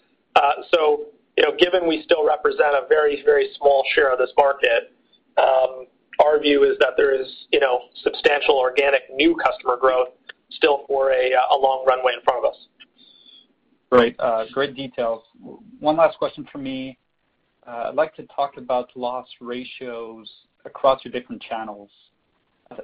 So, 0.75 1.07
you 1.37 1.45
know, 1.45 1.57
given 1.57 1.87
we 1.87 2.03
still 2.03 2.27
represent 2.27 2.75
a 2.75 2.87
very 2.89 3.23
very 3.25 3.49
small 3.57 3.85
share 3.95 4.13
of 4.13 4.19
this 4.19 4.33
market, 4.37 4.93
um, 5.39 5.87
our 6.25 6.41
view 6.41 6.65
is 6.65 6.77
that 6.81 6.95
there 6.97 7.15
is, 7.19 7.27
you 7.53 7.61
know, 7.61 7.81
substantial 8.03 8.57
organic 8.57 9.03
new 9.13 9.37
customer 9.37 9.77
growth 9.77 10.09
still 10.51 10.85
for 10.87 11.13
a 11.13 11.31
long 11.59 11.85
runway 11.87 12.13
in 12.15 12.21
front 12.23 12.45
of 12.45 12.51
us. 12.51 12.59
Great. 13.91 14.17
Uh, 14.19 14.45
great 14.53 14.75
details. 14.75 15.23
One 15.81 15.97
last 15.97 16.19
question 16.19 16.47
from 16.51 16.63
me. 16.63 16.99
Uh, 17.67 17.87
I'd 17.89 17.95
like 17.95 18.15
to 18.17 18.27
talk 18.35 18.57
about 18.57 18.91
loss 18.97 19.27
ratios 19.41 20.31
across 20.65 21.05
your 21.05 21.13
different 21.13 21.43
channels. 21.43 21.91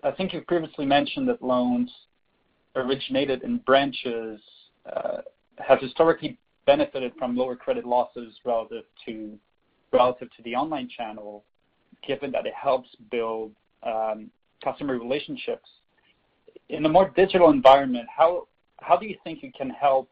I 0.03 0.11
think 0.11 0.33
you've 0.33 0.47
previously 0.47 0.85
mentioned 0.85 1.29
that 1.29 1.43
loans 1.43 1.91
originated 2.75 3.43
in 3.45 3.59
branches 3.59 4.41
uh, 4.93 5.19
have 5.59 5.81
historically 5.81 6.39
benefited 6.67 7.13
from 7.19 7.37
lower 7.37 7.55
credit 7.57 7.87
losses 7.87 8.35
relative 8.45 8.85
to 9.07 9.39
relative 9.93 10.29
to 10.37 10.43
the 10.43 10.55
online 10.55 10.89
channel, 10.89 11.45
given 12.07 12.31
that 12.33 12.47
it 12.47 12.55
helps 12.55 12.89
build 13.11 13.53
um, 13.83 14.31
customer 14.63 14.99
relationships. 14.99 15.69
In 16.69 16.85
a 16.85 16.89
more 16.89 17.13
digital 17.17 17.51
environment, 17.51 18.07
how 18.17 18.47
do 18.99 19.07
you 19.07 19.17
think 19.23 19.43
you 19.43 19.53
can 19.57 19.71
help 19.71 20.11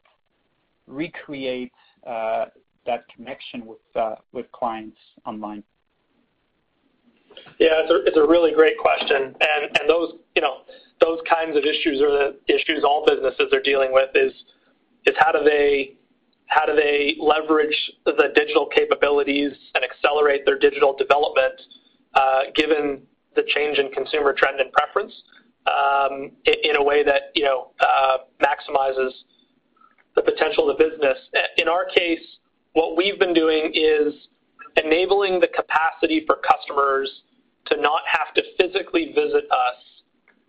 recreate 0.86 1.72
uh, 2.06 2.46
that 2.86 3.04
connection 3.14 3.68
uh, 3.96 4.16
with 4.32 4.50
clients 4.52 4.98
online? 5.26 5.62
Yeah, 7.58 7.82
it's 7.84 8.16
a 8.16 8.26
really 8.26 8.52
great 8.52 8.78
question. 8.78 9.34
Those, 9.88 10.14
you 10.36 10.42
know, 10.42 10.58
those 11.00 11.18
kinds 11.28 11.56
of 11.56 11.64
issues 11.64 12.00
are 12.00 12.10
the 12.10 12.36
issues 12.46 12.84
all 12.84 13.04
businesses 13.06 13.52
are 13.52 13.60
dealing 13.60 13.92
with 13.92 14.10
is 14.14 14.32
how 15.18 15.32
do 15.32 15.42
they 15.44 15.94
leverage 17.20 17.76
the 18.04 18.30
digital 18.34 18.66
capabilities 18.66 19.52
and 19.74 19.84
accelerate 19.84 20.44
their 20.46 20.58
digital 20.58 20.94
development, 20.96 21.60
uh, 22.14 22.42
given 22.54 23.02
the 23.34 23.42
change 23.54 23.78
in 23.78 23.90
consumer 23.90 24.32
trend 24.32 24.60
and 24.60 24.72
preference, 24.72 25.12
um, 25.66 26.30
in 26.46 26.76
a 26.76 26.82
way 26.82 27.02
that, 27.02 27.32
you 27.34 27.44
know, 27.44 27.70
uh, 27.80 28.18
maximizes 28.42 29.10
the 30.14 30.22
potential 30.22 30.70
of 30.70 30.78
the 30.78 30.84
business. 30.84 31.18
In 31.56 31.68
our 31.68 31.86
case, 31.86 32.38
what 32.74 32.96
we've 32.96 33.18
been 33.18 33.34
doing 33.34 33.72
is 33.74 34.14
enabling 34.76 35.40
the 35.40 35.48
capacity 35.48 36.24
for 36.26 36.36
customers 36.36 37.22
to 37.66 37.80
not 37.80 38.02
have 38.06 38.34
to 38.34 38.42
physically 38.58 39.12
visit 39.14 39.44
us 39.50 39.76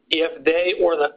if 0.09 0.43
they 0.43 0.73
or 0.81 0.95
the 0.95 1.09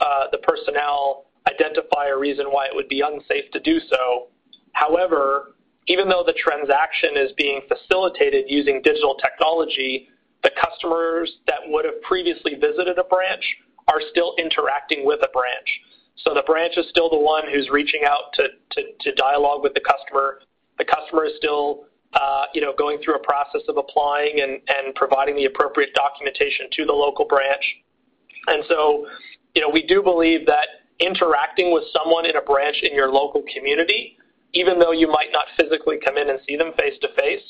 uh, 0.00 0.26
personnel 0.42 1.26
identify 1.60 2.08
a 2.08 2.16
reason 2.16 2.46
why 2.46 2.66
it 2.66 2.74
would 2.74 2.88
be 2.88 3.00
unsafe 3.00 3.50
to 3.52 3.60
do 3.60 3.80
so. 3.80 4.28
However, 4.72 5.54
even 5.86 6.08
though 6.08 6.24
the 6.24 6.34
transaction 6.34 7.10
is 7.16 7.32
being 7.36 7.60
facilitated 7.68 8.44
using 8.48 8.80
digital 8.82 9.16
technology, 9.16 10.08
the 10.42 10.50
customers 10.60 11.38
that 11.46 11.60
would 11.66 11.84
have 11.84 12.00
previously 12.02 12.54
visited 12.54 12.98
a 12.98 13.04
branch 13.04 13.44
are 13.88 14.00
still 14.10 14.34
interacting 14.38 15.04
with 15.04 15.20
a 15.22 15.28
branch. 15.32 15.68
So 16.24 16.34
the 16.34 16.42
branch 16.42 16.74
is 16.76 16.86
still 16.90 17.10
the 17.10 17.18
one 17.18 17.44
who's 17.50 17.68
reaching 17.70 18.02
out 18.04 18.32
to 18.34 18.48
to 19.00 19.14
dialogue 19.14 19.62
with 19.62 19.74
the 19.74 19.80
customer. 19.80 20.40
The 20.78 20.84
customer 20.84 21.24
is 21.24 21.32
still, 21.36 21.84
uh, 22.14 22.44
you 22.54 22.60
know, 22.60 22.72
going 22.76 22.98
through 23.02 23.16
a 23.16 23.24
process 23.24 23.62
of 23.68 23.76
applying 23.76 24.40
and, 24.40 24.60
and 24.68 24.94
providing 24.94 25.36
the 25.36 25.46
appropriate 25.46 25.90
documentation 25.94 26.66
to 26.72 26.84
the 26.84 26.92
local 26.92 27.24
branch. 27.24 27.64
And 28.46 28.64
so, 28.68 29.06
you 29.54 29.62
know, 29.62 29.68
we 29.68 29.86
do 29.86 30.02
believe 30.02 30.46
that 30.46 30.66
interacting 31.00 31.72
with 31.72 31.84
someone 31.92 32.26
in 32.26 32.36
a 32.36 32.42
branch 32.42 32.76
in 32.82 32.94
your 32.94 33.10
local 33.10 33.42
community, 33.52 34.16
even 34.52 34.78
though 34.78 34.92
you 34.92 35.08
might 35.08 35.30
not 35.32 35.44
physically 35.58 35.98
come 36.04 36.16
in 36.16 36.30
and 36.30 36.40
see 36.46 36.56
them 36.56 36.72
face-to-face, 36.78 37.42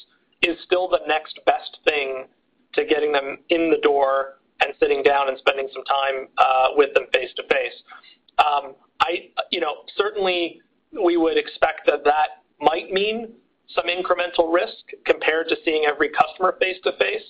is 0.42 0.56
still 0.64 0.88
the 0.88 1.00
next 1.06 1.38
best 1.46 1.78
thing 1.84 2.26
to 2.74 2.84
getting 2.84 3.12
them 3.12 3.38
in 3.48 3.70
the 3.70 3.78
door 3.82 4.38
and 4.62 4.72
sitting 4.78 5.02
down 5.02 5.28
and 5.28 5.38
spending 5.38 5.68
some 5.72 5.84
time 5.84 6.28
uh, 6.38 6.68
with 6.76 6.92
them 6.94 7.04
face-to-face. 7.12 7.82
Um, 8.38 8.74
I, 9.00 9.30
You 9.50 9.60
know, 9.60 9.84
certainly 9.96 10.60
we 10.92 11.16
would 11.16 11.38
expect 11.38 11.86
that 11.86 12.04
that 12.04 12.44
might 12.60 12.90
mean 12.92 13.32
some 13.74 13.86
incremental 13.86 14.52
risk 14.52 14.84
compared 15.04 15.48
to 15.48 15.56
seeing 15.64 15.84
every 15.86 16.10
customer 16.10 16.56
face-to-face. 16.60 17.22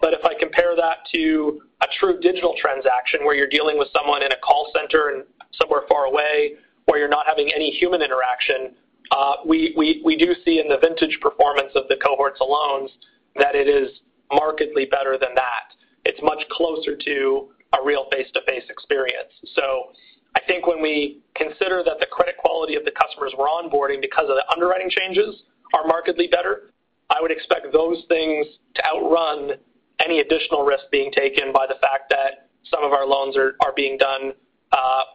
But 0.00 0.12
if 0.12 0.24
I 0.24 0.34
compare 0.38 0.74
that 0.76 0.98
to 1.14 1.62
a 1.80 1.86
true 1.98 2.18
digital 2.20 2.54
transaction 2.60 3.24
where 3.24 3.34
you're 3.34 3.48
dealing 3.48 3.78
with 3.78 3.88
someone 3.96 4.22
in 4.22 4.32
a 4.32 4.36
call 4.36 4.70
center 4.74 5.10
and 5.10 5.24
somewhere 5.60 5.82
far 5.88 6.04
away, 6.04 6.54
where 6.86 6.98
you're 6.98 7.08
not 7.08 7.26
having 7.26 7.50
any 7.54 7.70
human 7.70 8.02
interaction, 8.02 8.74
uh, 9.10 9.36
we 9.46 10.16
do 10.18 10.34
see 10.44 10.60
in 10.60 10.68
the 10.68 10.78
vintage 10.80 11.18
performance 11.20 11.72
of 11.74 11.84
the 11.88 11.96
cohorts 11.96 12.40
loans 12.40 12.90
that 13.36 13.54
it 13.54 13.68
is 13.68 13.90
markedly 14.32 14.86
better 14.86 15.16
than 15.18 15.34
that. 15.34 15.74
It's 16.04 16.20
much 16.22 16.42
closer 16.50 16.96
to 16.96 17.48
a 17.72 17.84
real 17.84 18.06
face-to-face 18.12 18.64
experience. 18.68 19.32
So 19.54 19.90
I 20.36 20.40
think 20.46 20.66
when 20.66 20.80
we 20.82 21.22
consider 21.34 21.82
that 21.84 21.98
the 22.00 22.06
credit 22.06 22.36
quality 22.38 22.76
of 22.76 22.84
the 22.84 22.92
customers 22.92 23.32
we're 23.36 23.46
onboarding 23.46 24.00
because 24.00 24.28
of 24.28 24.36
the 24.36 24.44
underwriting 24.52 24.90
changes 24.90 25.42
are 25.74 25.86
markedly 25.86 26.28
better, 26.28 26.70
I 27.10 27.20
would 27.20 27.30
expect 27.30 27.72
those 27.72 28.04
things 28.08 28.46
to 28.74 28.86
outrun 28.86 29.52
any 30.00 30.20
additional 30.20 30.64
risk 30.64 30.84
being 30.90 31.12
taken 31.12 31.52
by 31.52 31.66
the 31.66 31.76
fact 31.80 32.10
that 32.10 32.48
some 32.70 32.82
of 32.82 32.92
our 32.92 33.06
loans 33.06 33.36
are 33.36 33.72
being 33.76 33.96
done 33.96 34.32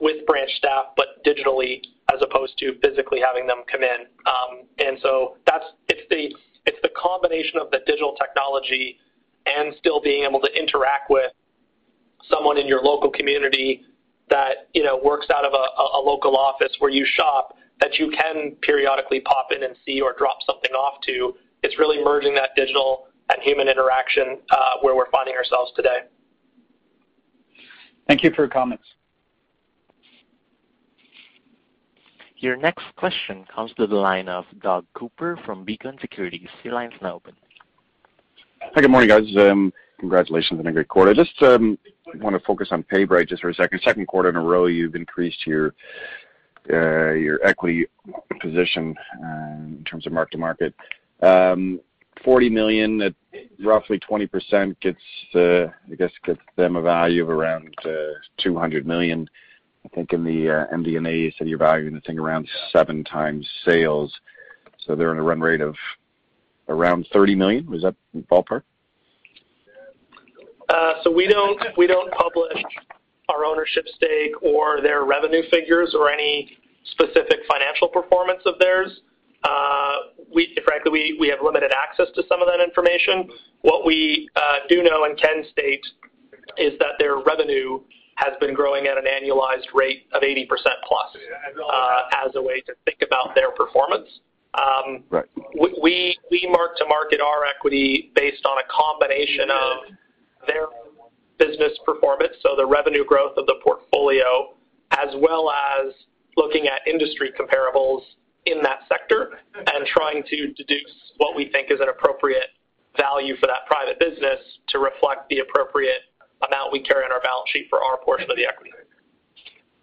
with 0.02 0.26
branch 0.26 0.52
staff, 0.58 0.88
but 0.96 1.24
digitally 1.26 1.82
as 2.14 2.22
opposed 2.22 2.58
to 2.58 2.74
physically 2.82 3.20
having 3.20 3.46
them 3.46 3.64
come 3.72 3.84
in. 3.84 4.08
Um, 4.26 4.66
and 4.80 4.98
so 5.02 5.38
that's 5.46 5.66
it's 5.88 6.08
the 6.10 6.34
it's 6.66 6.78
the 6.82 6.90
combination 6.98 7.60
of 7.60 7.72
the 7.72 7.80
digital 7.86 8.16
technology 8.16 9.00
and 9.46 9.74
still 9.80 10.02
being 10.02 10.24
able 10.24 10.40
to 10.42 10.52
interact 10.54 11.10
with 11.10 11.32
someone 12.30 12.58
in 12.58 12.68
your 12.68 12.82
local 12.82 13.10
community 13.10 13.84
that, 14.30 14.68
you 14.74 14.84
know, 14.84 15.00
works 15.04 15.28
out 15.34 15.46
of 15.46 15.54
a 15.54 15.98
local 15.98 16.38
office 16.38 16.72
where 16.80 16.92
you 16.92 17.06
shop, 17.16 17.58
that 17.80 17.98
you 17.98 18.12
can 18.12 18.56
periodically 18.62 19.22
pop 19.22 19.48
in 19.56 19.64
and 19.64 19.76
see 19.86 20.02
or 20.02 20.14
drop 20.18 20.38
something 20.46 20.72
off 20.72 21.02
to. 21.02 21.34
It's 21.64 21.80
really 21.80 22.04
merging 22.04 22.36
that 22.36 22.50
digital 22.56 23.08
and 23.30 23.42
human 23.42 23.68
interaction 23.68 24.38
where 24.82 24.96
we're 24.96 25.10
finding 25.10 25.36
ourselves 25.36 25.72
today. 25.76 26.00
Thank 28.08 28.24
you 28.24 28.30
for 28.32 28.44
your 28.44 28.50
comments. 28.50 28.84
Your 32.42 32.56
next 32.56 32.86
question 32.96 33.46
comes 33.54 33.74
to 33.74 33.86
the 33.86 33.96
line 33.96 34.30
of 34.30 34.46
Doug 34.62 34.86
Cooper 34.94 35.38
from 35.46 35.66
Beacon 35.66 35.98
Securities. 36.00 36.48
Your 36.64 36.74
line 36.74 36.94
is 36.94 37.02
now 37.02 37.16
open. 37.16 37.34
Hi, 38.62 38.80
good 38.80 38.90
morning, 38.90 39.10
guys. 39.10 39.28
Um, 39.38 39.74
congratulations 40.00 40.58
on 40.58 40.68
a 40.68 40.72
great 40.72 40.88
quarter. 40.88 41.12
I 41.12 41.14
just 41.14 41.42
um, 41.44 41.78
wanna 42.16 42.40
focus 42.48 42.70
on 42.72 42.84
PayBright 42.84 43.28
just 43.28 43.42
for 43.42 43.50
a 43.50 43.54
second. 43.54 43.82
Second 43.84 44.08
quarter 44.08 44.30
in 44.30 44.38
a 44.38 44.42
row, 44.42 44.68
you've 44.68 44.96
increased 44.96 45.46
your 45.46 45.74
uh, 46.72 47.38
equity 47.46 47.88
position 48.40 48.96
uh, 49.22 49.56
in 49.66 49.84
terms 49.86 50.08
of 50.08 50.14
mark-to-market. 50.14 50.74
Um, 51.22 51.82
40 52.24 52.50
million 52.50 53.02
at 53.02 53.14
roughly 53.62 54.00
20% 54.00 54.80
gets, 54.80 54.98
uh, 55.36 55.66
I 55.92 55.96
guess, 55.98 56.12
them 56.56 56.78
a 56.78 56.82
value 56.82 57.22
of 57.22 57.30
around 57.30 57.76
200 58.38 58.88
million. 58.88 59.30
I 59.86 59.90
think 59.90 60.14
in 60.14 60.24
the 60.24 60.50
uh, 60.50 60.76
MD&A, 60.76 61.18
you 61.18 61.32
said 61.38 61.48
you're 61.48 61.58
valuing 61.58 61.94
the 61.94 62.02
thing 62.02 62.20
around 62.20 62.48
7x 62.74 63.46
sales. 63.66 64.14
So 64.86 64.96
they're 64.96 65.12
in 65.12 65.20
a 65.20 65.24
run 65.24 65.40
rate 65.40 65.62
of 65.62 65.76
around 66.68 67.08
30 67.14 67.36
million. 67.36 67.70
Was 67.70 67.82
that 67.84 67.96
ballpark? 68.32 68.64
Uh 70.70 70.94
so 71.04 71.10
we 71.12 71.26
don't 71.28 71.58
publish 72.12 72.64
our 73.30 73.46
ownership 73.46 73.86
stake 73.96 74.42
or 74.42 74.82
their 74.82 75.04
revenue 75.04 75.44
figures 75.50 75.96
or 75.98 76.10
any 76.10 76.58
specific 76.92 77.40
financial 77.48 77.88
performance 77.88 78.42
of 78.46 78.56
theirs. 78.60 79.02
Uh, 79.44 79.96
frankly, 80.66 81.16
we 81.20 81.28
have 81.30 81.40
limited 81.44 81.72
access 81.72 82.08
to 82.16 82.24
some 82.28 82.42
of 82.42 82.48
that 82.48 82.60
information. 82.62 83.30
What 83.62 83.86
we 83.86 84.28
uh, 84.36 84.58
do 84.68 84.84
know 84.84 85.06
and 85.06 85.18
can 85.18 85.44
state 85.52 85.86
is 86.58 86.78
that 86.80 86.94
their 87.00 87.18
revenue 87.18 87.80
has 88.20 88.34
been 88.42 88.54
growing 88.54 88.88
at 88.88 88.98
an 88.98 89.06
annualized 89.06 89.74
rate 89.74 90.08
of 90.14 90.22
80%+, 90.22 90.46
plus 90.48 91.16
uh, 91.16 92.26
as 92.26 92.36
a 92.36 92.42
way 92.42 92.62
to 92.62 92.74
think 92.84 93.00
about 93.02 93.34
their 93.34 93.52
performance. 93.52 94.08
Um, 94.56 95.04
right. 95.10 95.26
We 95.56 96.18
mark 96.52 96.76
to 96.78 96.86
market 96.86 97.22
our 97.22 97.46
equity 97.46 98.12
based 98.16 98.46
on 98.46 98.58
a 98.58 98.68
combination 98.68 99.50
of 99.50 99.96
their 100.48 100.66
business 101.38 101.78
performance, 101.86 102.34
so 102.42 102.56
the 102.58 102.66
revenue 102.66 103.06
growth 103.06 103.38
of 103.38 103.46
the 103.46 103.56
portfolio, 103.64 104.54
as 104.92 105.16
well 105.18 105.50
as 105.52 105.94
looking 106.36 106.68
at 106.68 106.82
industry 106.88 107.32
comparables 107.40 108.02
in 108.46 108.62
that 108.64 108.80
sector 108.90 109.40
and 109.56 109.86
trying 109.88 110.24
to 110.24 110.52
deduce 110.54 111.14
what 111.18 111.36
we 111.36 111.50
think 111.52 111.72
is 111.72 111.80
an 111.80 111.88
appropriate 111.90 112.52
value 112.98 113.36
for 113.38 113.48
that 113.48 113.66
private 113.68 114.00
business 114.00 114.40
to 114.68 114.80
reflect 114.80 115.30
the 115.30 115.40
appropriate 115.40 116.09
amount 116.48 116.72
we 116.72 116.82
carry 116.82 117.04
on 117.04 117.12
our 117.12 117.22
balance 117.22 117.50
sheet 117.52 117.68
for 117.70 117.84
our 117.84 117.98
portion 117.98 118.30
of 118.30 118.38
the 118.38 118.46
equity. 118.46 118.72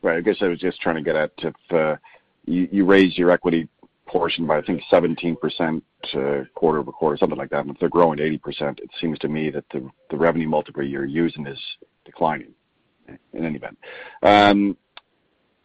Right. 0.03 0.19
I 0.19 0.21
guess 0.21 0.37
I 0.41 0.47
was 0.47 0.59
just 0.59 0.81
trying 0.81 0.97
to 0.97 1.03
get 1.03 1.17
at 1.17 1.33
if 1.39 1.55
uh, 1.71 1.97
you 2.45 2.85
raised 2.85 3.19
your 3.19 3.31
equity 3.31 3.69
portion 4.07 4.47
by, 4.47 4.59
I 4.59 4.63
think, 4.63 4.83
17% 4.91 5.83
uh, 6.15 6.45
quarter-over-quarter, 6.55 7.17
something 7.17 7.39
like 7.39 7.51
that. 7.51 7.61
And 7.61 7.71
if 7.71 7.79
they're 7.79 7.89
growing 7.89 8.19
80%, 8.19 8.79
it 8.79 8.91
seems 9.01 9.19
to 9.19 9.29
me 9.29 9.51
that 9.51 9.65
the 9.71 10.17
revenue 10.17 10.49
multiple 10.49 10.85
you're 10.85 11.05
using 11.05 11.47
is 11.47 11.59
declining 12.05 12.55
in 13.09 13.45
any 13.45 13.57
event. 13.57 13.79
Um, 14.23 14.77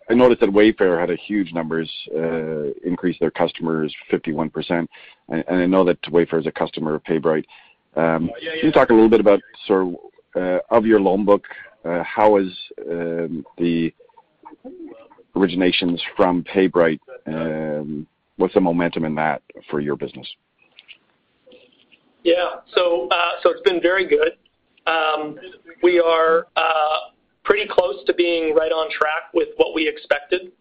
I 0.10 0.14
noticed 0.14 0.42
that 0.42 0.50
Wayfair 0.50 1.00
had 1.00 1.10
a 1.10 1.16
huge 1.16 1.54
numbers, 1.54 1.90
uh, 2.14 2.72
increase 2.84 3.18
their 3.20 3.32
customers 3.32 3.96
51%. 4.12 4.88
And 5.30 5.44
I 5.48 5.66
know 5.66 5.86
that 5.86 6.02
Wayfair 6.04 6.40
is 6.40 6.48
a 6.48 6.52
customer 6.52 6.96
of 6.96 7.04
PayBright. 7.04 7.46
Um, 7.96 8.32
can 8.40 8.66
you 8.66 8.72
talk 8.72 8.90
a 8.90 8.94
little 8.94 9.10
bit 9.10 9.20
about 9.20 9.42
sort 9.68 9.88
of 9.88 9.96
Uh, 10.36 10.60
your 10.86 11.00
loan 11.00 11.26
book, 11.26 11.44
uh, 11.84 12.04
how 12.04 12.38
is 12.38 12.48
um, 12.90 13.46
the 13.58 13.94
originations 15.36 16.00
from 16.16 16.44
PayBright, 16.44 17.00
um, 17.28 18.08
what's 18.38 18.54
the 18.54 18.62
momentum 18.62 19.06
in 19.06 19.16
that 19.16 19.42
for 19.70 19.80
your 19.80 19.96
business? 19.96 20.28
Yeah. 22.24 22.62
So 22.76 23.08
uh, 23.12 23.32
it's 23.50 23.62
been 23.62 23.82
very 23.82 24.08
good. 24.08 24.34
Um, 24.88 25.38
we 25.84 26.00
are 26.00 26.48
pretty 27.44 27.68
close 27.70 28.04
to 28.06 28.14
being 28.14 28.54
right 28.56 28.72
on 28.72 28.90
track 28.92 29.34
with 29.34 29.50
what 29.58 29.74
we 29.74 29.88
expected. 29.88 30.52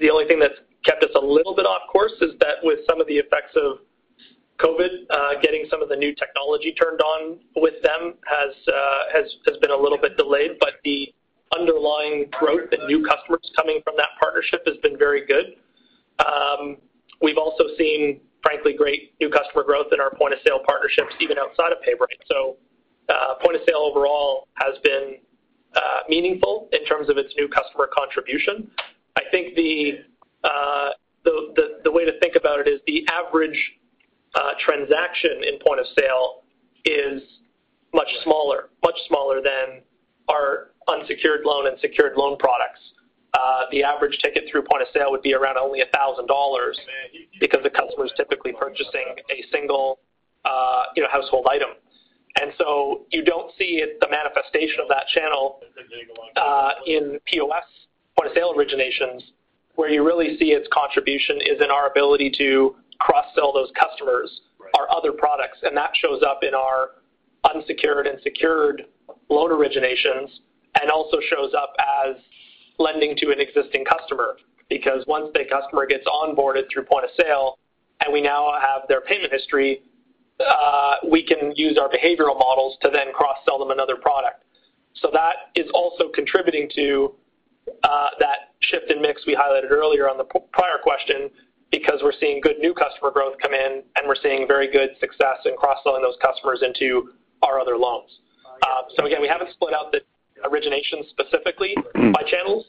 The 0.00 0.10
only 0.10 0.26
thing 0.26 0.38
that's 0.38 0.58
kept 0.84 1.02
us 1.02 1.10
a 1.16 1.24
little 1.24 1.54
bit 1.54 1.64
off 1.64 1.88
course 1.90 2.12
is 2.20 2.32
that 2.40 2.56
with 2.62 2.80
some 2.86 3.00
of 3.00 3.06
the 3.06 3.14
effects 3.14 3.56
of 3.56 3.78
COVID, 4.58 5.10
uh, 5.10 5.40
getting 5.42 5.66
some 5.68 5.82
of 5.82 5.88
the 5.88 5.96
new 5.96 6.14
technology 6.14 6.72
turned 6.72 7.00
on 7.00 7.40
with 7.56 7.74
them 7.82 8.14
uh, 8.30 8.42
has 9.12 9.56
been 9.60 9.70
a 9.70 9.76
little 9.76 9.98
bit 9.98 10.16
delayed. 10.16 10.52
But 10.60 10.74
the 10.84 11.12
underlying 11.58 12.26
growth 12.32 12.70
and 12.72 12.86
new 12.86 13.04
customers 13.04 13.50
coming 13.56 13.80
from 13.84 13.94
that 13.96 14.10
partnership 14.20 14.62
has 14.66 14.76
been 14.78 14.96
very 14.96 15.26
good. 15.26 15.56
Um, 16.24 16.76
we've 17.20 17.38
also 17.38 17.64
seen, 17.76 18.20
frankly, 18.42 18.74
great 18.74 19.12
new 19.20 19.28
customer 19.28 19.64
growth 19.64 19.86
in 19.92 20.00
our 20.00 20.14
point-of-sale 20.14 20.60
partnerships, 20.66 21.14
even 21.20 21.36
outside 21.38 21.72
of 21.72 21.78
PayBright. 21.78 22.22
So, 22.26 22.56
uh, 23.08 23.34
point 23.42 23.56
of 23.56 23.62
sale 23.68 23.78
overall 23.78 24.48
has 24.54 24.78
been 24.82 25.18
meaningful 26.08 26.68
in 26.72 26.84
terms 26.84 27.08
of 27.08 27.16
its 27.16 27.34
new 27.36 27.48
customer 27.48 27.88
contribution. 27.92 28.70
I 29.16 29.22
think 29.30 29.54
the 29.56 29.98
way 31.90 32.04
to 32.04 32.18
think 32.20 32.36
about 32.36 32.60
it 32.60 32.68
is 32.68 32.80
the 32.86 33.06
average 33.10 33.58
Uh, 34.34 34.50
transaction 34.64 35.42
in 35.46 35.58
point 35.64 35.80
of 35.80 35.86
sale 35.98 36.42
is 36.84 37.22
much 37.92 38.08
smaller 38.24 38.68
much 38.82 38.96
smaller 39.08 39.40
than 39.40 39.80
our 40.28 40.70
unsecured 40.88 41.40
loan 41.44 41.66
and 41.66 41.78
secured 41.80 42.12
loan 42.16 42.36
products. 42.38 42.80
Uh, 43.34 43.62
the 43.72 43.82
average 43.82 44.16
ticket 44.22 44.44
through 44.50 44.62
point 44.62 44.82
of 44.82 44.88
sale 44.94 45.10
would 45.10 45.22
be 45.22 45.34
around 45.34 45.56
only 45.56 45.80
1,000 45.80 46.26
dollars 46.26 46.78
because 47.40 47.60
the 47.64 47.70
customer 47.70 48.04
is 48.06 48.12
typically 48.16 48.52
purchasing 48.52 49.16
a 49.30 49.42
single, 49.50 49.98
uh, 50.44 50.84
you 50.94 51.02
know, 51.02 51.08
household 51.10 51.46
item. 51.50 51.70
And 52.40 52.52
so 52.58 53.06
you 53.10 53.24
don't 53.24 53.50
see 53.58 53.82
it, 53.82 53.98
the 54.00 54.08
manifestation 54.08 54.80
of 54.80 54.88
that 54.88 55.06
channel, 55.08 55.60
in 56.86 57.18
POS, 57.26 57.64
point 58.16 58.30
of 58.30 58.34
sale 58.34 58.54
originations. 58.56 59.22
Where 59.76 59.90
you 59.90 60.04
really 60.06 60.36
see 60.38 60.52
its 60.52 60.68
contribution 60.72 61.38
is 61.40 61.60
in 61.60 61.70
our 61.70 61.90
ability 61.90 62.30
to 62.38 62.76
cross-sell 62.98 63.52
those 63.52 63.70
customers 63.78 64.40
our 64.78 64.90
other 64.90 65.12
products, 65.12 65.58
and 65.62 65.76
that 65.76 65.90
shows 65.94 66.22
up 66.22 66.40
in 66.42 66.54
our 66.54 66.90
unsecured 67.54 68.06
and 68.06 68.18
secured 68.22 68.86
loan 69.28 69.50
originations, 69.50 70.40
and 70.80 70.90
also 70.90 71.18
shows 71.28 71.52
up 71.56 71.74
as 71.78 72.16
lending 72.78 73.14
to 73.16 73.30
an 73.30 73.40
existing 73.40 73.84
customer. 73.84 74.36
Because 74.68 75.04
once 75.06 75.28
the 75.34 75.44
customer 75.50 75.86
gets 75.86 76.04
onboarded 76.06 76.64
through 76.72 76.84
point 76.84 77.04
of 77.04 77.10
sale, 77.20 77.58
and 78.00 78.12
we 78.12 78.22
now 78.22 78.52
have 78.60 78.88
their 78.88 79.02
payment 79.02 79.32
history, 79.32 79.82
uh, 80.40 80.96
we 81.08 81.24
can 81.24 81.52
use 81.54 81.78
our 81.78 81.88
behavioral 81.88 82.38
models 82.38 82.76
to 82.82 82.90
then 82.92 83.12
cross-sell 83.12 83.58
them 83.58 83.70
another 83.70 83.96
product. 83.96 84.42
So 84.94 85.10
that 85.12 85.52
is 85.54 85.70
also 85.74 86.08
contributing 86.12 86.68
to 86.74 87.14
uh, 87.82 88.08
that 88.20 88.54
shift 88.60 88.90
in 88.90 89.00
mix 89.00 89.26
we 89.26 89.36
highlighted 89.36 89.70
earlier 89.70 90.08
on 90.08 90.18
the 90.18 90.24
prior 90.24 90.78
question, 90.82 91.30
because 91.70 92.00
we're 92.02 92.18
seeing 92.20 92.40
good 92.40 92.58
new 92.58 92.72
customer 92.74 93.10
growth 93.10 93.34
come 93.42 93.52
in, 93.52 93.82
and 93.96 94.06
we're 94.06 94.20
seeing 94.22 94.46
very 94.46 94.70
good 94.70 94.90
success 95.00 95.38
in 95.44 95.56
cross-selling 95.56 96.02
those 96.02 96.16
customers 96.22 96.62
into 96.62 97.10
our 97.42 97.58
other 97.60 97.76
loans. 97.76 98.10
Um, 98.66 98.84
so 98.96 99.06
again, 99.06 99.20
we 99.20 99.28
haven't 99.28 99.50
split 99.52 99.74
out 99.74 99.92
the 99.92 100.00
origination 100.48 101.02
specifically 101.10 101.74
by 101.76 102.00
mm-hmm. 102.00 102.26
channels, 102.26 102.66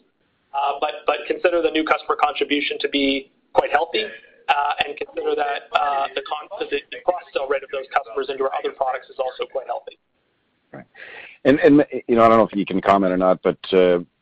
uh, 0.54 0.80
but 0.80 1.18
consider 1.28 1.62
the 1.62 1.72
new 1.72 1.84
customer 1.84 2.18
contribution 2.22 2.78
to 2.80 2.90
be 2.90 3.32
quite 3.54 3.72
healthy, 3.72 4.06
uh, 4.50 4.54
and 4.86 4.98
consider 4.98 5.36
that 5.36 5.70
uh, 5.74 6.08
the 6.16 6.22
cross-sell 6.22 7.48
rate 7.48 7.64
of 7.64 7.70
those 7.72 7.86
customers 7.94 8.28
into 8.30 8.44
our 8.44 8.52
other 8.58 8.72
products 8.72 9.08
is 9.10 9.18
also 9.20 9.46
quite 9.52 9.68
healthy. 9.68 9.98
Right. 10.72 10.86
You 12.08 12.16
know, 12.16 12.24
I 12.24 12.28
don't 12.28 12.38
know 12.38 12.48
if 12.52 12.56
you 12.56 12.66
can 12.66 12.82
comment 12.82 13.14
or 13.14 13.18
not, 13.18 13.40
but 13.44 13.60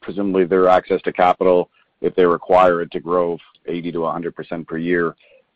presumably 0.01 0.45
their 0.45 0.67
access 0.67 1.01
to 1.03 1.13
capital, 1.13 1.69
if 2.01 2.13
they 2.15 2.25
require 2.25 2.81
it 2.81 2.91
to 2.91 2.99
grow 2.99 3.37
80%-100% 3.67 4.67
per 4.67 4.77
year, 4.77 5.15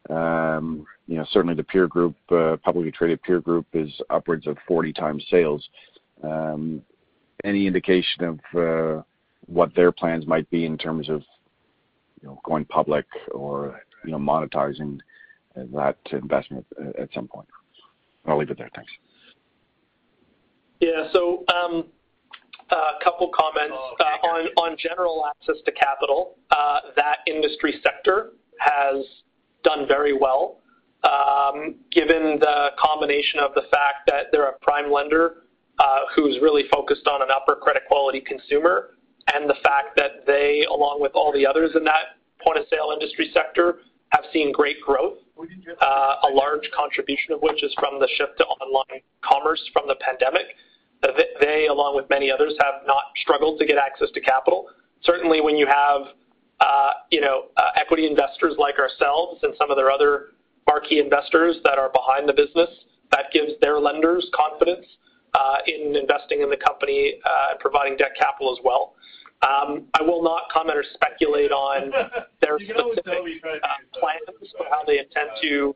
um, 0.09 0.85
know, 1.17 1.25
certainly 1.31 1.55
the 1.55 1.63
peer 1.63 1.87
group, 1.87 2.15
uh, 2.31 2.57
publicly 2.63 2.91
traded 2.91 3.21
peer 3.23 3.39
group 3.39 3.65
is 3.73 3.89
upwards 4.09 4.47
of 4.47 4.57
40x 4.69 5.21
sales. 5.29 5.67
Um, 6.23 6.81
any 7.43 7.67
indication 7.67 8.23
of 8.23 8.39
uh, 8.57 9.01
what 9.45 9.73
their 9.75 9.91
plans 9.91 10.25
might 10.25 10.49
be 10.49 10.65
in 10.65 10.77
terms 10.77 11.09
of, 11.09 11.23
going 12.43 12.65
public 12.65 13.05
or, 13.31 13.81
monetizing 14.05 14.99
that 15.55 15.97
investment 16.11 16.65
at 16.97 17.09
some 17.13 17.27
point? 17.27 17.47
I'll 18.25 18.37
leave 18.37 18.49
it 18.49 18.57
there. 18.57 18.69
Thanks. 18.75 18.91
Yeah. 20.79 21.07
Um, 21.63 21.85
A 22.69 23.03
couple 23.03 23.29
comments. 23.33 23.75
Oh, 23.77 23.95
uh, 23.99 24.61
on 24.61 24.75
general 24.77 25.25
access 25.25 25.55
to 25.65 25.71
capital, 25.71 26.35
uh, 26.51 26.79
that 26.95 27.19
industry 27.25 27.79
sector 27.81 28.33
has 28.59 29.05
done 29.63 29.87
very 29.87 30.13
well, 30.13 30.59
um, 31.03 31.75
given 31.91 32.39
the 32.39 32.69
combination 32.77 33.39
of 33.39 33.53
the 33.53 33.63
fact 33.71 34.07
that 34.07 34.25
they're 34.31 34.49
a 34.49 34.59
prime 34.59 34.91
lender, 34.91 35.43
uh, 35.79 35.99
who's 36.15 36.39
really 36.41 36.63
focused 36.71 37.07
on 37.07 37.21
an 37.21 37.29
upper 37.31 37.55
credit 37.55 37.83
quality 37.87 38.19
consumer, 38.19 38.97
and 39.33 39.49
the 39.49 39.55
fact 39.63 39.95
that 39.95 40.25
they, 40.25 40.65
along 40.69 40.99
with 41.01 41.11
all 41.15 41.31
the 41.31 41.45
others 41.45 41.71
in 41.75 41.83
that 41.83 42.17
point-of-sale 42.43 42.91
industry 42.93 43.31
sector, 43.33 43.79
have 44.09 44.25
seen 44.33 44.51
great 44.51 44.81
growth. 44.81 45.17
A 45.39 46.29
large 46.33 46.69
contribution 46.75 47.33
of 47.33 47.41
which 47.41 47.63
is 47.63 47.73
from 47.79 47.99
the 47.99 48.07
shift 48.17 48.37
to 48.39 48.45
online 48.45 49.01
commerce 49.23 49.61
from 49.71 49.87
the 49.87 49.95
pandemic. 49.95 50.55
They, 51.01 51.67
along 51.67 51.95
with 51.95 52.09
many 52.09 52.31
others, 52.31 52.53
have 52.61 52.85
not 52.85 53.03
struggled 53.21 53.59
to 53.59 53.65
get 53.65 53.77
access 53.77 54.09
to 54.13 54.21
capital. 54.21 54.67
Certainly, 55.03 55.41
when 55.41 55.55
you 55.55 55.67
have, 55.67 56.01
uh, 56.59 56.89
you 57.11 57.21
know, 57.21 57.45
uh, 57.57 57.69
equity 57.75 58.07
investors 58.07 58.55
like 58.57 58.79
ourselves 58.79 59.41
and 59.43 59.53
some 59.57 59.69
of 59.69 59.77
their 59.77 59.91
other 59.91 60.33
marquee 60.65 60.99
investors 60.99 61.57
that 61.63 61.77
are 61.77 61.89
behind 61.89 62.27
the 62.27 62.33
business, 62.33 62.69
that 63.11 63.25
gives 63.31 63.53
their 63.61 63.79
lenders 63.79 64.29
confidence 64.33 64.85
uh, 65.33 65.57
in 65.67 65.95
investing 65.95 66.41
in 66.41 66.49
the 66.49 66.57
company, 66.57 67.13
and 67.23 67.59
providing 67.59 67.95
debt 67.97 68.11
capital 68.19 68.51
as 68.51 68.63
well. 68.63 68.95
Um, 69.43 69.85
I 69.93 70.01
will 70.01 70.23
not 70.23 70.49
comment 70.51 70.77
or 70.77 70.83
speculate 70.95 71.51
on 71.51 71.91
their 72.41 72.57
specific 72.57 73.05
plans 73.05 74.51
for 74.57 74.65
how 74.69 74.83
they 74.85 74.97
intend 74.97 75.29
to, 75.43 75.75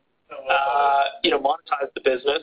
you 1.22 1.30
know, 1.30 1.38
monetize 1.38 1.88
the 1.94 2.00
business. 2.04 2.42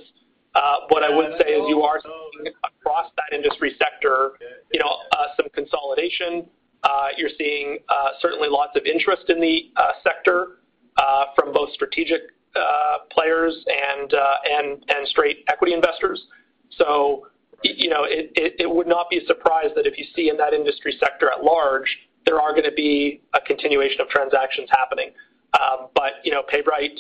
Uh, 0.60 0.76
what 0.90 1.04
I 1.04 1.16
would 1.16 1.32
say 1.40 1.54
is 1.54 1.64
you 1.70 1.84
are 1.84 2.02
seeing 2.04 2.54
across 2.66 3.10
that 3.16 3.34
industry 3.34 3.76
sector, 3.80 4.34
you 4.74 4.80
know, 4.80 4.98
uh, 5.14 5.28
some 5.38 5.48
consolidation. 5.54 6.46
Uh, 6.84 7.08
you're 7.16 7.30
seeing 7.38 7.78
certainly 8.22 8.50
lots 8.50 8.76
of 8.76 8.84
interest 8.86 9.24
in 9.30 9.40
the 9.40 9.72
sector 10.04 10.58
from 11.36 11.54
both 11.54 11.72
strategic 11.72 12.22
players 13.12 13.64
and 13.68 14.14
straight 15.06 15.46
equity 15.48 15.74
investors. 15.74 16.22
So 16.72 17.28
you 17.64 17.90
know, 17.90 18.06
it 18.08 18.70
would 18.70 18.88
not 18.88 19.10
be 19.10 19.18
a 19.18 19.26
surprise 19.26 19.72
that 19.76 19.86
if 19.86 19.98
you 19.98 20.06
see 20.16 20.30
in 20.30 20.38
that 20.38 20.54
industry 20.54 20.98
sector 21.00 21.30
at 21.30 21.44
large, 21.44 21.98
there 22.26 22.42
are 22.42 22.54
gonna 22.54 22.72
be 22.72 23.22
a 23.34 23.40
continuation 23.42 24.02
of 24.02 24.10
transactions 24.10 24.70
happening. 24.72 25.12
Um, 25.60 25.88
but 25.96 26.14
you 26.24 26.32
know, 26.32 26.44
PayBright, 26.44 27.00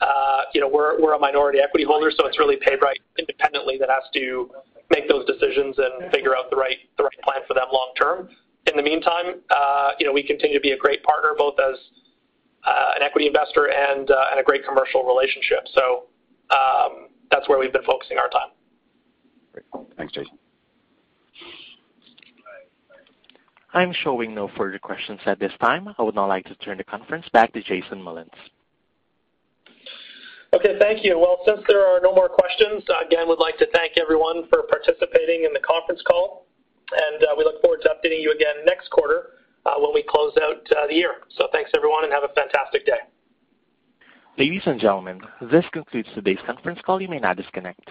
Uh, 0.00 0.42
you 0.52 0.60
know, 0.60 0.68
we're 0.68 1.14
a 1.14 1.18
minority 1.18 1.58
equity 1.60 1.84
holder, 1.84 2.10
so 2.10 2.26
it's 2.26 2.38
really 2.38 2.56
PayBright 2.56 3.00
independently 3.18 3.78
that 3.78 3.88
has 3.88 4.04
to 4.14 4.50
make 4.90 5.08
those 5.08 5.24
decisions 5.26 5.76
and 5.78 6.12
figure 6.12 6.36
out 6.36 6.50
the 6.50 6.56
right 6.56 6.78
plan 6.96 7.40
for 7.48 7.54
them 7.54 7.66
long 7.72 7.92
term. 7.98 8.28
In 8.66 8.76
the 8.76 8.82
meantime, 8.82 9.40
uh, 9.50 9.90
you 9.98 10.06
know, 10.06 10.12
we 10.12 10.22
continue 10.22 10.56
to 10.56 10.62
be 10.62 10.72
a 10.72 10.78
great 10.78 11.02
partner, 11.02 11.30
both 11.36 11.54
as 11.58 11.78
uh, 12.64 12.92
an 12.96 13.02
equity 13.02 13.26
investor 13.26 13.70
and 13.72 14.10
a 14.10 14.42
great 14.44 14.64
commercial 14.66 15.04
relationship. 15.04 15.66
So 15.74 16.04
um 16.50 17.08
that's 17.30 17.48
where 17.48 17.58
we've 17.58 17.72
been 17.72 17.82
focusing 17.82 18.18
our 18.18 18.28
time. 18.28 18.50
Great. 19.52 19.66
Thanks, 19.96 20.12
Jason. 20.12 20.38
I'm 23.74 23.92
showing 23.92 24.34
no 24.34 24.48
further 24.56 24.78
questions 24.78 25.20
at 25.26 25.40
this 25.40 25.52
time. 25.60 25.88
I 25.98 26.02
would 26.02 26.14
now 26.14 26.28
like 26.28 26.44
to 26.46 26.54
turn 26.56 26.78
the 26.78 26.84
conference 26.84 27.26
back 27.32 27.52
to 27.54 27.62
Jason 27.62 28.00
Mullins. 28.00 28.30
Okay, 30.56 30.78
thank 30.80 31.04
you. 31.04 31.18
Well, 31.18 31.44
since 31.44 31.60
there 31.68 31.84
are 31.86 32.00
no 32.00 32.14
more 32.14 32.30
questions, 32.30 32.82
again, 33.04 33.28
we'd 33.28 33.38
like 33.38 33.58
to 33.58 33.66
thank 33.74 33.92
everyone 34.00 34.48
for 34.48 34.62
participating 34.62 35.44
in 35.44 35.52
the 35.52 35.60
conference 35.60 36.00
call, 36.08 36.46
and 36.92 37.22
uh, 37.24 37.34
we 37.36 37.44
look 37.44 37.60
forward 37.60 37.82
to 37.82 37.88
updating 37.90 38.22
you 38.22 38.32
again 38.32 38.64
next 38.64 38.88
quarter 38.90 39.36
uh, 39.66 39.74
when 39.76 39.92
we 39.92 40.02
close 40.08 40.32
out 40.42 40.64
uh, 40.72 40.86
the 40.86 40.94
year. 40.94 41.16
So 41.36 41.48
thanks, 41.52 41.70
everyone, 41.76 42.04
and 42.04 42.12
have 42.12 42.24
a 42.24 42.32
fantastic 42.32 42.86
day. 42.86 43.04
Ladies 44.38 44.62
and 44.64 44.80
gentlemen, 44.80 45.20
this 45.52 45.64
concludes 45.72 46.08
today's 46.14 46.38
conference 46.46 46.80
call. 46.86 47.02
You 47.02 47.08
may 47.08 47.18
now 47.18 47.34
disconnect. 47.34 47.90